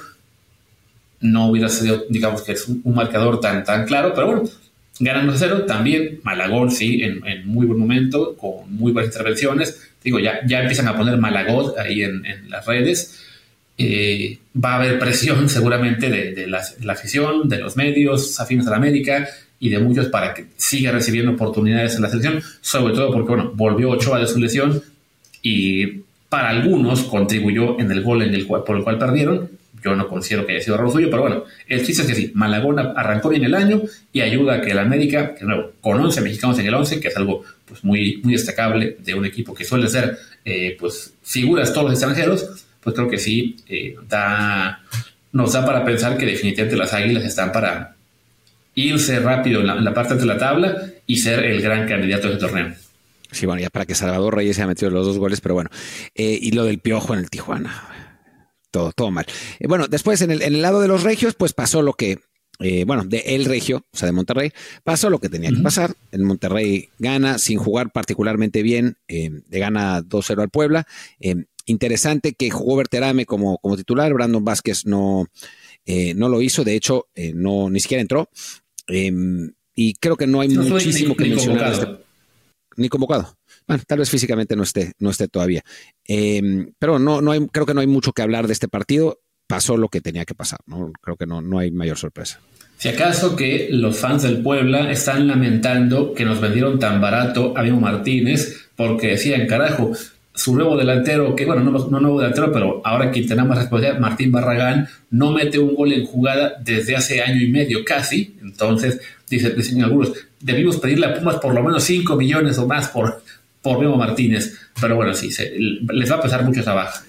no 1.21 1.49
hubiera 1.49 1.71
sido, 1.71 2.05
digamos 2.11 2.43
que 2.43 2.53
es 2.53 2.69
un, 2.69 2.83
marcador 2.95 3.41
tan, 3.41 3.65
tan 3.65 3.87
claro, 3.87 4.13
pero 4.15 4.27
bueno, 4.27 4.43
ganando 5.01 5.33
cero 5.35 5.65
también, 5.67 6.21
Malagón 6.23 6.71
sí, 6.71 7.03
en, 7.03 7.27
en 7.27 7.49
muy 7.49 7.65
buen 7.65 7.81
momento, 7.81 8.37
con 8.37 8.71
muy 8.73 8.93
buenas 8.93 9.13
intervenciones, 9.13 9.89
digo, 10.05 10.19
ya, 10.19 10.41
ya 10.47 10.61
empiezan 10.61 10.89
a 10.89 10.97
poner 10.97 11.17
Malagot 11.17 11.77
ahí 11.79 12.03
en, 12.03 12.23
las 12.49 12.67
redes. 12.67 13.25
Eh, 13.81 14.39
va 14.63 14.73
a 14.73 14.77
haber 14.77 14.99
presión 14.99 15.49
seguramente 15.49 16.11
de, 16.11 16.47
la, 16.49 16.65
afición, 16.93 17.49
de 17.49 17.59
los 17.59 17.77
medios 17.77 18.39
afines 18.41 18.67
a 18.67 18.71
la 18.71 18.77
América 18.77 19.29
y 19.61 19.69
de 19.71 19.79
muchos 19.79 20.09
para 20.09 20.35
que 20.35 20.47
siga 20.57 20.91
recibiendo 20.91 21.33
oportunidades 21.33 21.95
en 21.95 22.03
la 22.03 22.11
selección, 22.11 22.43
sobre 22.61 22.95
todo 22.95 23.13
porque, 23.13 23.29
bueno, 23.29 23.53
volvió 23.55 23.91
Ochoa 23.91 24.19
de 24.19 24.27
su 24.27 24.39
lesión 24.39 24.83
y 25.43 26.03
para 26.29 26.51
algunos 26.51 27.05
contribuyó 27.05 27.79
en 27.81 27.91
el 27.91 28.03
gol 28.03 28.23
en 28.23 28.35
el 28.35 28.47
por 28.47 28.77
el 28.77 28.83
cual 28.83 28.99
perdieron. 28.99 29.49
Yo 29.83 29.95
no 29.95 30.09
considero 30.09 30.45
que 30.45 30.53
haya 30.53 30.61
sido 30.61 30.75
error 30.75 30.91
suyo, 30.91 31.09
pero 31.09 31.23
bueno, 31.23 31.45
el 31.69 31.87
chiste 31.87 32.03
es 32.03 32.09
que 32.09 32.15
sí, 32.17 32.33
Malagón 32.35 32.81
arrancó 32.81 33.29
bien 33.29 33.45
el 33.45 33.55
año 33.55 33.81
y 34.13 34.21
ayuda 34.21 34.55
a 34.55 34.61
que 34.61 34.73
el 34.73 34.79
América, 34.81 35.37
que 35.37 35.45
nuevo, 35.45 35.71
con 35.81 36.01
11 36.01 36.21
mexicanos 36.21 36.59
en 36.59 36.67
el 36.67 36.75
11, 36.75 36.99
que 36.99 37.09
es 37.09 37.17
algo 37.17 37.45
pues 37.65 37.85
muy, 37.85 38.21
muy 38.25 38.33
destacable 38.33 38.97
de 38.99 39.15
un 39.15 39.25
equipo 39.25 39.55
que 39.55 39.65
suele 39.65 39.87
ser 39.87 40.19
eh, 40.45 40.77
pues 40.81 41.15
figuras 41.23 41.73
todos 41.73 41.85
los 41.85 41.93
extranjeros, 41.93 42.67
pues 42.89 42.97
creo 42.97 43.11
que 43.11 43.19
sí 43.19 43.57
eh, 43.69 43.97
da, 44.09 44.81
nos 45.33 45.53
da 45.53 45.67
para 45.67 45.85
pensar 45.85 46.17
que 46.17 46.25
definitivamente 46.25 46.75
las 46.75 46.95
Águilas 46.95 47.23
están 47.23 47.53
para 47.53 47.97
irse 48.75 49.21
rápido 49.21 49.61
en 49.61 49.85
la, 49.85 49.93
parte 49.93 50.15
de 50.15 50.25
la 50.25 50.39
tabla 50.39 50.91
y 51.07 51.19
ser 51.19 51.45
el 51.45 51.61
gran 51.61 51.87
candidato 51.87 52.29
de 52.29 52.35
este 52.35 52.47
torneo. 52.47 52.75
Sí, 53.31 53.45
bueno, 53.45 53.61
ya 53.61 53.69
para 53.69 53.85
que 53.85 53.95
Salvador 53.95 54.37
Reyes 54.37 54.57
se 54.57 54.63
haya 54.63 54.69
metido 54.69 54.91
los 54.91 55.05
dos 55.05 55.19
goles, 55.19 55.43
pero 55.43 55.55
bueno. 55.55 55.69
Eh, 56.15 56.39
y 56.41 56.53
lo 56.53 56.65
del 56.65 56.79
piojo 56.79 57.13
en 57.13 57.21
el 57.21 57.29
Tijuana. 57.29 57.89
Todo, 58.71 58.93
todo 58.93 59.11
mal. 59.11 59.27
bueno, 59.61 59.87
después 59.87 60.23
en 60.23 60.31
el, 60.31 60.41
en 60.41 60.55
el 60.55 60.63
lado 60.63 60.81
de 60.81 60.89
los 60.89 61.03
regios, 61.03 61.35
pues 61.35 61.53
pasó 61.53 61.83
lo 61.83 61.93
que 61.93 62.21
eh, 62.61 62.85
bueno, 62.85 63.05
de 63.05 63.19
El 63.19 63.45
Regio, 63.45 63.85
o 63.93 63.97
sea, 63.97 64.07
de 64.07 64.13
Monterrey, 64.13 64.51
pasó 64.83 65.11
lo 65.11 65.19
que 65.21 65.29
tenía 65.29 65.51
que 65.51 65.63
pasar. 65.63 65.95
El 66.11 66.23
Monterrey 66.23 66.89
gana 66.99 67.39
sin 67.39 67.59
jugar 67.59 67.91
particularmente 67.93 68.63
bien, 68.63 68.97
eh, 69.07 69.31
le 69.49 69.59
gana 69.59 70.01
2-0 70.01 70.43
al 70.43 70.49
Puebla. 70.49 70.87
Eh, 71.69 71.73
interesante 71.73 72.33
que 72.35 72.51
jugó 72.51 72.77
Berterame 72.77 73.27
como, 73.27 73.59
como 73.59 73.77
titular, 73.77 74.13
Brandon 74.13 74.45
Vázquez 74.45 74.87
no, 74.87 75.27
no 75.87 76.29
lo 76.29 76.43
hizo, 76.43 76.65
de 76.65 76.75
hecho, 76.75 77.07
no, 77.35 77.71
ni 77.71 77.81
siquiera 77.81 78.01
entró. 78.01 78.29
y 78.87 79.95
creo 79.95 80.17
que 80.17 80.27
no 80.27 80.41
hay 80.41 80.49
muchísimo 80.49 81.17
que 81.17 81.25
mencionar. 81.25 81.73
Este 81.73 81.87
ni 82.77 82.89
convocado. 82.89 83.37
Bueno, 83.67 83.83
tal 83.87 83.99
vez 83.99 84.09
físicamente 84.09 84.55
no 84.57 84.63
esté, 84.63 84.93
no 84.99 85.11
esté 85.11 85.29
todavía. 85.29 85.63
pero 86.79 86.99
no, 86.99 87.21
no 87.21 87.33
hay, 87.33 87.47
creo 87.49 87.67
que 87.67 87.75
no 87.75 87.81
hay 87.81 87.87
mucho 87.87 88.13
que 88.13 88.23
hablar 88.23 88.47
de 88.47 88.53
este 88.53 88.69
partido 88.69 89.21
pasó 89.49 89.77
lo 89.77 89.89
que 89.89 90.01
tenía 90.01 90.25
que 90.25 90.35
pasar. 90.35 90.61
¿no? 90.67 90.93
Creo 91.01 91.17
que 91.17 91.27
no, 91.27 91.43
no 91.43 91.59
hay 91.59 91.73
mayor 91.73 91.99
sorpresa. 91.99 92.41
Si 92.77 92.89
acaso 92.89 93.35
que 93.35 93.69
los 93.73 93.99
fans 93.99 94.23
del 94.23 94.41
Puebla 94.43 94.93
están 94.93 95.27
lamentando 95.27 96.15
que 96.15 96.25
nos 96.25 96.41
vendieron 96.41 96.79
tan 96.79 97.01
barato 97.01 97.57
a 97.57 97.63
Mimo 97.63 97.81
Martínez 97.81 98.71
porque 98.77 99.09
decían, 99.09 99.49
carajo, 99.49 99.93
su 100.39 100.55
nuevo 100.55 100.77
delantero, 100.77 101.35
que 101.35 101.45
bueno, 101.45 101.65
no, 101.65 101.73
no 101.89 102.01
nuevo 102.01 102.21
delantero, 102.21 102.53
pero 102.53 102.81
ahora 102.85 103.11
quien 103.11 103.27
tenemos 103.27 103.49
más 103.49 103.59
responsabilidad, 103.59 104.01
Martín 104.01 104.31
Barragán, 104.31 104.89
no 105.11 105.33
mete 105.33 105.59
un 105.59 105.75
gol 105.75 105.93
en 105.93 106.07
jugada 106.07 106.55
desde 106.63 106.95
hace 106.95 107.21
año 107.21 107.43
y 107.43 107.49
medio 107.49 107.85
casi. 107.85 108.37
Entonces, 108.41 109.01
dice, 109.29 109.51
dicen 109.51 109.83
algunos, 109.83 110.13
debimos 110.39 110.77
pedirle 110.77 111.07
a 111.07 111.15
Pumas 111.15 111.39
por 111.39 111.53
lo 111.55 111.63
menos 111.65 111.83
5 111.83 112.15
millones 112.15 112.57
o 112.59 112.69
más 112.69 112.87
por, 112.89 113.21
por 113.61 113.81
Memo 113.81 113.97
Martínez. 113.97 114.57
Pero 114.81 114.95
bueno, 114.95 115.13
sí, 115.13 115.29
les 115.93 116.11
va 116.11 116.17
a 116.17 116.23
pesar 116.23 116.45
mucho 116.45 116.61
esa 116.61 116.73
baja. 116.73 117.03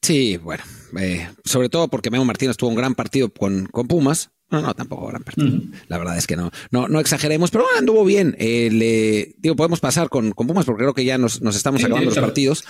Sí, 0.00 0.38
bueno, 0.38 0.64
eh, 0.98 1.28
sobre 1.44 1.68
todo 1.68 1.88
porque 1.88 2.10
Memo 2.10 2.24
Martínez 2.24 2.56
tuvo 2.56 2.70
un 2.70 2.76
gran 2.76 2.94
partido 2.94 3.28
con, 3.28 3.66
con 3.66 3.88
Pumas. 3.88 4.30
No, 4.50 4.60
no, 4.60 4.74
tampoco 4.74 5.06
gran 5.06 5.22
partido. 5.22 5.60
La 5.88 5.98
verdad 5.98 6.18
es 6.18 6.26
que 6.26 6.36
no, 6.36 6.50
no, 6.70 6.88
no 6.88 6.98
exageremos, 6.98 7.50
pero 7.50 7.64
anduvo 7.78 8.04
bien. 8.04 8.34
Eh, 8.38 8.68
le, 8.72 9.34
digo, 9.38 9.54
podemos 9.54 9.80
pasar 9.80 10.08
con, 10.08 10.32
con, 10.32 10.46
Pumas 10.46 10.64
porque 10.64 10.82
creo 10.82 10.94
que 10.94 11.04
ya 11.04 11.18
nos, 11.18 11.40
nos 11.40 11.54
estamos 11.56 11.84
acabando 11.84 12.10
los 12.10 12.18
partidos. 12.18 12.64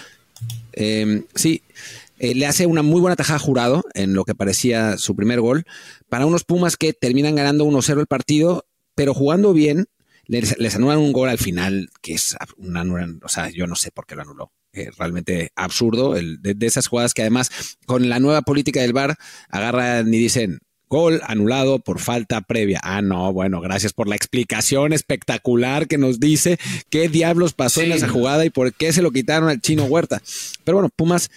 Eh, 0.73 1.25
sí, 1.35 1.63
eh, 2.19 2.35
le 2.35 2.47
hace 2.47 2.67
una 2.67 2.83
muy 2.83 3.01
buena 3.01 3.17
tajada 3.17 3.39
jurado 3.39 3.83
en 3.95 4.13
lo 4.13 4.25
que 4.25 4.35
parecía 4.35 4.99
su 4.99 5.17
primer 5.17 5.41
gol 5.41 5.65
para 6.11 6.27
unos 6.27 6.45
Pumas 6.45 6.77
que 6.77 6.93
terminan 6.93 7.35
ganando 7.35 7.65
1-0 7.65 7.99
el 7.99 8.07
partido, 8.07 8.67
pero 8.95 9.15
jugando 9.15 9.55
bien, 9.55 9.87
les, 10.27 10.59
les, 10.59 10.77
anulan 10.77 10.99
un 10.99 11.13
gol 11.13 11.31
al 11.31 11.39
final 11.39 11.89
que 12.03 12.13
es 12.13 12.37
una, 12.59 12.85
o 13.23 13.29
sea, 13.29 13.49
yo 13.49 13.67
no 13.67 13.75
sé 13.75 13.91
por 13.91 14.07
qué 14.07 14.17
lo 14.17 14.23
anuló. 14.23 14.53
Eh, 14.73 14.91
realmente 14.97 15.51
absurdo, 15.57 16.15
el, 16.15 16.41
de, 16.43 16.55
de, 16.55 16.67
esas 16.67 16.87
jugadas 16.87 17.13
que 17.13 17.23
además 17.23 17.51
con 17.87 18.09
la 18.09 18.21
nueva 18.21 18.43
política 18.43 18.81
del 18.81 18.93
VAR 18.93 19.17
agarran 19.49 20.15
y 20.15 20.19
dicen, 20.19 20.61
Gol 20.91 21.21
anulado 21.25 21.79
por 21.79 22.01
falta 22.01 22.41
previa. 22.41 22.81
Ah, 22.83 23.01
no, 23.01 23.33
bueno, 23.33 23.61
gracias 23.61 23.93
por 23.93 24.09
la 24.09 24.17
explicación 24.17 24.93
espectacular 24.93 25.87
que 25.87 25.99
nos 25.99 26.19
dice 26.19 26.59
qué 26.91 27.09
diablos 27.09 27.53
pasó 27.53 27.81
sí. 27.81 27.87
en 27.87 27.93
esa 27.93 28.09
jugada 28.09 28.45
y 28.45 28.51
por 28.51 28.75
qué 28.75 28.93
se 28.93 29.01
lo 29.01 29.13
quitaron 29.13 29.49
al 29.49 29.61
chino 29.61 29.85
Huerta. 29.85 30.21
Pero 30.65 30.79
bueno, 30.79 30.91
Pumas 30.95 31.31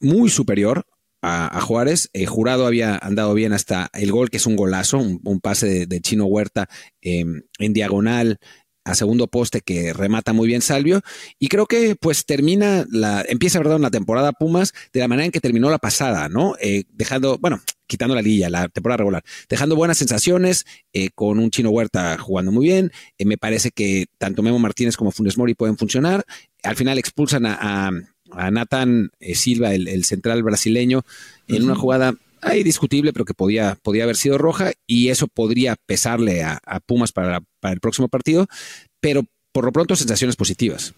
muy 0.00 0.30
superior 0.30 0.86
a, 1.20 1.58
a 1.58 1.60
Juárez. 1.60 2.08
Eh, 2.14 2.24
Jurado 2.24 2.66
había 2.66 2.96
andado 2.96 3.34
bien 3.34 3.52
hasta 3.52 3.90
el 3.92 4.10
gol, 4.12 4.30
que 4.30 4.38
es 4.38 4.46
un 4.46 4.56
golazo, 4.56 4.96
un, 4.96 5.20
un 5.24 5.40
pase 5.40 5.66
de, 5.66 5.86
de, 5.86 6.00
chino 6.00 6.24
Huerta 6.24 6.66
eh, 7.02 7.24
en 7.58 7.72
diagonal 7.74 8.38
a 8.84 8.94
segundo 8.94 9.26
poste 9.26 9.60
que 9.60 9.92
remata 9.92 10.32
muy 10.32 10.48
bien 10.48 10.62
Salvio 10.62 11.02
y 11.38 11.48
creo 11.48 11.66
que 11.66 11.96
pues 11.96 12.24
termina 12.24 12.86
la 12.90 13.24
empieza 13.28 13.58
perdón 13.58 13.82
la 13.82 13.90
temporada 13.90 14.32
Pumas 14.32 14.72
de 14.92 15.00
la 15.00 15.08
manera 15.08 15.26
en 15.26 15.32
que 15.32 15.40
terminó 15.40 15.70
la 15.70 15.78
pasada 15.78 16.28
no 16.28 16.54
eh, 16.60 16.84
dejando 16.92 17.38
bueno 17.38 17.60
quitando 17.90 18.14
la 18.14 18.22
liguilla, 18.22 18.48
la 18.48 18.68
temporada 18.68 18.98
regular, 18.98 19.24
dejando 19.48 19.74
buenas 19.74 19.98
sensaciones, 19.98 20.64
eh, 20.92 21.10
con 21.12 21.40
un 21.40 21.50
Chino 21.50 21.70
Huerta 21.70 22.16
jugando 22.18 22.52
muy 22.52 22.66
bien. 22.66 22.92
Eh, 23.18 23.26
me 23.26 23.36
parece 23.36 23.72
que 23.72 24.06
tanto 24.16 24.42
Memo 24.42 24.60
Martínez 24.60 24.96
como 24.96 25.10
Funes 25.10 25.36
Mori 25.36 25.54
pueden 25.54 25.76
funcionar. 25.76 26.24
Al 26.62 26.76
final 26.76 26.98
expulsan 26.98 27.44
a, 27.46 27.58
a, 27.60 27.90
a 28.30 28.50
Nathan 28.52 29.10
eh, 29.18 29.34
Silva, 29.34 29.74
el, 29.74 29.88
el, 29.88 30.04
central 30.04 30.42
brasileño, 30.44 31.04
en 31.48 31.56
uh 31.56 31.58
-huh. 31.58 31.64
una 31.64 31.74
jugada 31.74 32.14
ahí 32.42 32.62
discutible, 32.62 33.12
pero 33.12 33.24
que 33.24 33.34
podía, 33.34 33.76
podía 33.82 34.04
haber 34.04 34.16
sido 34.16 34.38
roja, 34.38 34.72
y 34.86 35.08
eso 35.08 35.26
podría 35.26 35.76
pesarle 35.86 36.42
a, 36.42 36.58
a 36.64 36.80
Pumas 36.80 37.12
para, 37.12 37.40
para 37.60 37.74
el 37.74 37.80
próximo 37.80 38.08
partido, 38.08 38.46
pero 39.00 39.24
por 39.52 39.64
lo 39.64 39.72
pronto 39.72 39.96
sensaciones 39.96 40.36
positivas. 40.36 40.94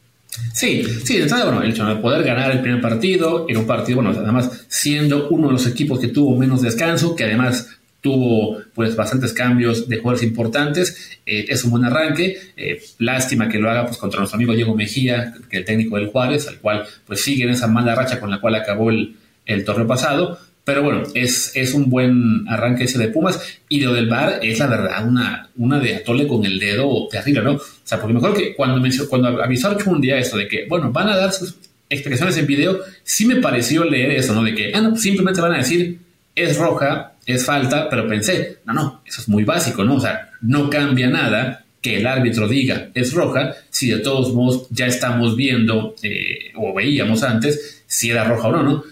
Sí, 0.55 0.83
sí, 1.05 1.19
de 1.19 1.27
bueno, 1.27 1.63
el 1.63 1.73
hecho 1.73 1.85
de 1.85 1.97
poder 1.97 2.25
ganar 2.25 2.51
el 2.51 2.61
primer 2.63 2.81
partido, 2.81 3.47
en 3.49 3.57
un 3.59 3.67
partido, 3.67 4.03
bueno, 4.03 4.19
además 4.19 4.65
siendo 4.69 5.29
uno 5.29 5.49
de 5.49 5.53
los 5.53 5.67
equipos 5.67 6.01
que 6.01 6.09
tuvo 6.09 6.37
menos 6.37 6.63
descanso, 6.63 7.15
que 7.15 7.25
además 7.25 7.69
tuvo 8.01 8.59
pues 8.75 8.97
bastantes 8.97 9.33
cambios 9.33 9.89
de 9.89 9.99
jugadores 9.99 10.27
importantes, 10.27 11.19
eh, 11.27 11.47
es 11.49 11.65
un 11.65 11.71
buen 11.71 11.85
arranque, 11.85 12.37
eh, 12.57 12.83
lástima 12.99 13.49
que 13.49 13.59
lo 13.59 13.71
haga 13.71 13.87
pues 13.87 13.99
contra 13.99 14.19
nuestro 14.19 14.37
amigo 14.37 14.55
Diego 14.55 14.75
Mejía, 14.75 15.35
que 15.49 15.59
es 15.59 15.61
el 15.61 15.65
técnico 15.65 15.97
del 15.97 16.09
Juárez, 16.09 16.49
al 16.49 16.59
cual 16.59 16.85
pues 17.07 17.23
sigue 17.23 17.45
en 17.45 17.51
esa 17.51 17.69
mala 17.69 17.95
racha 17.95 18.19
con 18.19 18.31
la 18.31 18.41
cual 18.41 18.55
acabó 18.55 18.91
el, 18.91 19.17
el 19.47 19.65
torneo 19.65 19.87
pasado, 19.87 20.39
pero 20.65 20.83
bueno, 20.83 21.03
es, 21.15 21.53
es 21.55 21.75
un 21.75 21.91
buen 21.91 22.49
arranque 22.49 22.85
ese 22.85 22.99
de 22.99 23.09
Pumas. 23.09 23.41
Y 23.69 23.81
lo 23.81 23.93
del 23.93 24.09
bar 24.09 24.39
es 24.43 24.59
la 24.59 24.67
verdad 24.67 25.07
una, 25.07 25.49
una 25.57 25.81
de 25.81 25.97
atole 25.97 26.27
con 26.27 26.45
el 26.45 26.59
dedo 26.59 27.09
terrible, 27.09 27.43
¿no? 27.43 27.53
O 27.55 27.61
sea, 27.83 28.01
porque 28.01 28.15
mejor 28.15 28.37
que 28.37 28.55
cuando, 28.55 28.81
mencionó, 28.81 29.09
cuando 29.09 29.43
avisó 29.43 29.77
un 29.87 30.01
día 30.01 30.19
esto 30.19 30.37
de 30.37 30.47
que, 30.47 30.67
bueno, 30.69 30.93
van 30.93 31.09
a 31.09 31.17
dar 31.17 31.33
sus 31.33 31.57
explicaciones 31.89 32.37
en 32.37 32.47
video, 32.47 32.79
sí 33.03 33.27
me 33.27 33.37
pareció 33.37 33.85
leer 33.85 34.13
eso, 34.13 34.35
¿no? 34.35 34.43
De 34.43 34.55
que, 34.55 34.73
ah, 34.75 34.81
no, 34.81 34.97
simplemente 34.97 35.41
van 35.41 35.55
a 35.55 35.59
decir, 35.59 35.99
es 36.35 36.57
roja, 36.57 37.15
es 37.27 37.45
falta, 37.45 37.89
pero 37.91 38.09
pensé, 38.09 38.59
no, 38.65 38.73
no, 38.73 39.03
eso 39.05 39.21
es 39.21 39.29
muy 39.29 39.45
básico, 39.45 39.85
¿no? 39.85 39.97
O 39.97 40.01
sea, 40.01 40.31
no 40.41 40.71
cambia 40.71 41.09
nada 41.09 41.65
que 41.83 41.97
el 41.97 42.07
árbitro 42.07 42.49
diga 42.49 42.91
es 42.95 43.13
roja, 43.13 43.55
si 43.69 43.91
de 43.91 43.99
todos 43.99 44.33
modos 44.33 44.69
ya 44.71 44.87
estamos 44.87 45.37
viendo 45.37 45.97
eh, 46.03 46.53
o 46.55 46.73
veíamos 46.73 47.25
antes 47.25 47.83
si 47.87 48.11
era 48.11 48.25
roja 48.25 48.49
o 48.49 48.53
no, 48.53 48.63
¿no? 48.63 48.85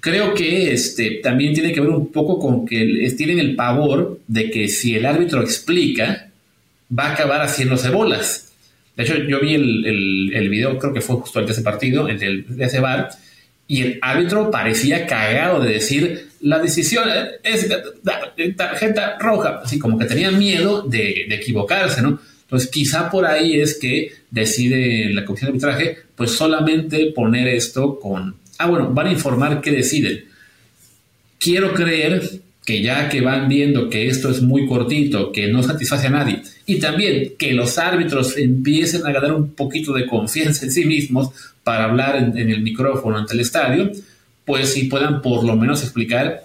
Creo 0.00 0.34
que 0.34 0.72
este, 0.72 1.20
también 1.22 1.54
tiene 1.54 1.72
que 1.72 1.80
ver 1.80 1.90
un 1.90 2.10
poco 2.12 2.38
con 2.38 2.66
que 2.66 3.14
tienen 3.16 3.38
el 3.38 3.56
pavor 3.56 4.20
de 4.26 4.50
que 4.50 4.68
si 4.68 4.94
el 4.94 5.06
árbitro 5.06 5.42
explica, 5.42 6.28
va 6.96 7.08
a 7.08 7.12
acabar 7.12 7.40
haciéndose 7.42 7.90
bolas. 7.90 8.52
De 8.96 9.04
hecho, 9.04 9.16
yo 9.16 9.40
vi 9.40 9.54
el, 9.54 10.32
el, 10.34 10.48
video, 10.48 10.78
creo 10.78 10.92
que 10.92 11.00
fue 11.00 11.16
justo 11.16 11.38
el 11.38 11.46
de 11.46 11.52
ese 11.52 11.62
partido, 11.62 12.08
el 12.08 12.18
de, 12.18 12.44
de 12.48 12.64
ese 12.64 12.80
bar, 12.80 13.10
y 13.68 13.82
el 13.82 13.98
árbitro 14.02 14.50
parecía 14.50 15.06
cagado 15.06 15.60
de 15.60 15.74
decir, 15.74 16.28
la 16.40 16.58
decisión 16.58 17.08
es 17.44 17.68
tarjeta 18.56 19.18
roja, 19.18 19.60
así 19.62 19.78
como 19.78 19.98
que 19.98 20.06
tenía 20.06 20.30
miedo 20.30 20.82
de, 20.82 21.26
de 21.28 21.34
equivocarse, 21.34 22.02
¿no? 22.02 22.18
Entonces, 22.42 22.70
quizá 22.70 23.10
por 23.10 23.26
ahí 23.26 23.60
es 23.60 23.78
que 23.78 24.10
decide 24.30 25.10
la 25.12 25.24
comisión 25.26 25.50
de 25.50 25.66
arbitraje, 25.66 25.98
pues 26.16 26.32
solamente 26.32 27.12
poner 27.14 27.46
esto 27.48 28.00
con 28.00 28.36
Ah, 28.58 28.66
bueno, 28.66 28.90
van 28.92 29.06
a 29.06 29.12
informar 29.12 29.60
qué 29.60 29.70
deciden. 29.70 30.24
Quiero 31.38 31.72
creer 31.72 32.40
que 32.68 32.82
ya 32.82 33.08
que 33.08 33.22
van 33.22 33.48
viendo 33.48 33.88
que 33.88 34.08
esto 34.08 34.28
es 34.28 34.42
muy 34.42 34.66
cortito, 34.66 35.32
que 35.32 35.48
no 35.48 35.62
satisface 35.62 36.08
a 36.08 36.10
nadie, 36.10 36.42
y 36.66 36.78
también 36.78 37.32
que 37.38 37.54
los 37.54 37.78
árbitros 37.78 38.36
empiecen 38.36 39.06
a 39.06 39.12
ganar 39.12 39.32
un 39.32 39.54
poquito 39.54 39.94
de 39.94 40.06
confianza 40.06 40.66
en 40.66 40.72
sí 40.72 40.84
mismos 40.84 41.30
para 41.64 41.84
hablar 41.84 42.16
en, 42.16 42.36
el 42.36 42.60
micrófono 42.60 43.16
ante 43.16 43.32
el 43.32 43.40
estadio, 43.40 43.90
pues 44.44 44.74
si 44.74 44.84
puedan 44.84 45.22
por 45.22 45.44
lo 45.44 45.56
menos 45.56 45.82
explicar, 45.82 46.44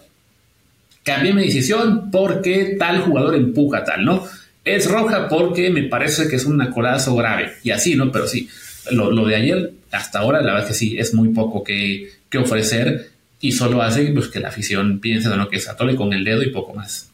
cambié 1.03 1.33
mi 1.33 1.43
decisión 1.43 2.09
porque 2.09 2.77
tal 2.79 3.01
jugador 3.01 3.35
empuja 3.35 3.83
tal, 3.83 4.05
¿no? 4.05 4.23
Es 4.63 4.89
roja 4.89 5.27
porque 5.27 5.71
me 5.71 5.83
parece 5.83 6.29
que 6.29 6.37
es 6.37 6.45
un 6.45 6.61
acolazo 6.61 7.15
grave, 7.15 7.51
y 7.63 7.71
así, 7.71 7.95
¿no? 7.95 8.13
Pero 8.13 8.27
sí, 8.27 8.47
lo, 8.91 9.11
lo, 9.11 9.25
de 9.25 9.35
ayer, 9.35 9.73
hasta 9.91 10.19
ahora, 10.19 10.41
la 10.41 10.53
verdad 10.53 10.63
es 10.63 10.67
que 10.69 10.73
sí, 10.73 10.97
es 10.97 11.13
muy 11.13 11.29
poco 11.29 11.63
que, 11.63 12.09
que 12.29 12.37
ofrecer 12.37 13.11
y 13.39 13.51
solo 13.51 13.81
hace 13.81 14.11
pues, 14.11 14.27
que 14.27 14.39
la 14.39 14.49
afición 14.49 14.99
piense 14.99 15.29
¿no? 15.29 15.49
que 15.49 15.57
es 15.57 15.67
atole 15.67 15.95
con 15.95 16.13
el 16.13 16.23
dedo 16.23 16.43
y 16.43 16.51
poco 16.51 16.73
más. 16.73 17.09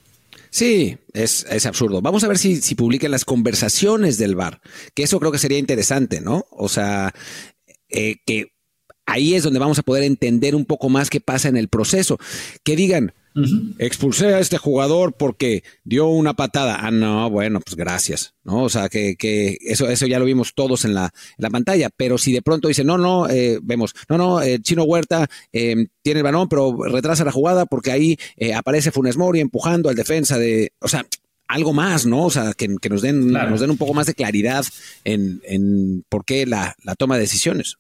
Sí, 0.52 0.98
es, 1.14 1.46
es 1.50 1.66
absurdo. 1.66 2.02
Vamos 2.02 2.24
a 2.24 2.28
ver 2.28 2.38
si, 2.38 2.58
si 2.58 2.76
publican 2.76 3.12
las 3.12 3.26
conversaciones 3.26 4.18
del 4.18 4.36
bar, 4.36 4.62
que 4.96 5.04
eso 5.04 5.20
creo 5.20 5.32
que 5.32 5.38
sería 5.38 5.60
interesante, 5.60 6.22
¿no? 6.22 6.46
O 6.50 6.70
sea, 6.70 7.14
eh, 7.90 8.18
que 8.26 8.54
ahí 9.06 9.36
es 9.36 9.44
donde 9.44 9.60
vamos 9.60 9.80
a 9.80 9.84
poder 9.84 10.04
entender 10.04 10.56
un 10.56 10.66
poco 10.66 10.90
más 10.90 11.10
qué 11.10 11.20
pasa 11.20 11.50
en 11.50 11.58
el 11.58 11.68
proceso. 11.68 12.18
Que 12.64 12.76
digan, 12.76 13.14
Uh 13.36 13.42
-huh. 13.42 13.76
Expulsé 13.78 14.34
a 14.34 14.40
este 14.40 14.58
jugador 14.58 15.14
porque 15.14 15.64
dio 15.84 16.08
una 16.08 16.34
patada. 16.34 16.78
Ah, 16.82 16.92
no, 16.92 17.30
bueno, 17.30 17.60
pues 17.62 17.76
gracias. 17.76 18.34
¿no? 18.44 18.64
O 18.64 18.70
sea, 18.70 18.90
que, 18.90 19.16
que 19.16 19.58
eso, 19.62 19.90
eso 19.90 20.08
ya 20.08 20.20
lo 20.20 20.26
vimos 20.26 20.54
todos 20.56 20.86
en 20.86 20.94
la, 20.94 21.06
en 21.06 21.44
la 21.44 21.50
pantalla. 21.50 21.90
Pero 21.96 22.18
si 22.18 22.34
de 22.34 22.42
pronto 22.42 22.68
dice, 22.68 22.84
no, 22.84 22.98
no, 22.98 23.30
eh, 23.30 23.60
vemos, 23.62 23.94
no, 24.10 24.18
no, 24.18 24.42
eh, 24.42 24.60
Chino 24.62 24.84
Huerta 24.84 25.28
eh, 25.54 25.88
tiene 26.02 26.20
el 26.20 26.24
balón, 26.24 26.50
pero 26.50 26.76
retrasa 26.84 27.24
la 27.24 27.32
jugada 27.32 27.66
porque 27.66 27.92
ahí 27.92 28.18
eh, 28.38 28.54
aparece 28.54 28.92
Funes 28.92 29.18
Mori 29.18 29.40
empujando 29.40 29.90
al 29.90 29.96
defensa 29.96 30.38
de. 30.38 30.74
O 30.80 30.88
sea, 30.88 31.06
algo 31.48 31.74
más, 31.74 32.06
¿no? 32.06 32.26
O 32.26 32.30
sea, 32.30 32.54
que, 32.54 32.76
que 32.80 32.90
nos, 32.90 33.02
den, 33.02 33.30
claro. 33.30 33.50
nos 33.50 33.60
den 33.60 33.72
un 33.72 33.78
poco 33.78 33.94
más 33.94 34.06
de 34.06 34.14
claridad 34.14 34.66
en, 35.04 35.42
en 35.44 36.04
por 36.08 36.24
qué 36.24 36.46
la, 36.46 36.76
la 36.84 36.96
toma 36.96 37.16
de 37.16 37.22
decisiones. 37.22 37.78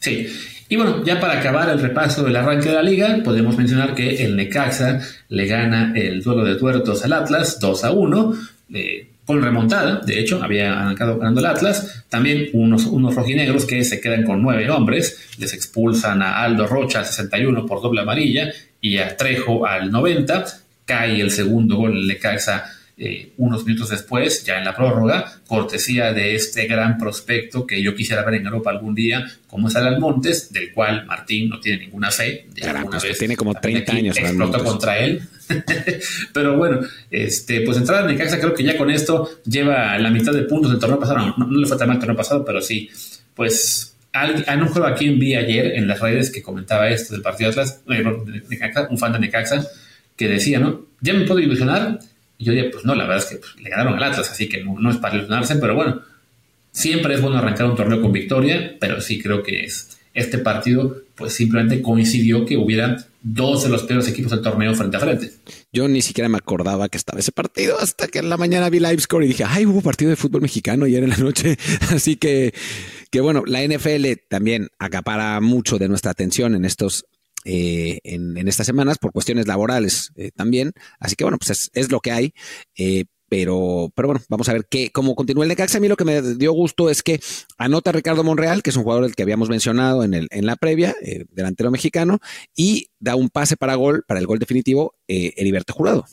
Sí, 0.00 0.26
y 0.68 0.76
bueno, 0.76 1.04
ya 1.04 1.20
para 1.20 1.38
acabar 1.38 1.68
el 1.68 1.80
repaso 1.80 2.22
del 2.22 2.36
arranque 2.36 2.68
de 2.68 2.74
la 2.74 2.82
liga, 2.82 3.18
podemos 3.24 3.56
mencionar 3.56 3.94
que 3.94 4.24
el 4.24 4.36
Necaxa 4.36 5.00
le 5.28 5.46
gana 5.46 5.92
el 5.94 6.22
duelo 6.22 6.44
de 6.44 6.54
tuertos 6.54 7.04
al 7.04 7.12
Atlas 7.12 7.58
2 7.60 7.84
a 7.84 7.90
1, 7.90 8.34
eh, 8.72 9.08
con 9.26 9.42
remontada, 9.42 10.00
de 10.04 10.18
hecho, 10.18 10.42
había 10.42 10.80
arrancado 10.80 11.18
ganando 11.18 11.40
el 11.40 11.46
Atlas. 11.46 12.04
También 12.08 12.50
unos, 12.52 12.86
unos 12.86 13.14
rojinegros 13.14 13.64
que 13.64 13.84
se 13.84 14.00
quedan 14.00 14.24
con 14.24 14.42
nueve 14.42 14.68
hombres, 14.70 15.30
les 15.38 15.52
expulsan 15.54 16.22
a 16.22 16.42
Aldo 16.42 16.66
Rocha 16.66 17.00
al 17.00 17.06
61 17.06 17.66
por 17.66 17.80
doble 17.80 18.00
amarilla 18.00 18.50
y 18.80 18.98
a 18.98 19.16
Trejo 19.16 19.66
al 19.66 19.90
90. 19.90 20.44
Cae 20.84 21.20
el 21.20 21.30
segundo 21.30 21.76
gol 21.76 21.96
el 21.96 22.06
Necaxa 22.08 22.64
eh, 23.02 23.32
unos 23.38 23.64
minutos 23.64 23.88
después, 23.88 24.44
ya 24.44 24.58
en 24.58 24.64
la 24.66 24.76
prórroga, 24.76 25.40
cortesía 25.46 26.12
de 26.12 26.34
este 26.34 26.66
gran 26.66 26.98
prospecto 26.98 27.66
que 27.66 27.82
yo 27.82 27.94
quisiera 27.94 28.22
ver 28.22 28.34
en 28.34 28.44
Europa 28.44 28.68
algún 28.68 28.94
día, 28.94 29.26
como 29.46 29.68
es 29.68 29.76
Alan 29.76 29.98
Montes, 29.98 30.52
del 30.52 30.70
cual 30.74 31.06
Martín 31.06 31.48
no 31.48 31.58
tiene 31.60 31.78
ninguna 31.78 32.10
fe. 32.10 32.46
Caramba, 32.60 32.98
vez, 32.98 33.18
tiene 33.18 33.38
como 33.38 33.54
30 33.54 33.92
años. 33.92 34.18
Explotó 34.18 34.62
contra 34.62 34.98
él. 34.98 35.22
Pero 36.34 36.58
bueno, 36.58 36.80
este, 37.10 37.62
pues 37.62 37.78
entrada 37.78 38.06
de 38.06 38.12
Necaxa 38.12 38.38
creo 38.38 38.52
que 38.52 38.64
ya 38.64 38.76
con 38.76 38.90
esto 38.90 39.30
lleva 39.46 39.98
la 39.98 40.10
mitad 40.10 40.32
de 40.34 40.42
puntos 40.42 40.70
del 40.70 40.78
torneo 40.78 41.00
pasado. 41.00 41.34
No, 41.38 41.46
no, 41.46 41.58
le 41.58 41.66
fue 41.66 41.78
tan 41.78 41.88
mal 41.88 41.96
el 41.96 42.00
torneo 42.00 42.18
pasado, 42.18 42.44
pero 42.44 42.60
sí, 42.60 42.90
pues 43.34 43.96
en 44.12 44.62
un 44.62 44.68
juego 44.68 44.86
aquí 44.86 45.08
en 45.08 45.18
vi 45.18 45.36
ayer 45.36 45.72
en 45.74 45.88
las 45.88 46.00
redes 46.00 46.30
que 46.30 46.42
comentaba 46.42 46.90
esto 46.90 47.14
del 47.14 47.22
partido 47.22 47.50
de 47.50 47.62
Atlas, 47.62 47.80
un 48.90 48.98
fan 48.98 49.12
de 49.12 49.20
Necaxa, 49.20 49.66
que 50.16 50.28
decía, 50.28 50.58
¿no? 50.58 50.84
Ya 51.00 51.14
me 51.14 51.24
puedo 51.24 51.40
ilusionar 51.40 51.98
yo 52.44 52.52
dije, 52.52 52.70
pues 52.70 52.84
no, 52.84 52.94
la 52.94 53.04
verdad 53.04 53.18
es 53.18 53.26
que 53.26 53.36
pues, 53.36 53.56
le 53.60 53.70
ganaron 53.70 53.94
al 53.94 54.02
Atlas, 54.02 54.30
así 54.30 54.48
que 54.48 54.64
no, 54.64 54.90
es 54.90 54.96
para 54.96 55.16
ilusionarse, 55.16 55.56
pero 55.56 55.74
bueno, 55.74 56.00
siempre 56.72 57.14
es 57.14 57.20
bueno 57.20 57.38
arrancar 57.38 57.66
un 57.66 57.76
torneo 57.76 58.00
con 58.00 58.12
victoria, 58.12 58.76
pero 58.80 59.00
sí 59.00 59.20
creo 59.20 59.42
que 59.42 59.64
es, 59.64 59.98
este 60.14 60.38
partido 60.38 61.02
pues 61.14 61.34
simplemente 61.34 61.82
coincidió 61.82 62.46
que 62.46 62.56
hubiera 62.56 62.96
dos 63.22 63.62
de 63.62 63.68
los 63.68 63.82
peores 63.82 64.08
equipos 64.08 64.30
del 64.30 64.40
torneo 64.40 64.74
frente 64.74 64.96
a 64.96 65.00
frente. 65.00 65.30
Yo 65.70 65.86
ni 65.86 66.00
siquiera 66.00 66.30
me 66.30 66.38
acordaba 66.38 66.88
que 66.88 66.96
estaba 66.96 67.20
ese 67.20 67.30
partido 67.30 67.78
hasta 67.78 68.08
que 68.08 68.20
en 68.20 68.30
la 68.30 68.38
mañana 68.38 68.70
vi 68.70 68.80
live 68.80 69.00
score 69.00 69.24
y 69.24 69.28
dije, 69.28 69.44
ay, 69.46 69.66
hubo 69.66 69.82
partido 69.82 70.08
de 70.08 70.16
fútbol 70.16 70.40
mexicano 70.40 70.86
ayer 70.86 71.04
en 71.04 71.10
la 71.10 71.18
noche. 71.18 71.58
Así 71.90 72.16
que, 72.16 72.54
que 73.10 73.20
bueno, 73.20 73.42
la 73.46 73.62
NFL 73.62 74.06
también 74.30 74.68
acapara 74.78 75.38
mucho 75.42 75.78
de 75.78 75.88
nuestra 75.88 76.12
atención 76.12 76.54
en 76.54 76.64
estos 76.64 77.04
eh, 77.44 78.00
en, 78.04 78.36
estas 78.48 78.66
semanas 78.66 78.98
por 78.98 79.12
cuestiones 79.12 79.46
laborales 79.46 80.12
eh, 80.16 80.30
también. 80.34 80.72
Así 80.98 81.16
que 81.16 81.24
bueno, 81.24 81.38
pues 81.38 81.70
es, 81.72 81.90
lo 81.90 82.00
que 82.00 82.12
hay. 82.12 82.34
Eh, 82.76 83.04
pero, 83.28 83.92
pero 83.94 84.08
bueno, 84.08 84.22
vamos 84.28 84.48
a 84.48 84.52
ver 84.52 84.66
qué, 84.68 84.90
cómo 84.90 85.14
continúa 85.14 85.44
el 85.44 85.48
Necaxa. 85.48 85.78
A 85.78 85.80
mí 85.80 85.86
lo 85.86 85.96
que 85.96 86.04
me 86.04 86.20
dio 86.20 86.52
gusto 86.52 86.90
es 86.90 87.02
que 87.02 87.20
anota 87.58 87.92
Ricardo 87.92 88.24
Monreal, 88.24 88.62
que 88.62 88.70
es 88.70 88.76
un 88.76 88.82
jugador 88.82 89.04
del 89.04 89.14
que 89.14 89.22
habíamos 89.22 89.48
mencionado 89.48 90.02
en, 90.02 90.14
el, 90.14 90.26
en 90.32 90.46
la 90.46 90.56
previa, 90.56 90.96
delantero 91.30 91.70
mexicano, 91.70 92.18
y 92.56 92.88
da 92.98 93.14
un 93.14 93.28
pase 93.28 93.56
para 93.56 93.76
gol, 93.76 94.02
para 94.08 94.18
el 94.18 94.26
gol 94.26 94.40
definitivo, 94.40 94.96
Heriberto 95.06 95.72
Jurado. 95.74 96.06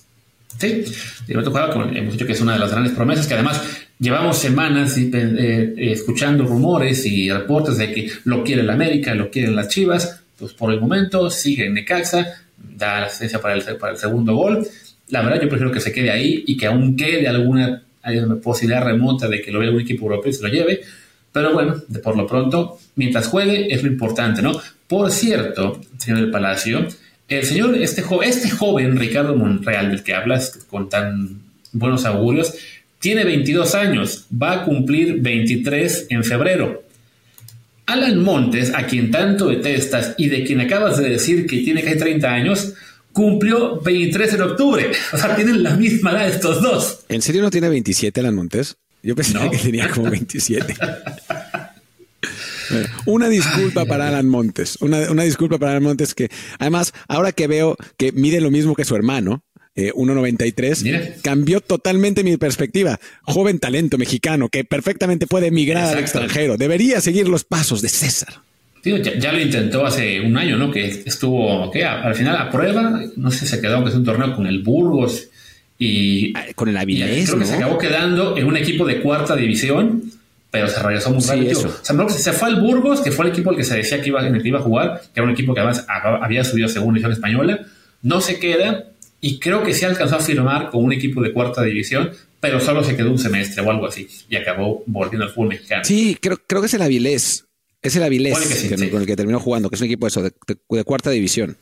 Sí, 0.59 0.83
Heriberto 1.25 1.49
Jurado, 1.49 1.73
como 1.73 1.85
hemos 1.85 2.13
dicho 2.13 2.27
que 2.27 2.33
es 2.33 2.41
una 2.41 2.53
de 2.53 2.59
las 2.59 2.69
grandes 2.69 2.93
promesas, 2.93 3.25
que 3.25 3.33
además 3.33 3.63
llevamos 3.97 4.37
semanas 4.37 4.95
escuchando 4.95 6.45
rumores 6.45 7.03
y 7.07 7.31
reportes 7.31 7.79
de 7.79 7.93
que 7.93 8.11
lo 8.25 8.43
quiere 8.43 8.61
el 8.61 8.69
América, 8.69 9.15
lo 9.15 9.31
quieren 9.31 9.55
las 9.55 9.69
Chivas 9.69 10.21
pues 10.37 10.53
por 10.53 10.71
el 10.71 10.79
momento 10.79 11.29
sigue 11.29 11.65
en 11.65 11.73
Necaxa, 11.73 12.27
da 12.57 13.01
la 13.01 13.05
asistencia 13.07 13.39
para 13.39 13.55
el, 13.55 13.63
para 13.77 13.95
segundo 13.95 14.35
gol. 14.35 14.67
La 15.09 15.21
verdad, 15.21 15.41
yo 15.41 15.49
prefiero 15.49 15.71
que 15.71 15.79
se 15.79 15.91
quede 15.91 16.11
ahí 16.11 16.43
y 16.45 16.57
que 16.57 16.67
aún 16.67 16.95
quede 16.95 17.27
alguna 17.27 17.83
posibilidad 18.41 18.83
remota 18.83 19.27
de 19.27 19.41
que 19.41 19.51
lo 19.51 19.59
vea 19.59 19.71
un 19.71 19.81
equipo 19.81 20.05
europeo 20.05 20.29
y 20.29 20.33
se 20.33 20.43
lo 20.43 20.49
lleve. 20.49 20.81
Pero 21.31 21.53
bueno, 21.53 21.75
de 21.87 21.99
por 21.99 22.17
lo 22.17 22.25
pronto, 22.25 22.79
mientras 22.95 23.27
juegue, 23.27 23.73
es 23.73 23.83
lo 23.83 23.89
importante, 23.89 24.41
¿no? 24.41 24.59
Por 24.87 25.11
cierto, 25.11 25.81
señor 25.97 26.21
del 26.21 26.31
Palacio, 26.31 26.87
el 27.27 27.43
señor, 27.43 27.75
este, 27.75 28.03
este 28.23 28.49
joven 28.49 28.97
Ricardo 28.97 29.35
Monreal, 29.35 29.89
del 29.89 30.03
que 30.03 30.13
hablas 30.13 30.65
con 30.69 30.89
tan 30.89 31.41
buenos 31.73 32.05
augurios, 32.05 32.53
tiene 32.99 33.25
22 33.25 33.75
años, 33.75 34.25
va 34.31 34.53
a 34.53 34.63
cumplir 34.63 35.21
23 35.21 36.07
en 36.09 36.23
febrero. 36.23 36.83
Alan 37.87 38.21
Montes, 38.21 38.73
a 38.75 38.85
quien 38.85 39.11
tanto 39.11 39.47
detestas 39.47 40.13
y 40.17 40.27
de 40.27 40.43
quien 40.43 40.59
acabas 40.59 40.97
de 40.97 41.09
decir 41.09 41.47
que 41.47 41.59
tiene 41.59 41.83
casi 41.83 41.97
30 41.97 42.29
años, 42.29 42.73
cumplió 43.13 43.79
23 43.81 44.33
en 44.33 44.41
octubre. 44.41 44.91
O 45.13 45.17
sea, 45.17 45.35
tienen 45.35 45.63
la 45.63 45.75
misma 45.75 46.11
edad 46.11 46.27
estos 46.27 46.61
dos. 46.61 46.99
¿En 47.09 47.21
serio 47.21 47.41
no 47.41 47.49
tiene 47.49 47.69
27 47.69 48.19
Alan 48.19 48.35
Montes? 48.35 48.77
Yo 49.01 49.15
pensé 49.15 49.37
que 49.49 49.57
tenía 49.57 49.89
como 49.89 50.11
27. 50.11 50.75
una 53.05 53.29
disculpa 53.29 53.85
para 53.85 54.09
Alan 54.09 54.27
Montes, 54.27 54.77
una, 54.81 55.09
una, 55.09 55.23
disculpa 55.23 55.57
para 55.57 55.71
Alan 55.71 55.83
Montes 55.83 56.13
que 56.13 56.29
además 56.59 56.91
ahora 57.07 57.31
que 57.31 57.47
veo 57.47 57.77
que 57.95 58.11
mide 58.11 58.41
lo 58.41 58.51
mismo 58.51 58.75
que 58.75 58.83
su 58.83 58.95
hermano, 58.95 59.45
1.93, 59.77 60.85
eh, 60.85 61.17
cambió 61.21 61.61
totalmente 61.61 62.23
mi 62.23 62.35
perspectiva. 62.37 62.99
Joven 63.21 63.59
talento 63.59 63.97
mexicano 63.97 64.49
que 64.49 64.63
perfectamente 64.63 65.27
puede 65.27 65.47
emigrar 65.47 65.95
al 65.95 65.99
extranjero. 65.99 66.57
Debería 66.57 66.99
seguir 66.99 67.27
los 67.27 67.43
pasos 67.43 67.81
de 67.81 67.89
César. 67.89 68.41
ya, 68.83 69.31
lo 69.31 69.39
intentó 69.39 69.85
hace 69.85 70.19
un 70.21 70.35
año, 70.35 70.57
¿no? 70.57 70.71
Que 70.71 71.03
estuvo, 71.05 71.69
¿qué? 71.71 71.85
Al 71.85 72.15
final 72.15 72.35
a 72.37 72.49
prueba, 72.49 73.01
no 73.15 73.31
sé 73.31 73.39
si 73.39 73.47
se 73.47 73.61
quedó, 73.61 73.75
aunque 73.75 73.91
es 73.91 73.95
un 73.95 74.03
torneo 74.03 74.35
con 74.35 74.47
el 74.47 74.63
Burgos 74.63 75.27
y... 75.77 76.35
Ah, 76.35 76.45
con 76.55 76.69
el 76.69 76.77
Avilés, 76.77 77.27
Creo 77.29 77.39
que 77.39 77.45
se 77.45 77.55
acabó 77.55 77.77
quedando 77.77 78.35
en 78.35 78.47
un 78.47 78.57
equipo 78.57 78.85
de 78.85 79.01
cuarta 79.01 79.35
división, 79.35 80.11
pero 80.49 80.69
se 80.69 80.81
regresó 80.81 81.11
muy 81.11 81.23
rápido. 81.23 81.59
O 81.59 81.83
sea, 81.83 82.09
se 82.09 82.33
fue 82.33 82.49
al 82.49 82.59
Burgos, 82.59 83.01
que 83.01 83.11
fue 83.11 83.25
el 83.25 83.31
equipo 83.31 83.51
al 83.51 83.57
que 83.57 83.63
se 83.63 83.75
decía 83.75 84.01
que 84.01 84.07
iba, 84.07 84.25
en 84.25 84.33
el 84.33 84.41
que 84.41 84.47
iba 84.47 84.57
a 84.57 84.63
jugar, 84.63 85.01
que 85.13 85.19
era 85.19 85.23
un 85.23 85.31
equipo 85.31 85.53
que 85.53 85.59
además 85.59 85.85
había 85.87 86.43
subido 86.43 86.65
a 86.65 86.69
segunda 86.69 86.93
división 86.93 87.11
española. 87.11 87.59
No 88.01 88.21
se 88.21 88.39
queda 88.39 88.85
y 89.21 89.39
creo 89.39 89.63
que 89.63 89.73
sí 89.73 89.85
alcanzó 89.85 90.15
a 90.15 90.19
firmar 90.19 90.69
con 90.69 90.83
un 90.83 90.93
equipo 90.93 91.21
de 91.21 91.33
cuarta 91.33 91.63
división, 91.63 92.11
pero 92.39 92.59
solo 92.59 92.83
se 92.83 92.95
quedó 92.95 93.11
un 93.11 93.17
semestre 93.17 93.63
o 93.63 93.71
algo 93.71 93.87
así 93.87 94.07
y 94.29 94.35
acabó 94.35 94.83
volviendo 94.85 95.25
al 95.25 95.31
fútbol 95.31 95.49
mexicano. 95.49 95.83
Sí, 95.83 96.17
creo, 96.21 96.39
creo 96.45 96.61
que 96.61 96.67
es 96.67 96.73
el 96.73 96.81
Avilés. 96.81 97.45
Es 97.81 97.95
el 97.95 98.03
Avilés 98.03 98.37
con 98.91 99.01
el 99.01 99.07
que 99.07 99.15
terminó 99.15 99.39
jugando, 99.39 99.69
que 99.69 99.75
es 99.75 99.81
un 99.81 99.85
equipo 99.85 100.07
eso, 100.07 100.21
de, 100.21 100.31
cuarta 100.83 101.11
división. 101.11 101.57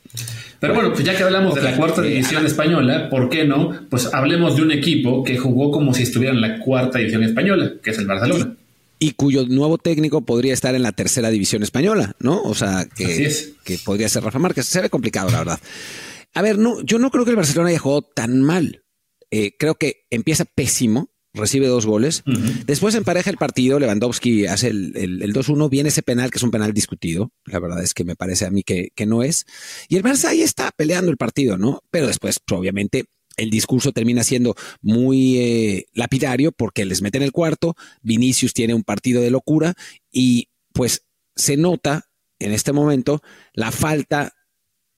Pero 0.60 0.74
bueno, 0.74 0.94
pues 0.94 1.04
ya 1.04 1.16
que 1.16 1.24
hablamos 1.24 1.56
de 1.56 1.62
la 1.62 1.76
cuarta 1.76 2.02
división 2.02 2.46
española, 2.46 3.10
¿por 3.10 3.30
qué 3.30 3.46
no? 3.46 3.86
Pues 3.90 4.12
hablemos 4.14 4.56
de 4.56 4.64
un 4.64 4.72
equipo 4.72 5.24
que 5.24 5.38
jugó 5.38 5.72
como 5.72 5.94
si 5.94 6.04
estuviera 6.04 6.34
en 6.34 6.42
la 6.42 6.60
cuarta 6.60 7.00
división 7.00 7.24
española, 7.24 7.74
que 7.84 7.92
es 7.92 7.98
el 7.98 8.08
Barcelona. 8.08 8.56
Y, 8.98 9.12
cuyo 9.12 9.46
nuevo 9.46 9.78
técnico 9.78 10.22
podría 10.22 10.54
estar 10.54 10.74
en 10.74 10.82
la 10.82 10.94
tercera 10.94 11.30
división 11.30 11.64
española, 11.64 12.16
¿no? 12.20 12.42
O 12.42 12.56
sea, 12.56 12.88
que, 12.96 13.30
que 13.64 13.78
podría 13.78 14.10
ser 14.10 14.24
Rafa 14.24 14.40
Márquez. 14.40 14.66
Se 14.66 14.82
ve 14.82 14.90
complicado, 14.90 15.30
la 15.30 15.40
verdad. 15.40 15.60
A 16.36 16.42
ver, 16.42 16.58
no, 16.60 16.82
yo 16.82 17.00
no 17.00 17.10
creo 17.12 17.24
que 17.24 17.32
el 17.32 17.38
Barcelona 17.38 17.70
haya 17.70 17.80
jugado 17.80 18.04
tan 18.04 18.42
mal. 18.42 18.84
Eh, 19.32 19.56
creo 19.58 19.76
que 19.76 20.06
empieza 20.10 20.44
pésimo, 20.44 21.10
recibe 21.34 21.68
dos 21.68 21.86
goles. 21.86 22.24
Después 22.66 22.94
empareja 22.94 23.30
el 23.30 23.38
partido, 23.38 23.80
Lewandowski 23.80 24.46
hace 24.46 24.68
el, 24.68 24.96
el, 24.96 25.34
2-1, 25.34 25.70
viene 25.70 25.90
ese 25.90 26.04
penal, 26.04 26.32
que 26.32 26.38
es 26.38 26.44
un 26.44 26.52
penal 26.52 26.74
discutido. 26.74 27.32
La 27.46 27.60
verdad 27.60 27.82
es 27.82 27.94
que 27.94 28.04
me 28.04 28.18
parece 28.18 28.46
a 28.46 28.52
mí 28.52 28.64
que, 28.64 28.92
no 29.06 29.24
es. 29.24 29.46
Y 29.88 29.96
el 29.96 30.04
Barça 30.04 30.26
ahí 30.26 30.42
está 30.42 30.72
peleando 30.76 31.10
el 31.10 31.18
partido, 31.18 31.58
¿no? 31.58 31.82
Pero 31.90 32.08
después, 32.08 32.40
obviamente, 32.52 33.06
el 33.38 33.50
discurso 33.50 33.94
termina 33.94 34.24
siendo 34.24 34.56
muy 34.82 35.38
eh, 35.38 35.86
lapidario 35.94 36.52
porque 36.52 36.84
les 36.84 37.02
meten 37.02 37.22
el 37.22 37.32
cuarto, 37.32 37.76
Vinicius 38.02 38.54
tiene 38.54 38.74
un 38.74 38.84
partido 38.84 39.22
de 39.22 39.32
locura 39.32 39.74
y 40.12 40.50
pues 40.74 41.06
se 41.36 41.56
nota 41.56 42.10
en 42.40 42.52
este 42.52 42.74
momento 42.74 43.22
la 43.54 43.72
falta 43.72 44.34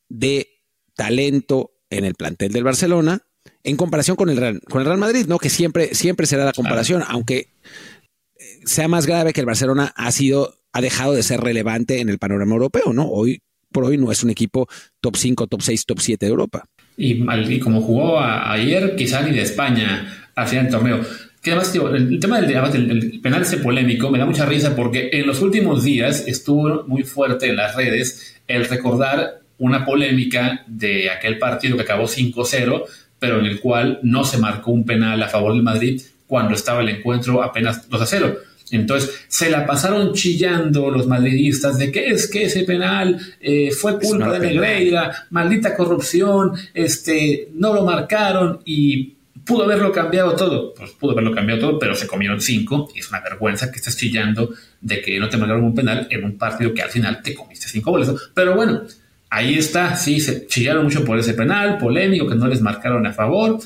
de 0.09 0.56
talento 0.97 1.71
en 1.89 2.03
el 2.03 2.15
plantel 2.15 2.51
del 2.51 2.65
Barcelona 2.65 3.21
en 3.63 3.77
comparación 3.77 4.17
con 4.17 4.29
el 4.29 4.37
Real, 4.37 4.59
con 4.69 4.81
el 4.81 4.87
Real 4.87 4.97
Madrid, 4.97 5.25
¿no? 5.27 5.37
Que 5.37 5.49
siempre, 5.49 5.93
siempre 5.93 6.27
será 6.27 6.43
la 6.43 6.51
comparación, 6.51 7.03
aunque 7.07 7.37
eh, 7.37 8.43
sea 8.65 8.89
más 8.89 9.05
grave 9.05 9.31
que 9.31 9.39
el 9.39 9.45
Barcelona 9.45 9.93
ha 9.95 10.11
sido, 10.11 10.55
ha 10.73 10.81
dejado 10.81 11.13
de 11.13 11.23
ser 11.23 11.39
relevante 11.39 11.99
en 12.01 12.09
el 12.09 12.17
panorama 12.17 12.53
europeo, 12.53 12.91
¿no? 12.93 13.07
Hoy 13.07 13.39
por 13.71 13.85
hoy 13.85 13.97
no 13.97 14.11
es 14.11 14.23
un 14.23 14.29
equipo 14.29 14.67
top 15.01 15.15
5, 15.15 15.47
top 15.47 15.61
6, 15.61 15.85
top 15.85 15.99
7 15.99 16.25
de 16.25 16.29
Europa. 16.29 16.65
Y, 16.95 17.59
como 17.59 17.81
jugó 17.81 18.19
ayer, 18.19 18.95
quizá 18.95 19.21
ni 19.21 19.31
de 19.31 19.43
España 19.43 20.31
al 20.35 20.47
final 20.47 20.65
del 20.65 20.73
torneo. 20.73 21.01
Que 21.41 21.51
además, 21.51 21.73
el, 21.75 22.19
tema 22.19 22.41
del, 22.41 22.87
del, 22.87 23.21
penal 23.21 23.43
ese 23.43 23.57
polémico 23.57 24.09
me 24.09 24.17
da 24.17 24.25
mucha 24.25 24.45
risa 24.45 24.75
porque 24.75 25.09
en 25.13 25.27
los 25.27 25.41
últimos 25.41 25.83
días 25.83 26.27
estuvo 26.27 26.85
muy 26.87 27.03
fuerte 27.03 27.47
en 27.47 27.55
las 27.55 27.75
redes 27.75 28.41
el 28.47 28.65
recordar 28.65 29.41
una 29.59 29.85
polémica 29.85 30.63
de 30.67 31.09
aquel 31.09 31.37
partido 31.37 31.75
que 31.75 31.83
acabó 31.83 32.05
5-0, 32.05 32.83
pero 33.19 33.39
en 33.39 33.45
el 33.45 33.59
cual 33.59 33.99
no 34.03 34.23
se 34.23 34.37
marcó 34.37 34.71
un 34.71 34.85
penal 34.85 35.21
a 35.23 35.27
favor 35.27 35.53
del 35.53 35.63
Madrid 35.63 36.01
cuando 36.27 36.53
estaba 36.53 36.81
el 36.81 36.89
encuentro 36.89 37.41
apenas 37.41 37.89
2-0. 37.89 38.37
Entonces 38.71 39.25
se 39.27 39.49
la 39.49 39.65
pasaron 39.65 40.13
chillando 40.13 40.91
los 40.91 41.07
madridistas 41.07 41.77
de 41.77 41.91
que 41.91 42.09
es 42.09 42.29
que 42.29 42.43
ese 42.43 42.63
penal 42.63 43.17
eh, 43.39 43.71
fue 43.71 43.97
culpa 43.99 44.33
de 44.33 44.39
Negreira, 44.39 45.27
maldita 45.29 45.75
corrupción, 45.75 46.51
este, 46.73 47.49
no 47.53 47.73
lo 47.73 47.85
marcaron 47.85 48.59
y 48.65 49.15
pudo 49.45 49.63
haberlo 49.63 49.91
cambiado 49.91 50.35
todo. 50.35 50.73
Pues 50.73 50.91
pudo 50.91 51.13
haberlo 51.13 51.33
cambiado 51.33 51.61
todo, 51.61 51.79
pero 51.79 51.95
se 51.95 52.07
comieron 52.07 52.41
cinco 52.41 52.89
y 52.93 52.99
es 52.99 53.09
una 53.09 53.21
vergüenza 53.21 53.71
que 53.71 53.77
estés 53.77 53.95
chillando 53.95 54.53
de 54.81 55.01
que 55.01 55.17
no 55.19 55.29
te 55.29 55.37
marcaron 55.37 55.63
un 55.63 55.73
penal 55.73 56.07
en 56.09 56.23
un 56.25 56.37
partido 56.37 56.73
que 56.73 56.81
al 56.81 56.89
final 56.89 57.21
te 57.21 57.33
comiste 57.33 57.67
cinco 57.67 57.91
goles. 57.91 58.11
Pero 58.33 58.55
bueno, 58.55 58.83
Ahí 59.29 59.57
está, 59.57 59.95
sí, 59.95 60.19
se 60.19 60.47
chillaron 60.47 60.85
mucho 60.85 61.03
por 61.03 61.19
ese 61.19 61.33
penal, 61.33 61.77
polémico, 61.77 62.27
que 62.27 62.35
no 62.35 62.47
les 62.47 62.61
marcaron 62.61 63.05
a 63.05 63.13
favor. 63.13 63.59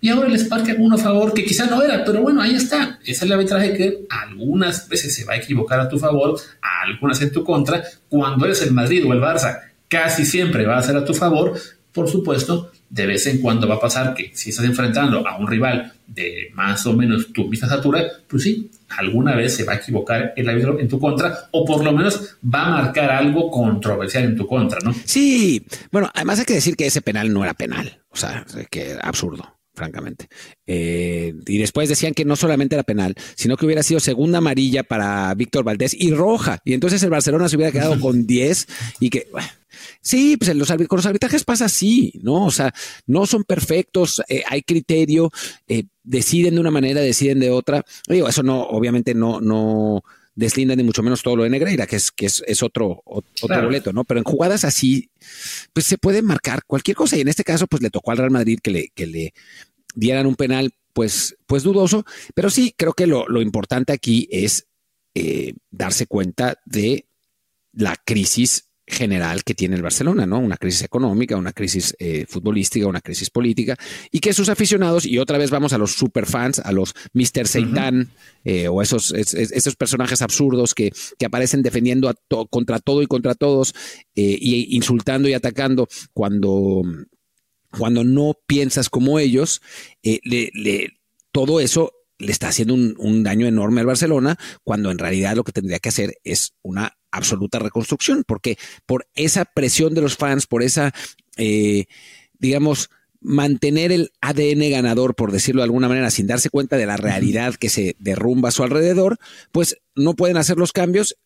Y 0.00 0.08
ahora 0.08 0.28
les 0.28 0.50
marcan 0.50 0.76
uno 0.80 0.96
a 0.96 0.98
favor 0.98 1.32
que 1.32 1.44
quizá 1.44 1.66
no 1.66 1.80
era, 1.80 2.04
pero 2.04 2.22
bueno, 2.22 2.42
ahí 2.42 2.56
está. 2.56 2.98
Es 3.04 3.22
la 3.22 3.36
arbitraje 3.36 3.74
que 3.74 4.06
algunas 4.10 4.88
veces 4.88 5.14
se 5.14 5.24
va 5.24 5.34
a 5.34 5.36
equivocar 5.36 5.78
a 5.78 5.88
tu 5.88 5.96
favor, 5.96 6.40
algunas 6.60 7.22
en 7.22 7.30
tu 7.30 7.44
contra. 7.44 7.84
Cuando 8.08 8.44
eres 8.44 8.62
el 8.62 8.72
Madrid 8.72 9.04
o 9.06 9.12
el 9.12 9.20
Barça, 9.20 9.60
casi 9.86 10.26
siempre 10.26 10.66
va 10.66 10.78
a 10.78 10.82
ser 10.82 10.96
a 10.96 11.04
tu 11.04 11.14
favor. 11.14 11.56
Por 11.92 12.08
supuesto, 12.08 12.72
de 12.92 13.06
vez 13.06 13.26
en 13.26 13.38
cuando 13.38 13.66
va 13.66 13.76
a 13.76 13.80
pasar 13.80 14.14
que 14.14 14.32
si 14.34 14.50
estás 14.50 14.66
enfrentando 14.66 15.26
a 15.26 15.38
un 15.38 15.46
rival 15.46 15.94
de 16.06 16.50
más 16.52 16.84
o 16.84 16.92
menos 16.92 17.32
tu 17.32 17.48
misma 17.48 17.66
estatura, 17.66 18.04
pues 18.28 18.42
sí, 18.42 18.70
alguna 18.98 19.34
vez 19.34 19.56
se 19.56 19.64
va 19.64 19.72
a 19.72 19.76
equivocar 19.76 20.34
el 20.36 20.46
árbitro 20.46 20.78
en 20.78 20.88
tu 20.88 21.00
contra 21.00 21.48
o 21.52 21.64
por 21.64 21.82
lo 21.82 21.92
menos 21.92 22.36
va 22.44 22.66
a 22.66 22.82
marcar 22.82 23.10
algo 23.10 23.50
controversial 23.50 24.24
en 24.24 24.36
tu 24.36 24.46
contra, 24.46 24.78
¿no? 24.84 24.94
Sí, 25.06 25.64
bueno, 25.90 26.10
además 26.12 26.40
hay 26.40 26.44
que 26.44 26.52
decir 26.52 26.76
que 26.76 26.86
ese 26.86 27.00
penal 27.00 27.32
no 27.32 27.42
era 27.42 27.54
penal, 27.54 28.02
o 28.10 28.16
sea, 28.16 28.44
que 28.70 28.98
absurdo 29.00 29.51
francamente. 29.74 30.28
Eh, 30.66 31.34
y 31.46 31.58
después 31.58 31.88
decían 31.88 32.14
que 32.14 32.24
no 32.24 32.36
solamente 32.36 32.74
era 32.74 32.82
penal, 32.82 33.14
sino 33.36 33.56
que 33.56 33.66
hubiera 33.66 33.82
sido 33.82 34.00
segunda 34.00 34.38
amarilla 34.38 34.82
para 34.82 35.34
Víctor 35.34 35.64
Valdés 35.64 35.94
y 35.98 36.12
roja. 36.12 36.60
Y 36.64 36.74
entonces 36.74 37.02
el 37.02 37.10
Barcelona 37.10 37.48
se 37.48 37.56
hubiera 37.56 37.72
quedado 37.72 37.98
con 38.00 38.26
10 38.26 38.66
y 39.00 39.10
que, 39.10 39.28
Sí, 40.00 40.36
pues 40.36 40.54
los, 40.54 40.68
con 40.68 40.96
los 40.96 41.06
arbitrajes 41.06 41.44
pasa 41.44 41.66
así, 41.66 42.12
¿no? 42.22 42.44
O 42.44 42.50
sea, 42.50 42.72
no 43.06 43.26
son 43.26 43.44
perfectos, 43.44 44.22
eh, 44.28 44.42
hay 44.48 44.62
criterio, 44.62 45.30
eh, 45.68 45.84
deciden 46.02 46.54
de 46.54 46.60
una 46.60 46.70
manera, 46.70 47.00
deciden 47.00 47.40
de 47.40 47.50
otra. 47.50 47.84
Digo, 48.08 48.28
eso 48.28 48.42
no, 48.42 48.62
obviamente 48.62 49.14
no, 49.14 49.40
no 49.40 50.02
deslinda 50.34 50.74
ni 50.76 50.82
mucho 50.82 51.02
menos 51.02 51.22
todo 51.22 51.36
lo 51.36 51.42
de 51.44 51.50
Negreira, 51.50 51.86
que 51.86 51.96
es, 51.96 52.10
que 52.10 52.26
es, 52.26 52.62
otro, 52.62 53.02
otro 53.04 53.62
boleto, 53.62 53.92
¿no? 53.92 54.04
Pero 54.04 54.18
en 54.18 54.24
jugadas 54.24 54.64
así, 54.64 55.10
pues 55.72 55.86
se 55.86 55.98
puede 55.98 56.22
marcar 56.22 56.64
cualquier 56.66 56.96
cosa. 56.96 57.16
Y 57.16 57.20
en 57.20 57.28
este 57.28 57.44
caso, 57.44 57.66
pues 57.66 57.82
le 57.82 57.90
tocó 57.90 58.10
al 58.10 58.18
Real 58.18 58.30
Madrid 58.30 58.58
que 58.62 58.70
le, 58.70 58.88
que 58.94 59.06
le 59.06 59.34
dieran 59.94 60.26
un 60.26 60.36
penal, 60.36 60.74
pues, 60.92 61.36
pues 61.46 61.62
dudoso. 61.62 62.04
Pero 62.34 62.50
sí, 62.50 62.74
creo 62.76 62.94
que 62.94 63.06
lo, 63.06 63.42
importante 63.42 63.92
aquí 63.92 64.28
es 64.30 64.66
eh, 65.14 65.54
darse 65.70 66.06
cuenta 66.06 66.58
de 66.64 67.06
la 67.72 67.96
crisis 67.96 68.68
general 68.92 69.42
que 69.42 69.54
tiene 69.54 69.74
el 69.74 69.82
Barcelona, 69.82 70.26
¿no? 70.26 70.38
Una 70.38 70.56
crisis 70.56 70.82
económica, 70.82 71.36
una 71.36 71.52
crisis 71.52 71.94
eh, 71.98 72.26
futbolística, 72.28 72.86
una 72.86 73.00
crisis 73.00 73.30
política, 73.30 73.76
y 74.10 74.20
que 74.20 74.32
sus 74.32 74.48
aficionados, 74.48 75.06
y 75.06 75.18
otra 75.18 75.38
vez 75.38 75.50
vamos 75.50 75.72
a 75.72 75.78
los 75.78 75.92
superfans, 75.92 76.60
a 76.60 76.70
los 76.72 76.94
Mr. 77.14 77.48
Seitan, 77.48 78.10
eh, 78.44 78.68
o 78.68 78.82
esos, 78.82 79.12
esos 79.12 79.76
personajes 79.76 80.22
absurdos 80.22 80.74
que, 80.74 80.92
que 81.18 81.26
aparecen 81.26 81.62
defendiendo 81.62 82.08
a 82.08 82.14
contra 82.50 82.78
todo 82.78 83.02
y 83.02 83.06
contra 83.06 83.34
todos, 83.34 83.74
eh, 84.14 84.36
y 84.40 84.76
insultando 84.76 85.28
y 85.28 85.34
atacando 85.34 85.88
cuando, 86.12 86.82
cuando 87.76 88.04
no 88.04 88.36
piensas 88.46 88.90
como 88.90 89.18
ellos, 89.18 89.62
le, 90.02 90.98
todo 91.32 91.60
eso 91.60 91.92
le 92.18 92.30
está 92.30 92.48
haciendo 92.48 92.74
un, 92.74 92.94
un 92.98 93.22
daño 93.22 93.46
enorme 93.46 93.80
al 93.80 93.86
Barcelona, 93.86 94.36
cuando 94.62 94.90
en 94.90 94.98
realidad 94.98 95.34
lo 95.34 95.44
que 95.44 95.52
tendría 95.52 95.78
que 95.80 95.88
hacer 95.88 96.18
es 96.22 96.54
una 96.62 96.96
absoluta 97.12 97.58
reconstrucción, 97.58 98.24
porque 98.26 98.56
por 98.86 99.06
esa 99.14 99.44
presión 99.44 99.94
de 99.94 100.00
los 100.00 100.16
fans, 100.16 100.46
por 100.46 100.62
esa, 100.62 100.92
eh, 101.36 101.84
digamos, 102.38 102.90
mantener 103.20 103.92
el 103.92 104.10
ADN 104.20 104.70
ganador, 104.70 105.14
por 105.14 105.30
decirlo 105.30 105.60
de 105.60 105.66
alguna 105.66 105.88
manera, 105.88 106.10
sin 106.10 106.26
darse 106.26 106.50
cuenta 106.50 106.76
de 106.76 106.86
la 106.86 106.96
realidad 106.96 107.54
que 107.54 107.68
se 107.68 107.94
derrumba 108.00 108.48
a 108.48 108.52
su 108.52 108.64
alrededor, 108.64 109.18
pues 109.52 109.76
no 109.94 110.14
pueden 110.14 110.36
hacer 110.36 110.56
los 110.56 110.72
cambios 110.72 111.16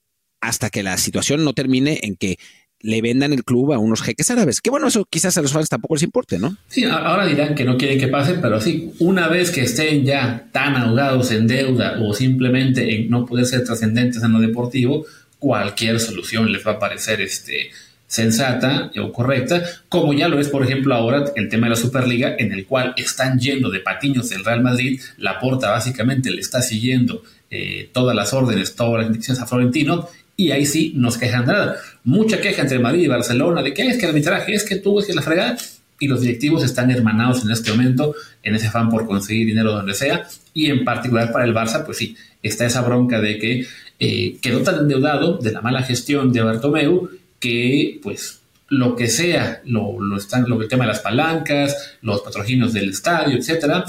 hasta 0.40 0.68
que 0.68 0.82
la 0.82 0.98
situación 0.98 1.44
no 1.44 1.54
termine 1.54 2.00
en 2.02 2.16
que 2.16 2.36
le 2.80 3.00
vendan 3.00 3.32
el 3.32 3.42
club 3.42 3.72
a 3.72 3.78
unos 3.78 4.02
jeques 4.02 4.30
árabes. 4.30 4.60
Que 4.60 4.70
bueno, 4.70 4.88
eso 4.88 5.06
quizás 5.08 5.36
a 5.38 5.42
los 5.42 5.52
fans 5.52 5.68
tampoco 5.68 5.94
les 5.94 6.02
importe, 6.02 6.38
¿no? 6.38 6.56
Sí, 6.68 6.84
ahora 6.84 7.26
dirán 7.26 7.54
que 7.54 7.64
no 7.64 7.76
quieren 7.78 7.98
que 7.98 8.08
pase, 8.08 8.34
pero 8.34 8.60
sí, 8.60 8.92
una 8.98 9.28
vez 9.28 9.50
que 9.50 9.62
estén 9.62 10.04
ya 10.04 10.48
tan 10.52 10.76
ahogados 10.76 11.30
en 11.32 11.46
deuda 11.46 11.98
o 12.02 12.12
simplemente 12.12 12.94
en 12.94 13.08
no 13.08 13.24
poder 13.24 13.46
ser 13.46 13.64
trascendentes 13.64 14.22
en 14.22 14.32
lo 14.32 14.40
deportivo, 14.40 15.06
cualquier 15.38 16.00
solución 16.00 16.50
les 16.50 16.66
va 16.66 16.72
a 16.72 16.78
parecer 16.78 17.20
este, 17.20 17.70
sensata 18.06 18.90
o 19.00 19.12
correcta, 19.12 19.62
como 19.88 20.12
ya 20.12 20.28
lo 20.28 20.38
es, 20.38 20.48
por 20.48 20.62
ejemplo, 20.62 20.94
ahora 20.94 21.24
el 21.34 21.48
tema 21.48 21.66
de 21.66 21.70
la 21.70 21.76
Superliga, 21.76 22.36
en 22.38 22.52
el 22.52 22.66
cual 22.66 22.94
están 22.96 23.38
yendo 23.38 23.70
de 23.70 23.80
patiños 23.80 24.28
del 24.28 24.44
Real 24.44 24.62
Madrid, 24.62 25.00
la 25.18 25.38
porta 25.40 25.70
básicamente 25.70 26.30
le 26.30 26.40
está 26.40 26.62
siguiendo 26.62 27.22
eh, 27.50 27.90
todas 27.92 28.14
las 28.14 28.32
órdenes, 28.32 28.74
todas 28.74 28.98
las 28.98 29.06
indicaciones 29.06 29.42
a 29.42 29.46
Florentino, 29.46 30.08
y 30.36 30.50
ahí 30.50 30.66
sí 30.66 30.92
nos 30.94 31.16
quejan 31.16 31.46
nada. 31.46 31.76
Mucha 32.04 32.40
queja 32.40 32.62
entre 32.62 32.78
Madrid 32.78 33.04
y 33.04 33.08
Barcelona 33.08 33.62
de 33.62 33.72
que 33.72 33.88
es 33.88 33.96
que 33.96 34.04
el 34.04 34.10
arbitraje, 34.10 34.54
es 34.54 34.64
que 34.64 34.76
tú, 34.76 35.00
es 35.00 35.06
que 35.06 35.14
la 35.14 35.22
fregada, 35.22 35.56
y 35.98 36.08
los 36.08 36.20
directivos 36.20 36.62
están 36.62 36.90
hermanados 36.90 37.42
en 37.42 37.50
este 37.50 37.70
momento 37.70 38.14
en 38.42 38.54
ese 38.54 38.66
afán 38.66 38.90
por 38.90 39.06
conseguir 39.06 39.46
dinero 39.46 39.72
donde 39.72 39.94
sea, 39.94 40.28
y 40.52 40.66
en 40.66 40.84
particular 40.84 41.32
para 41.32 41.44
el 41.44 41.54
Barça, 41.54 41.84
pues 41.84 41.98
sí, 41.98 42.16
está 42.42 42.66
esa 42.66 42.82
bronca 42.82 43.20
de 43.20 43.38
que 43.38 43.66
eh, 43.98 44.36
quedó 44.40 44.60
tan 44.60 44.80
endeudado 44.80 45.38
de 45.38 45.52
la 45.52 45.60
mala 45.60 45.82
gestión 45.82 46.32
de 46.32 46.42
Bartomeu 46.42 47.10
que, 47.40 48.00
pues, 48.02 48.40
lo 48.68 48.96
que 48.96 49.08
sea, 49.08 49.62
lo, 49.64 50.00
lo 50.00 50.16
están, 50.16 50.48
lo 50.48 50.60
el 50.60 50.68
tema 50.68 50.84
de 50.84 50.92
las 50.92 51.00
palancas, 51.00 51.96
los 52.02 52.20
patrocinios 52.20 52.72
del 52.72 52.90
estadio, 52.90 53.36
etcétera, 53.36 53.84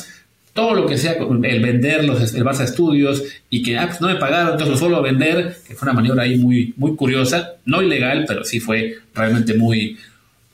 todo 0.53 0.74
lo 0.74 0.88
que 0.88 0.97
sea, 0.97 1.14
el 1.14 1.62
vender 1.62 2.03
los, 2.03 2.34
el 2.34 2.43
Barça 2.43 2.64
Estudios 2.64 3.24
y 3.47 3.62
que 3.62 3.78
ah, 3.78 3.86
pues 3.88 4.01
no 4.01 4.08
me 4.08 4.16
pagaron, 4.16 4.53
entonces 4.53 4.70
lo 4.70 4.78
suelo 4.78 5.03
vender, 5.03 5.58
que 5.68 5.76
fue 5.76 5.86
una 5.86 5.93
maniobra 5.93 6.24
ahí 6.24 6.38
muy, 6.38 6.74
muy 6.78 6.95
curiosa, 6.95 7.53
no 7.66 7.84
ilegal, 7.84 8.26
pero 8.28 8.43
sí 8.43 8.60
fue 8.60 8.97
realmente 9.14 9.53
muy, 9.53 9.97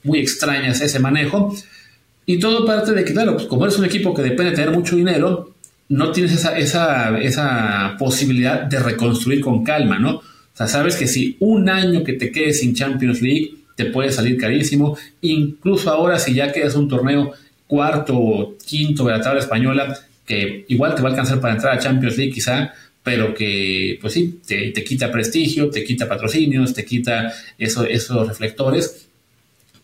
muy 0.02 0.18
extraña 0.18 0.72
ese 0.72 0.98
manejo. 0.98 1.54
Y 2.26 2.38
todo 2.38 2.66
parte 2.66 2.92
de 2.92 3.02
que, 3.02 3.14
claro, 3.14 3.34
pues 3.34 3.46
como 3.46 3.64
eres 3.64 3.78
un 3.78 3.86
equipo 3.86 4.12
que 4.12 4.20
depende 4.20 4.50
de 4.50 4.56
tener 4.56 4.72
mucho 4.72 4.94
dinero, 4.96 5.53
no 5.94 6.10
tienes 6.10 6.32
esa, 6.32 6.58
esa, 6.58 7.18
esa 7.20 7.94
posibilidad 7.96 8.62
de 8.62 8.80
reconstruir 8.80 9.40
con 9.40 9.62
calma, 9.62 9.98
¿no? 10.00 10.16
O 10.16 10.56
sea, 10.56 10.66
sabes 10.66 10.96
que 10.96 11.06
si 11.06 11.36
un 11.38 11.68
año 11.68 12.02
que 12.02 12.14
te 12.14 12.32
quedes 12.32 12.60
sin 12.60 12.74
Champions 12.74 13.22
League 13.22 13.54
te 13.76 13.86
puede 13.86 14.10
salir 14.10 14.36
carísimo, 14.36 14.98
incluso 15.20 15.90
ahora 15.90 16.18
si 16.18 16.34
ya 16.34 16.50
quedas 16.50 16.74
un 16.74 16.88
torneo 16.88 17.32
cuarto 17.68 18.16
o 18.16 18.56
quinto 18.58 19.04
de 19.04 19.12
la 19.12 19.20
tabla 19.20 19.40
española, 19.40 19.96
que 20.26 20.64
igual 20.66 20.96
te 20.96 21.02
va 21.02 21.10
a 21.10 21.12
alcanzar 21.12 21.40
para 21.40 21.54
entrar 21.54 21.74
a 21.74 21.78
Champions 21.78 22.16
League 22.16 22.32
quizá, 22.32 22.72
pero 23.04 23.32
que 23.32 23.96
pues 24.00 24.14
sí, 24.14 24.40
te, 24.44 24.72
te 24.72 24.82
quita 24.82 25.12
prestigio, 25.12 25.70
te 25.70 25.84
quita 25.84 26.08
patrocinios, 26.08 26.74
te 26.74 26.84
quita 26.84 27.32
eso, 27.56 27.84
esos 27.84 28.26
reflectores, 28.26 29.06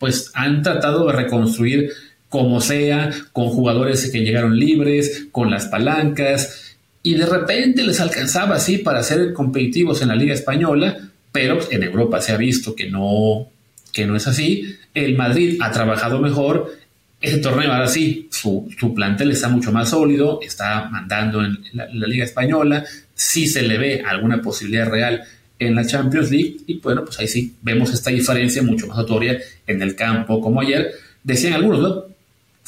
pues 0.00 0.32
han 0.34 0.62
tratado 0.62 1.06
de 1.06 1.12
reconstruir 1.12 1.92
como 2.30 2.60
sea, 2.60 3.10
con 3.32 3.48
jugadores 3.48 4.08
que 4.10 4.20
llegaron 4.20 4.56
libres, 4.56 5.26
con 5.32 5.50
las 5.50 5.66
palancas, 5.66 6.76
y 7.02 7.14
de 7.14 7.26
repente 7.26 7.82
les 7.82 8.00
alcanzaba 8.00 8.54
así 8.54 8.78
para 8.78 9.02
ser 9.02 9.32
competitivos 9.32 10.00
en 10.00 10.08
la 10.08 10.14
Liga 10.14 10.32
Española, 10.32 11.10
pero 11.32 11.58
en 11.70 11.82
Europa 11.82 12.20
se 12.20 12.32
ha 12.32 12.36
visto 12.36 12.74
que 12.74 12.88
no, 12.88 13.48
que 13.92 14.06
no 14.06 14.16
es 14.16 14.28
así. 14.28 14.76
El 14.94 15.16
Madrid 15.16 15.58
ha 15.60 15.72
trabajado 15.72 16.20
mejor. 16.20 16.72
Ese 17.20 17.38
torneo 17.38 17.72
ahora 17.72 17.88
sí, 17.88 18.28
su, 18.30 18.68
plantel 18.94 19.32
está 19.32 19.48
mucho 19.48 19.72
más 19.72 19.90
sólido, 19.90 20.38
está 20.40 20.88
mandando 20.88 21.44
en 21.44 21.58
la, 21.72 21.86
la, 21.92 22.06
Liga 22.06 22.24
Española, 22.24 22.84
sí 23.12 23.46
se 23.46 23.62
le 23.62 23.76
ve 23.76 24.02
alguna 24.06 24.40
posibilidad 24.40 24.88
real 24.88 25.22
en 25.58 25.74
la 25.74 25.84
Champions 25.84 26.30
League 26.30 26.58
y 26.66 26.78
bueno, 26.78 27.04
pues 27.04 27.18
ahí 27.18 27.28
sí 27.28 27.56
vemos 27.60 27.92
esta 27.92 28.10
diferencia 28.10 28.62
mucho 28.62 28.86
más 28.86 28.96
notoria 28.96 29.38
en 29.66 29.82
el 29.82 29.94
campo 29.94 30.40
como 30.40 30.60
ayer. 30.60 30.92
Decían 31.22 31.52
algunos, 31.54 31.80
¿no? 31.80 32.09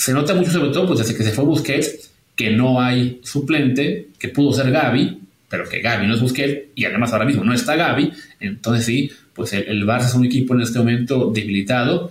Se 0.02 0.12
nota 0.12 0.34
mucho 0.34 0.50
sobre 0.50 0.70
todo 0.70 0.88
pues 0.88 0.98
desde 0.98 1.16
que 1.16 1.22
se 1.22 1.30
fue 1.30 1.44
Busquets 1.44 2.10
que 2.34 2.50
no 2.50 2.80
hay 2.80 3.20
suplente, 3.22 4.08
que 4.18 4.30
pudo 4.30 4.52
ser 4.52 4.72
Gaby, 4.72 5.20
pero 5.48 5.68
que 5.68 5.80
Gaby 5.80 6.08
no 6.08 6.16
es 6.16 6.20
Busquets 6.20 6.70
y 6.74 6.84
además 6.84 7.12
ahora 7.12 7.24
mismo 7.24 7.44
no 7.44 7.54
está 7.54 7.76
Gaby, 7.76 8.12
entonces 8.40 8.84
sí, 8.84 9.12
pues 9.32 9.52
el, 9.52 9.86
Barça 9.86 10.06
es 10.06 10.14
un 10.14 10.24
equipo 10.24 10.54
en 10.54 10.62
este 10.62 10.80
momento 10.80 11.30
debilitado, 11.32 12.10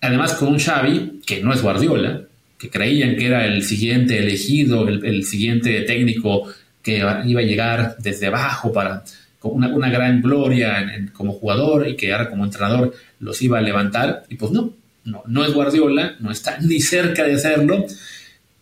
además 0.00 0.32
con 0.32 0.48
un 0.48 0.58
Xavi 0.58 1.20
que 1.26 1.42
no 1.42 1.52
es 1.52 1.60
Guardiola, 1.60 2.22
que 2.56 2.70
creían 2.70 3.16
que 3.16 3.26
era 3.26 3.44
el 3.44 3.64
siguiente 3.64 4.18
elegido, 4.18 4.88
el, 4.88 5.24
siguiente 5.24 5.78
técnico 5.82 6.48
que 6.82 6.96
iba 6.96 7.40
a 7.40 7.44
llegar 7.44 7.96
desde 7.98 8.28
abajo 8.28 8.72
para 8.72 9.04
una, 9.42 9.68
una 9.68 9.90
gran 9.90 10.22
gloria 10.22 10.88
como 11.12 11.34
jugador 11.34 11.86
y 11.86 11.96
que 11.96 12.14
ahora 12.14 12.30
como 12.30 12.46
entrenador 12.46 12.94
los 13.20 13.42
iba 13.42 13.58
a 13.58 13.60
levantar, 13.60 14.24
y 14.30 14.36
pues 14.36 14.52
no, 14.52 14.72
no, 15.04 15.22
no 15.26 15.44
es 15.44 15.52
Guardiola, 15.52 16.16
no 16.20 16.30
está 16.30 16.58
ni 16.62 16.80
cerca 16.80 17.24
de 17.24 17.38
serlo 17.38 17.86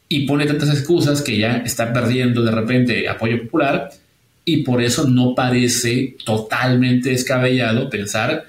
y 0.09 0.26
pone 0.26 0.47
tantas 0.47 0.70
excusas 0.70 1.22
que 1.22 1.38
ya 1.38 1.59
está 1.59 1.93
perdiendo 1.93 2.43
de 2.43 2.51
repente 2.51 3.09
apoyo 3.09 3.43
popular 3.43 3.91
y 4.45 4.62
por 4.62 4.82
eso 4.82 5.07
no 5.09 5.34
parece 5.34 6.16
totalmente 6.24 7.11
descabellado 7.11 7.88
pensar 7.88 8.47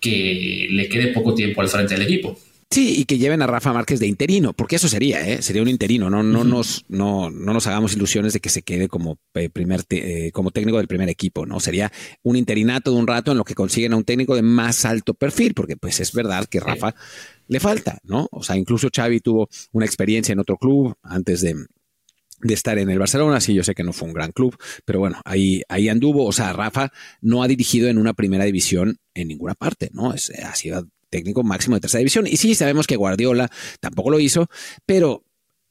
que 0.00 0.66
le 0.70 0.88
quede 0.88 1.12
poco 1.12 1.34
tiempo 1.34 1.60
al 1.60 1.68
frente 1.68 1.94
del 1.94 2.02
equipo. 2.02 2.36
Sí, 2.70 3.00
y 3.00 3.04
que 3.04 3.18
lleven 3.18 3.42
a 3.42 3.46
Rafa 3.46 3.72
Márquez 3.72 4.00
de 4.00 4.06
interino, 4.06 4.52
porque 4.52 4.76
eso 4.76 4.88
sería, 4.88 5.26
¿eh? 5.28 5.42
sería 5.42 5.62
un 5.62 5.68
interino. 5.68 6.10
No, 6.10 6.22
no, 6.22 6.44
nos, 6.44 6.84
no, 6.88 7.30
no 7.30 7.52
nos 7.52 7.66
hagamos 7.66 7.94
ilusiones 7.94 8.32
de 8.32 8.40
que 8.40 8.48
se 8.48 8.62
quede 8.62 8.88
como 8.88 9.18
eh, 9.34 9.48
primer 9.48 9.82
eh, 9.90 10.30
como 10.32 10.50
técnico 10.50 10.78
del 10.78 10.88
primer 10.88 11.08
equipo, 11.08 11.46
¿no? 11.46 11.60
Sería 11.60 11.92
un 12.22 12.36
interinato 12.36 12.90
de 12.90 12.96
un 12.96 13.06
rato 13.06 13.32
en 13.32 13.38
lo 13.38 13.44
que 13.44 13.54
consiguen 13.54 13.92
a 13.92 13.96
un 13.96 14.04
técnico 14.04 14.34
de 14.34 14.42
más 14.42 14.84
alto 14.84 15.14
perfil, 15.14 15.54
porque 15.54 15.76
pues 15.76 16.00
es 16.00 16.12
verdad 16.12 16.46
que 16.46 16.60
Rafa 16.60 16.94
le 17.48 17.60
falta, 17.60 17.98
¿no? 18.04 18.28
O 18.32 18.42
sea, 18.42 18.56
incluso 18.56 18.88
Xavi 18.94 19.20
tuvo 19.20 19.48
una 19.72 19.86
experiencia 19.86 20.32
en 20.32 20.38
otro 20.38 20.56
club 20.56 20.94
antes 21.02 21.42
de, 21.42 21.54
estar 22.48 22.78
en 22.78 22.90
el 22.90 22.98
Barcelona, 22.98 23.40
sí, 23.40 23.54
yo 23.54 23.64
sé 23.64 23.74
que 23.74 23.84
no 23.84 23.92
fue 23.92 24.08
un 24.08 24.14
gran 24.14 24.32
club, 24.32 24.56
pero 24.84 24.98
bueno, 24.98 25.20
ahí, 25.24 25.62
ahí 25.68 25.88
anduvo, 25.88 26.26
o 26.26 26.32
sea, 26.32 26.52
Rafa 26.52 26.92
no 27.20 27.42
ha 27.42 27.48
dirigido 27.48 27.88
en 27.88 27.98
una 27.98 28.12
primera 28.12 28.44
división 28.44 28.98
en 29.14 29.28
ninguna 29.28 29.54
parte, 29.54 29.90
¿no? 29.92 30.12
Es, 30.12 30.30
ha 30.30 30.54
sido 30.54 30.86
técnico 31.14 31.44
máximo 31.44 31.76
de 31.76 31.80
tercera 31.80 32.00
división. 32.00 32.26
Y 32.26 32.36
sí, 32.38 32.56
sabemos 32.56 32.88
que 32.88 32.96
Guardiola 32.96 33.48
tampoco 33.78 34.10
lo 34.10 34.18
hizo, 34.18 34.48
pero 34.84 35.22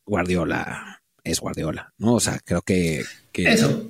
Guardiola 0.06 1.02
es 1.22 1.42
Guardiola, 1.42 1.94
¿no? 1.98 2.14
O 2.14 2.20
sea, 2.22 2.40
creo 2.46 2.62
que... 2.62 3.04
Eso. 3.34 3.90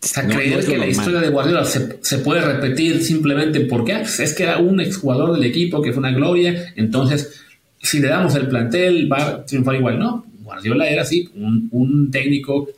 O 0.00 0.06
sea, 0.06 0.26
creer 0.26 0.64
que 0.66 0.76
la 0.76 0.86
historia 0.86 1.20
de 1.20 1.30
Guardiola 1.30 1.64
se, 1.64 2.18
puede 2.18 2.42
repetir 2.42 3.02
simplemente 3.02 3.60
porque 3.60 3.94
ah, 3.94 4.00
pues, 4.00 4.20
es 4.20 4.34
que 4.34 4.42
era 4.42 4.58
un 4.58 4.78
exjugador 4.80 5.32
del 5.32 5.44
equipo 5.44 5.80
que 5.80 5.92
fue 5.92 6.00
una 6.00 6.12
gloria, 6.12 6.72
entonces 6.76 7.40
si 7.80 7.98
le 7.98 8.08
damos 8.08 8.34
el 8.34 8.46
plantel 8.48 9.10
va 9.10 9.22
a 9.22 9.44
triunfar 9.46 9.74
igual. 9.74 9.98
No, 9.98 10.26
Guardiola 10.42 10.86
era 10.88 11.02
así, 11.02 11.30
un, 11.34 11.68
un 11.72 12.10
técnico 12.10 12.68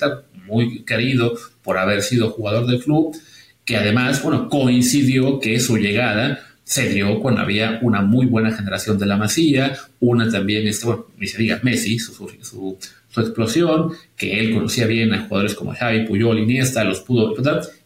muy 0.46 0.84
querido 0.84 1.34
por 1.62 1.76
haber 1.76 2.02
sido 2.02 2.30
jugador 2.30 2.66
del 2.66 2.82
club, 2.82 3.16
que 3.64 3.76
además, 3.76 4.22
bueno, 4.22 4.48
coincidió 4.48 5.40
que 5.40 5.58
su 5.60 5.76
llegada 5.76 6.49
se 6.70 6.88
dio 6.88 7.18
cuando 7.18 7.40
había 7.40 7.80
una 7.82 8.00
muy 8.00 8.26
buena 8.26 8.52
generación 8.52 8.96
de 8.96 9.04
la 9.04 9.16
Masía, 9.16 9.76
una 9.98 10.30
también, 10.30 10.68
este, 10.68 10.86
bueno, 10.86 11.06
ni 11.18 11.26
se 11.26 11.36
diga 11.38 11.58
Messi, 11.64 11.98
su, 11.98 12.12
su, 12.14 12.78
su, 13.10 13.20
explosión, 13.20 13.90
que 14.16 14.38
él 14.38 14.54
conocía 14.54 14.86
bien 14.86 15.12
a 15.12 15.22
jugadores 15.22 15.56
como 15.56 15.74
Xavi, 15.74 16.06
Puyol, 16.06 16.38
Iniesta, 16.38 16.84
los 16.84 17.00
pudo 17.00 17.34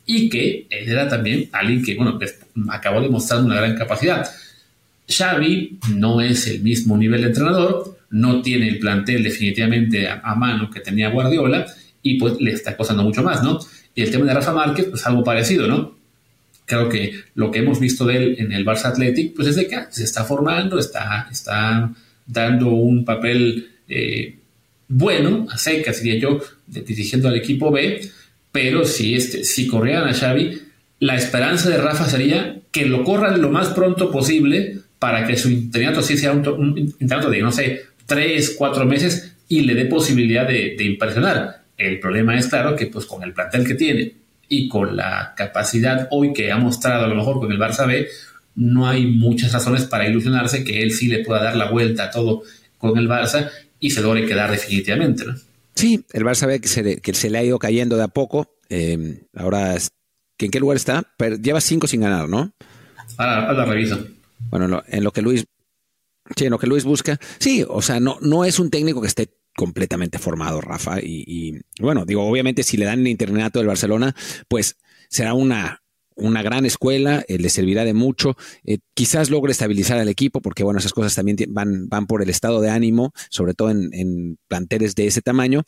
y 0.04 0.28
que 0.28 0.66
él 0.68 0.86
era 0.86 1.08
también 1.08 1.48
alguien 1.52 1.82
que, 1.82 1.94
bueno, 1.94 2.18
acabó 2.68 3.00
demostrando 3.00 3.46
una 3.46 3.56
gran 3.56 3.74
capacidad. 3.74 4.28
Xavi 5.08 5.78
no 5.94 6.20
es 6.20 6.46
el 6.48 6.60
mismo 6.60 6.98
nivel 6.98 7.22
de 7.22 7.28
entrenador, 7.28 7.96
no 8.10 8.42
tiene 8.42 8.68
el 8.68 8.78
plantel 8.80 9.22
definitivamente 9.22 10.08
a, 10.08 10.20
a, 10.22 10.34
mano 10.34 10.68
que 10.68 10.80
tenía 10.80 11.08
Guardiola 11.08 11.64
y 12.02 12.18
pues 12.18 12.38
le 12.38 12.52
está 12.52 12.76
costando 12.76 13.02
mucho 13.02 13.22
más, 13.22 13.42
¿no? 13.42 13.60
Y 13.94 14.02
el 14.02 14.10
tema 14.10 14.26
de 14.26 14.34
Rafa 14.34 14.52
Márquez, 14.52 14.88
pues 14.90 15.06
algo 15.06 15.24
parecido, 15.24 15.66
¿no? 15.66 16.03
Creo 16.66 16.88
que 16.88 17.12
lo 17.34 17.50
que 17.50 17.60
hemos 17.60 17.80
visto 17.80 18.04
de 18.04 18.16
él 18.16 18.36
en 18.38 18.52
el 18.52 18.64
Barça 18.64 18.86
Athletic, 18.86 19.34
pues 19.34 19.48
es 19.48 19.56
de 19.56 19.66
que 19.66 19.78
se 19.90 20.04
está 20.04 20.24
formando, 20.24 20.78
está, 20.78 21.28
está 21.30 21.92
dando 22.26 22.70
un 22.70 23.04
papel 23.04 23.70
eh, 23.88 24.36
bueno, 24.88 25.46
a 25.50 25.58
secas, 25.58 26.02
diría 26.02 26.20
yo, 26.20 26.40
dirigiendo 26.66 27.28
al 27.28 27.36
equipo 27.36 27.70
B, 27.70 28.00
pero 28.52 28.84
si, 28.84 29.14
este, 29.14 29.44
si 29.44 29.66
corrieran 29.66 30.08
a 30.08 30.14
Xavi, 30.14 30.60
la 31.00 31.16
esperanza 31.16 31.68
de 31.68 31.78
Rafa 31.78 32.08
sería 32.08 32.60
que 32.70 32.86
lo 32.86 33.04
corran 33.04 33.40
lo 33.40 33.50
más 33.50 33.68
pronto 33.68 34.10
posible 34.10 34.78
para 34.98 35.26
que 35.26 35.36
su 35.36 35.50
internato 35.50 36.02
sí 36.02 36.16
sea 36.16 36.32
un, 36.32 36.46
un 36.46 36.78
internato 36.78 37.30
de, 37.30 37.40
no 37.40 37.52
sé, 37.52 37.82
tres, 38.06 38.54
cuatro 38.56 38.86
meses 38.86 39.34
y 39.48 39.62
le 39.62 39.74
dé 39.74 39.86
posibilidad 39.86 40.46
de, 40.46 40.76
de 40.78 40.84
impresionar. 40.84 41.64
El 41.76 41.98
problema 41.98 42.38
es, 42.38 42.46
claro, 42.46 42.76
que 42.76 42.86
pues 42.86 43.04
con 43.06 43.22
el 43.22 43.32
plantel 43.32 43.66
que 43.66 43.74
tiene 43.74 44.12
y 44.48 44.68
con 44.68 44.96
la 44.96 45.34
capacidad 45.36 46.08
hoy 46.10 46.32
que 46.32 46.52
ha 46.52 46.56
mostrado 46.56 47.04
a 47.04 47.08
lo 47.08 47.14
mejor 47.14 47.40
con 47.40 47.50
el 47.50 47.58
Barça 47.58 47.86
B, 47.86 48.08
no 48.56 48.86
hay 48.88 49.06
muchas 49.06 49.52
razones 49.52 49.84
para 49.84 50.08
ilusionarse 50.08 50.64
que 50.64 50.82
él 50.82 50.92
sí 50.92 51.08
le 51.08 51.24
pueda 51.24 51.42
dar 51.42 51.56
la 51.56 51.70
vuelta 51.70 52.04
a 52.04 52.10
todo 52.10 52.42
con 52.78 52.96
el 52.98 53.08
Barça 53.08 53.50
y 53.80 53.90
se 53.90 54.02
logre 54.02 54.26
quedar 54.26 54.50
definitivamente. 54.50 55.24
¿no? 55.24 55.34
Sí, 55.74 56.04
el 56.12 56.24
Barça 56.24 56.46
B 56.46 56.60
que 56.60 56.68
se, 56.68 57.00
que 57.00 57.14
se 57.14 57.30
le 57.30 57.38
ha 57.38 57.44
ido 57.44 57.58
cayendo 57.58 57.96
de 57.96 58.04
a 58.04 58.08
poco. 58.08 58.56
Eh, 58.68 59.22
ahora, 59.34 59.74
¿en 59.74 60.50
qué 60.50 60.60
lugar 60.60 60.76
está? 60.76 61.04
Pero 61.16 61.36
lleva 61.36 61.60
cinco 61.60 61.86
sin 61.86 62.00
ganar, 62.00 62.28
¿no? 62.28 62.52
Ahora, 63.16 63.48
ahora 63.48 63.64
reviso. 63.64 64.06
Bueno, 64.50 64.66
en 64.66 64.70
lo, 64.70 64.84
en 64.86 65.04
lo 65.04 65.12
que 65.12 65.22
Luis 65.22 65.44
Sí, 66.36 66.46
en 66.46 66.50
lo 66.50 66.58
que 66.58 66.66
Luis 66.66 66.84
busca. 66.84 67.18
Sí, 67.38 67.64
o 67.68 67.82
sea, 67.82 68.00
no, 68.00 68.18
no 68.22 68.44
es 68.44 68.58
un 68.58 68.70
técnico 68.70 69.00
que 69.00 69.08
esté 69.08 69.28
completamente 69.56 70.18
formado, 70.18 70.60
Rafa. 70.60 71.00
Y, 71.00 71.60
bueno, 71.80 72.04
digo, 72.04 72.26
obviamente 72.26 72.62
si 72.62 72.76
le 72.76 72.86
dan 72.86 73.00
el 73.00 73.08
internato 73.08 73.58
del 73.58 73.68
Barcelona, 73.68 74.14
pues 74.48 74.76
será 75.08 75.34
una, 75.34 75.82
una 76.14 76.42
gran 76.42 76.66
escuela, 76.66 77.24
eh, 77.28 77.38
le 77.38 77.48
servirá 77.48 77.84
de 77.84 77.94
mucho. 77.94 78.36
Eh, 78.64 78.78
quizás 78.94 79.30
logre 79.30 79.52
estabilizar 79.52 79.98
al 79.98 80.08
equipo, 80.08 80.40
porque 80.40 80.64
bueno, 80.64 80.78
esas 80.78 80.92
cosas 80.92 81.14
también 81.14 81.36
van, 81.48 81.88
van 81.88 82.06
por 82.06 82.22
el 82.22 82.30
estado 82.30 82.60
de 82.60 82.70
ánimo, 82.70 83.12
sobre 83.30 83.54
todo 83.54 83.70
en, 83.70 83.90
en 83.92 84.38
planteles 84.48 84.94
de 84.94 85.06
ese 85.06 85.22
tamaño. 85.22 85.62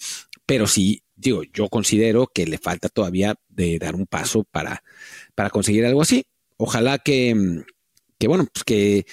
Pero 0.46 0.66
sí, 0.66 1.02
digo, 1.16 1.42
yo 1.52 1.68
considero 1.68 2.28
que 2.32 2.46
le 2.46 2.58
falta 2.58 2.88
todavía 2.88 3.34
de 3.48 3.78
dar 3.78 3.96
un 3.96 4.06
paso 4.06 4.44
para, 4.44 4.82
para 5.34 5.50
conseguir 5.50 5.84
algo 5.86 6.02
así. 6.02 6.26
Ojalá 6.56 6.98
que, 6.98 7.64
que 8.18 8.28
bueno, 8.28 8.46
pues 8.52 8.64
que 8.64 9.06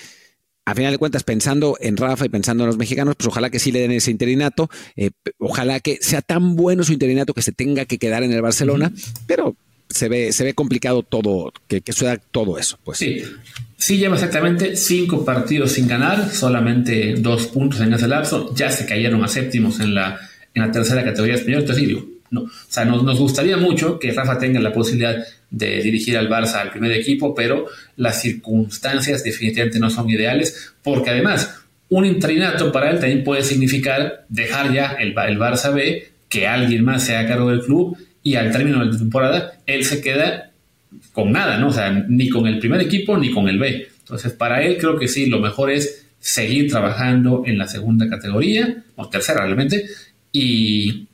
a 0.66 0.76
final 0.76 0.92
de 0.92 0.98
cuentas, 0.98 1.24
pensando 1.24 1.78
en 1.82 1.98
Rafa 1.98 2.26
y 2.26 2.30
pensando 2.30 2.64
en 2.64 2.68
los 2.68 2.78
mexicanos, 2.78 3.16
pues 3.18 3.28
ojalá 3.28 3.50
que 3.50 3.60
sí 3.60 3.72
le 3.72 3.80
den 3.80 3.92
ese 3.92 4.12
interinato, 4.12 4.70
eh, 4.96 5.12
ojalá 5.38 5.80
que 5.80 5.98
sea 6.02 6.22
tan 6.22 6.56
bueno 6.56 6.84
su 6.84 6.94
interinato 6.94 7.34
que 7.34 7.42
se 7.42 7.52
tenga 7.52 7.86
que 7.86 7.98
quedar 7.98 8.24
en 8.24 8.32
el 8.32 8.42
Barcelona, 8.42 8.92
uh 8.94 8.98
-huh. 8.98 9.20
pero 9.28 9.56
se 9.90 10.08
ve, 10.08 10.32
se 10.32 10.44
ve 10.44 10.54
complicado 10.54 11.04
todo, 11.04 11.52
que, 11.68 11.82
que 11.82 11.92
suceda 11.92 12.18
todo 12.18 12.58
eso. 12.58 12.80
Pues. 12.84 12.98
Sí, 12.98 13.22
sí 13.78 13.98
lleva 13.98 14.16
exactamente 14.16 14.76
cinco 14.76 15.26
partidos 15.26 15.74
sin 15.74 15.88
ganar, 15.88 16.32
solamente 16.32 17.16
dos 17.18 17.48
puntos 17.48 17.82
en 17.82 17.94
ese 17.94 18.08
lapso, 18.08 18.56
ya 18.56 18.72
se 18.72 18.86
cayeron 18.86 19.24
a 19.24 19.28
séptimos 19.28 19.82
en 19.82 19.94
la, 19.94 20.18
en 20.54 20.62
la 20.62 20.72
tercera 20.72 21.04
categoría 21.04 21.36
española, 21.36 21.62
entonces 21.62 21.88
digo, 21.88 22.06
no, 22.32 22.42
o 22.44 22.50
sea, 22.70 22.86
nos, 22.86 23.04
nos 23.04 23.20
gustaría 23.20 23.58
mucho 23.58 24.00
que 24.00 24.12
Rafa 24.12 24.40
tenga 24.40 24.60
la 24.60 24.74
posibilidad 24.74 25.16
de 25.54 25.84
dirigir 25.84 26.18
al 26.18 26.28
Barça 26.28 26.56
al 26.56 26.72
primer 26.72 26.92
equipo, 26.92 27.36
pero 27.36 27.68
las 27.96 28.20
circunstancias 28.20 29.24
definitivamente 29.24 29.80
no 29.80 29.92
son 29.92 30.10
ideales, 30.10 30.74
porque 30.82 31.12
además 31.12 31.60
un 31.90 32.06
interinato 32.06 32.72
para 32.72 32.90
él 32.90 33.00
también 33.00 33.24
puede 33.24 33.44
significar 33.44 34.26
dejar 34.30 34.74
ya 34.74 34.94
el, 35.00 35.10
el 35.10 35.40
Barça 35.40 35.72
B, 35.72 36.08
que 36.28 36.48
alguien 36.48 36.84
más 36.84 37.06
sea 37.06 37.20
a 37.20 37.28
cargo 37.28 37.52
del 37.52 37.62
club 37.62 37.96
y 38.24 38.34
al 38.34 38.52
término 38.52 38.80
de 38.80 38.92
la 38.92 38.98
temporada 38.98 39.54
él 39.68 39.86
se 39.86 40.02
queda 40.02 40.50
con 41.12 41.32
nada, 41.32 41.60
¿no? 41.60 41.68
O 41.68 41.74
sea, 41.74 41.92
ni 41.92 42.30
con 42.30 42.48
el 42.48 42.58
primer 42.58 42.82
equipo 42.82 43.16
ni 43.16 43.30
con 43.30 43.48
el 43.48 43.60
B. 43.60 43.88
Entonces, 44.00 44.34
para 44.34 44.64
él 44.64 44.78
creo 44.80 44.98
que 44.98 45.08
sí, 45.08 45.28
lo 45.28 45.40
mejor 45.40 45.70
es 45.70 46.08
seguir 46.20 46.72
trabajando 46.72 47.44
en 47.46 47.60
la 47.60 47.68
segunda 47.68 48.10
categoría, 48.10 48.84
o 48.96 49.08
tercera 49.08 49.44
realmente, 49.44 49.86
y 50.32 51.06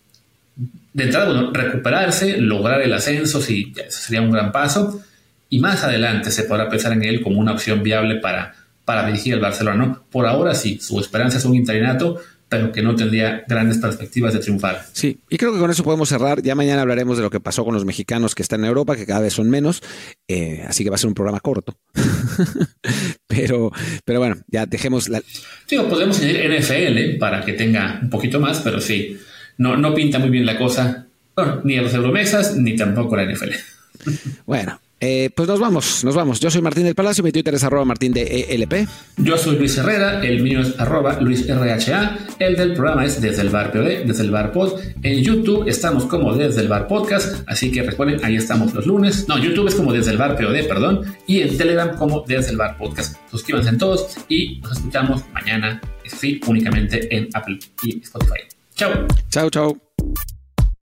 de 0.94 1.04
entrada, 1.04 1.26
bueno, 1.26 1.52
recuperarse, 1.54 2.38
lograr 2.38 2.82
el 2.82 2.94
ascenso, 2.94 3.42
sí, 3.42 3.74
eso 3.76 4.00
sería 4.02 4.22
un 4.22 4.32
gran 4.32 4.52
paso. 4.52 5.02
Y 5.50 5.60
más 5.60 5.84
adelante 5.84 6.32
se 6.32 6.44
podrá 6.44 6.70
pensar 6.70 6.92
en 6.94 7.04
él 7.04 7.22
como 7.22 7.40
una 7.40 7.54
opción 7.54 7.82
viable 7.82 8.16
para, 8.16 8.54
para 8.86 9.06
dirigir 9.06 9.34
el 9.34 9.40
Barcelona. 9.40 9.86
¿no? 9.86 10.04
Por 10.12 10.28
ahora 10.28 10.54
sí, 10.54 10.80
su 10.80 11.00
esperanza 11.00 11.38
es 11.38 11.46
un 11.46 11.56
interinato, 11.56 12.20
pero 12.48 12.72
que 12.72 12.82
no 12.82 12.96
tendría 12.96 13.44
grandes 13.48 13.78
perspectivas 13.78 14.34
de 14.34 14.40
triunfar. 14.40 14.86
Sí, 14.92 15.20
y 15.30 15.38
creo 15.38 15.54
que 15.54 15.60
con 15.60 15.70
eso 15.70 15.84
podemos 15.84 16.10
cerrar. 16.10 16.42
Ya 16.42 16.56
mañana 16.56 16.82
hablaremos 16.82 17.18
de 17.18 17.24
lo 17.24 17.30
que 17.30 17.40
pasó 17.40 17.64
con 17.64 17.74
los 17.74 17.86
mexicanos 17.86 18.34
que 18.34 18.42
están 18.42 18.62
en 18.62 18.68
Europa, 18.68 18.96
que 18.96 19.06
cada 19.06 19.22
vez 19.22 19.34
son 19.34 19.50
menos. 19.50 19.82
Eh, 20.28 20.64
así 20.68 20.84
que 20.84 20.90
va 20.90 20.96
a 20.96 21.00
ser 21.00 21.08
un 21.08 21.14
programa 21.16 21.40
corto. 21.40 21.78
pero, 23.28 23.72
pero 24.06 24.20
bueno, 24.20 24.38
ya 24.48 24.66
dejemos 24.66 25.10
la. 25.10 25.22
Sí, 25.68 25.78
podemos 25.78 26.20
añadir 26.20 26.60
NFL 26.60 27.20
para 27.20 27.46
que 27.46 27.54
tenga 27.54 28.00
un 28.02 28.10
poquito 28.10 28.40
más, 28.40 28.62
pero 28.62 28.82
sí 28.82 29.20
no, 29.60 29.78
no 29.78 29.94
pinta 29.94 30.18
muy 30.20 30.30
bien 30.30 30.46
la 30.46 30.58
cosa, 30.58 31.06
ni 31.64 31.78
a 31.78 31.82
los 31.84 31.94
euromesas, 31.94 32.56
ni 32.56 32.76
tampoco 32.76 33.16
la 33.16 33.26
NFL. 33.26 33.52
Bueno, 34.46 34.80
eh, 35.02 35.30
pues 35.36 35.48
nos 35.50 35.60
vamos, 35.60 36.04
nos 36.06 36.16
vamos. 36.16 36.40
Yo 36.40 36.50
soy 36.50 36.62
Martín 36.62 36.86
del 36.86 36.96
Palacio, 36.96 37.24
mi 37.26 37.34
Twitter 37.34 37.54
es 37.54 37.64
arroba 37.66 37.84
martín 37.84 38.14
de 38.14 38.46
ELP. 38.50 38.88
Yo 39.18 39.38
soy 39.38 39.58
Luis 39.58 39.78
Herrera, 39.78 40.26
el 40.26 40.42
mío 40.42 40.62
es 40.62 40.80
arroba 40.80 41.20
Luis 41.20 41.46
RHA, 41.46 42.20
el 42.40 42.56
del 42.56 42.74
programa 42.74 43.06
es 43.06 43.22
Desde 43.22 43.42
el 43.42 43.50
Bar 43.50 43.74
POD, 43.74 44.06
Desde 44.06 44.24
el 44.24 44.32
Bar 44.32 44.54
Pod. 44.54 44.80
En 45.04 45.22
YouTube 45.22 45.68
estamos 45.68 46.06
como 46.06 46.34
Desde 46.36 46.62
el 46.62 46.70
Bar 46.70 46.88
Podcast, 46.88 47.44
así 47.46 47.70
que 47.70 47.84
recuerden, 47.84 48.24
ahí 48.24 48.38
estamos 48.38 48.74
los 48.74 48.88
lunes. 48.88 49.28
No, 49.28 49.38
YouTube 49.38 49.68
es 49.68 49.76
como 49.76 49.92
Desde 49.92 50.12
el 50.12 50.18
Bar 50.18 50.38
POD, 50.38 50.68
perdón, 50.70 51.02
y 51.28 51.42
en 51.42 51.58
Telegram 51.58 51.98
como 51.98 52.24
Desde 52.26 52.52
el 52.52 52.58
Bar 52.58 52.78
Podcast. 52.78 53.18
Suscríbanse 53.30 53.70
en 53.70 53.78
todos 53.78 54.18
y 54.30 54.62
nos 54.62 54.78
escuchamos 54.78 55.24
mañana, 55.34 55.82
sí, 56.06 56.40
únicamente 56.48 57.14
en 57.14 57.28
Apple 57.34 57.60
y 57.84 58.02
Spotify. 58.02 58.59
Chao. 58.80 58.94
Chao, 59.30 59.50
chao. 59.50 59.89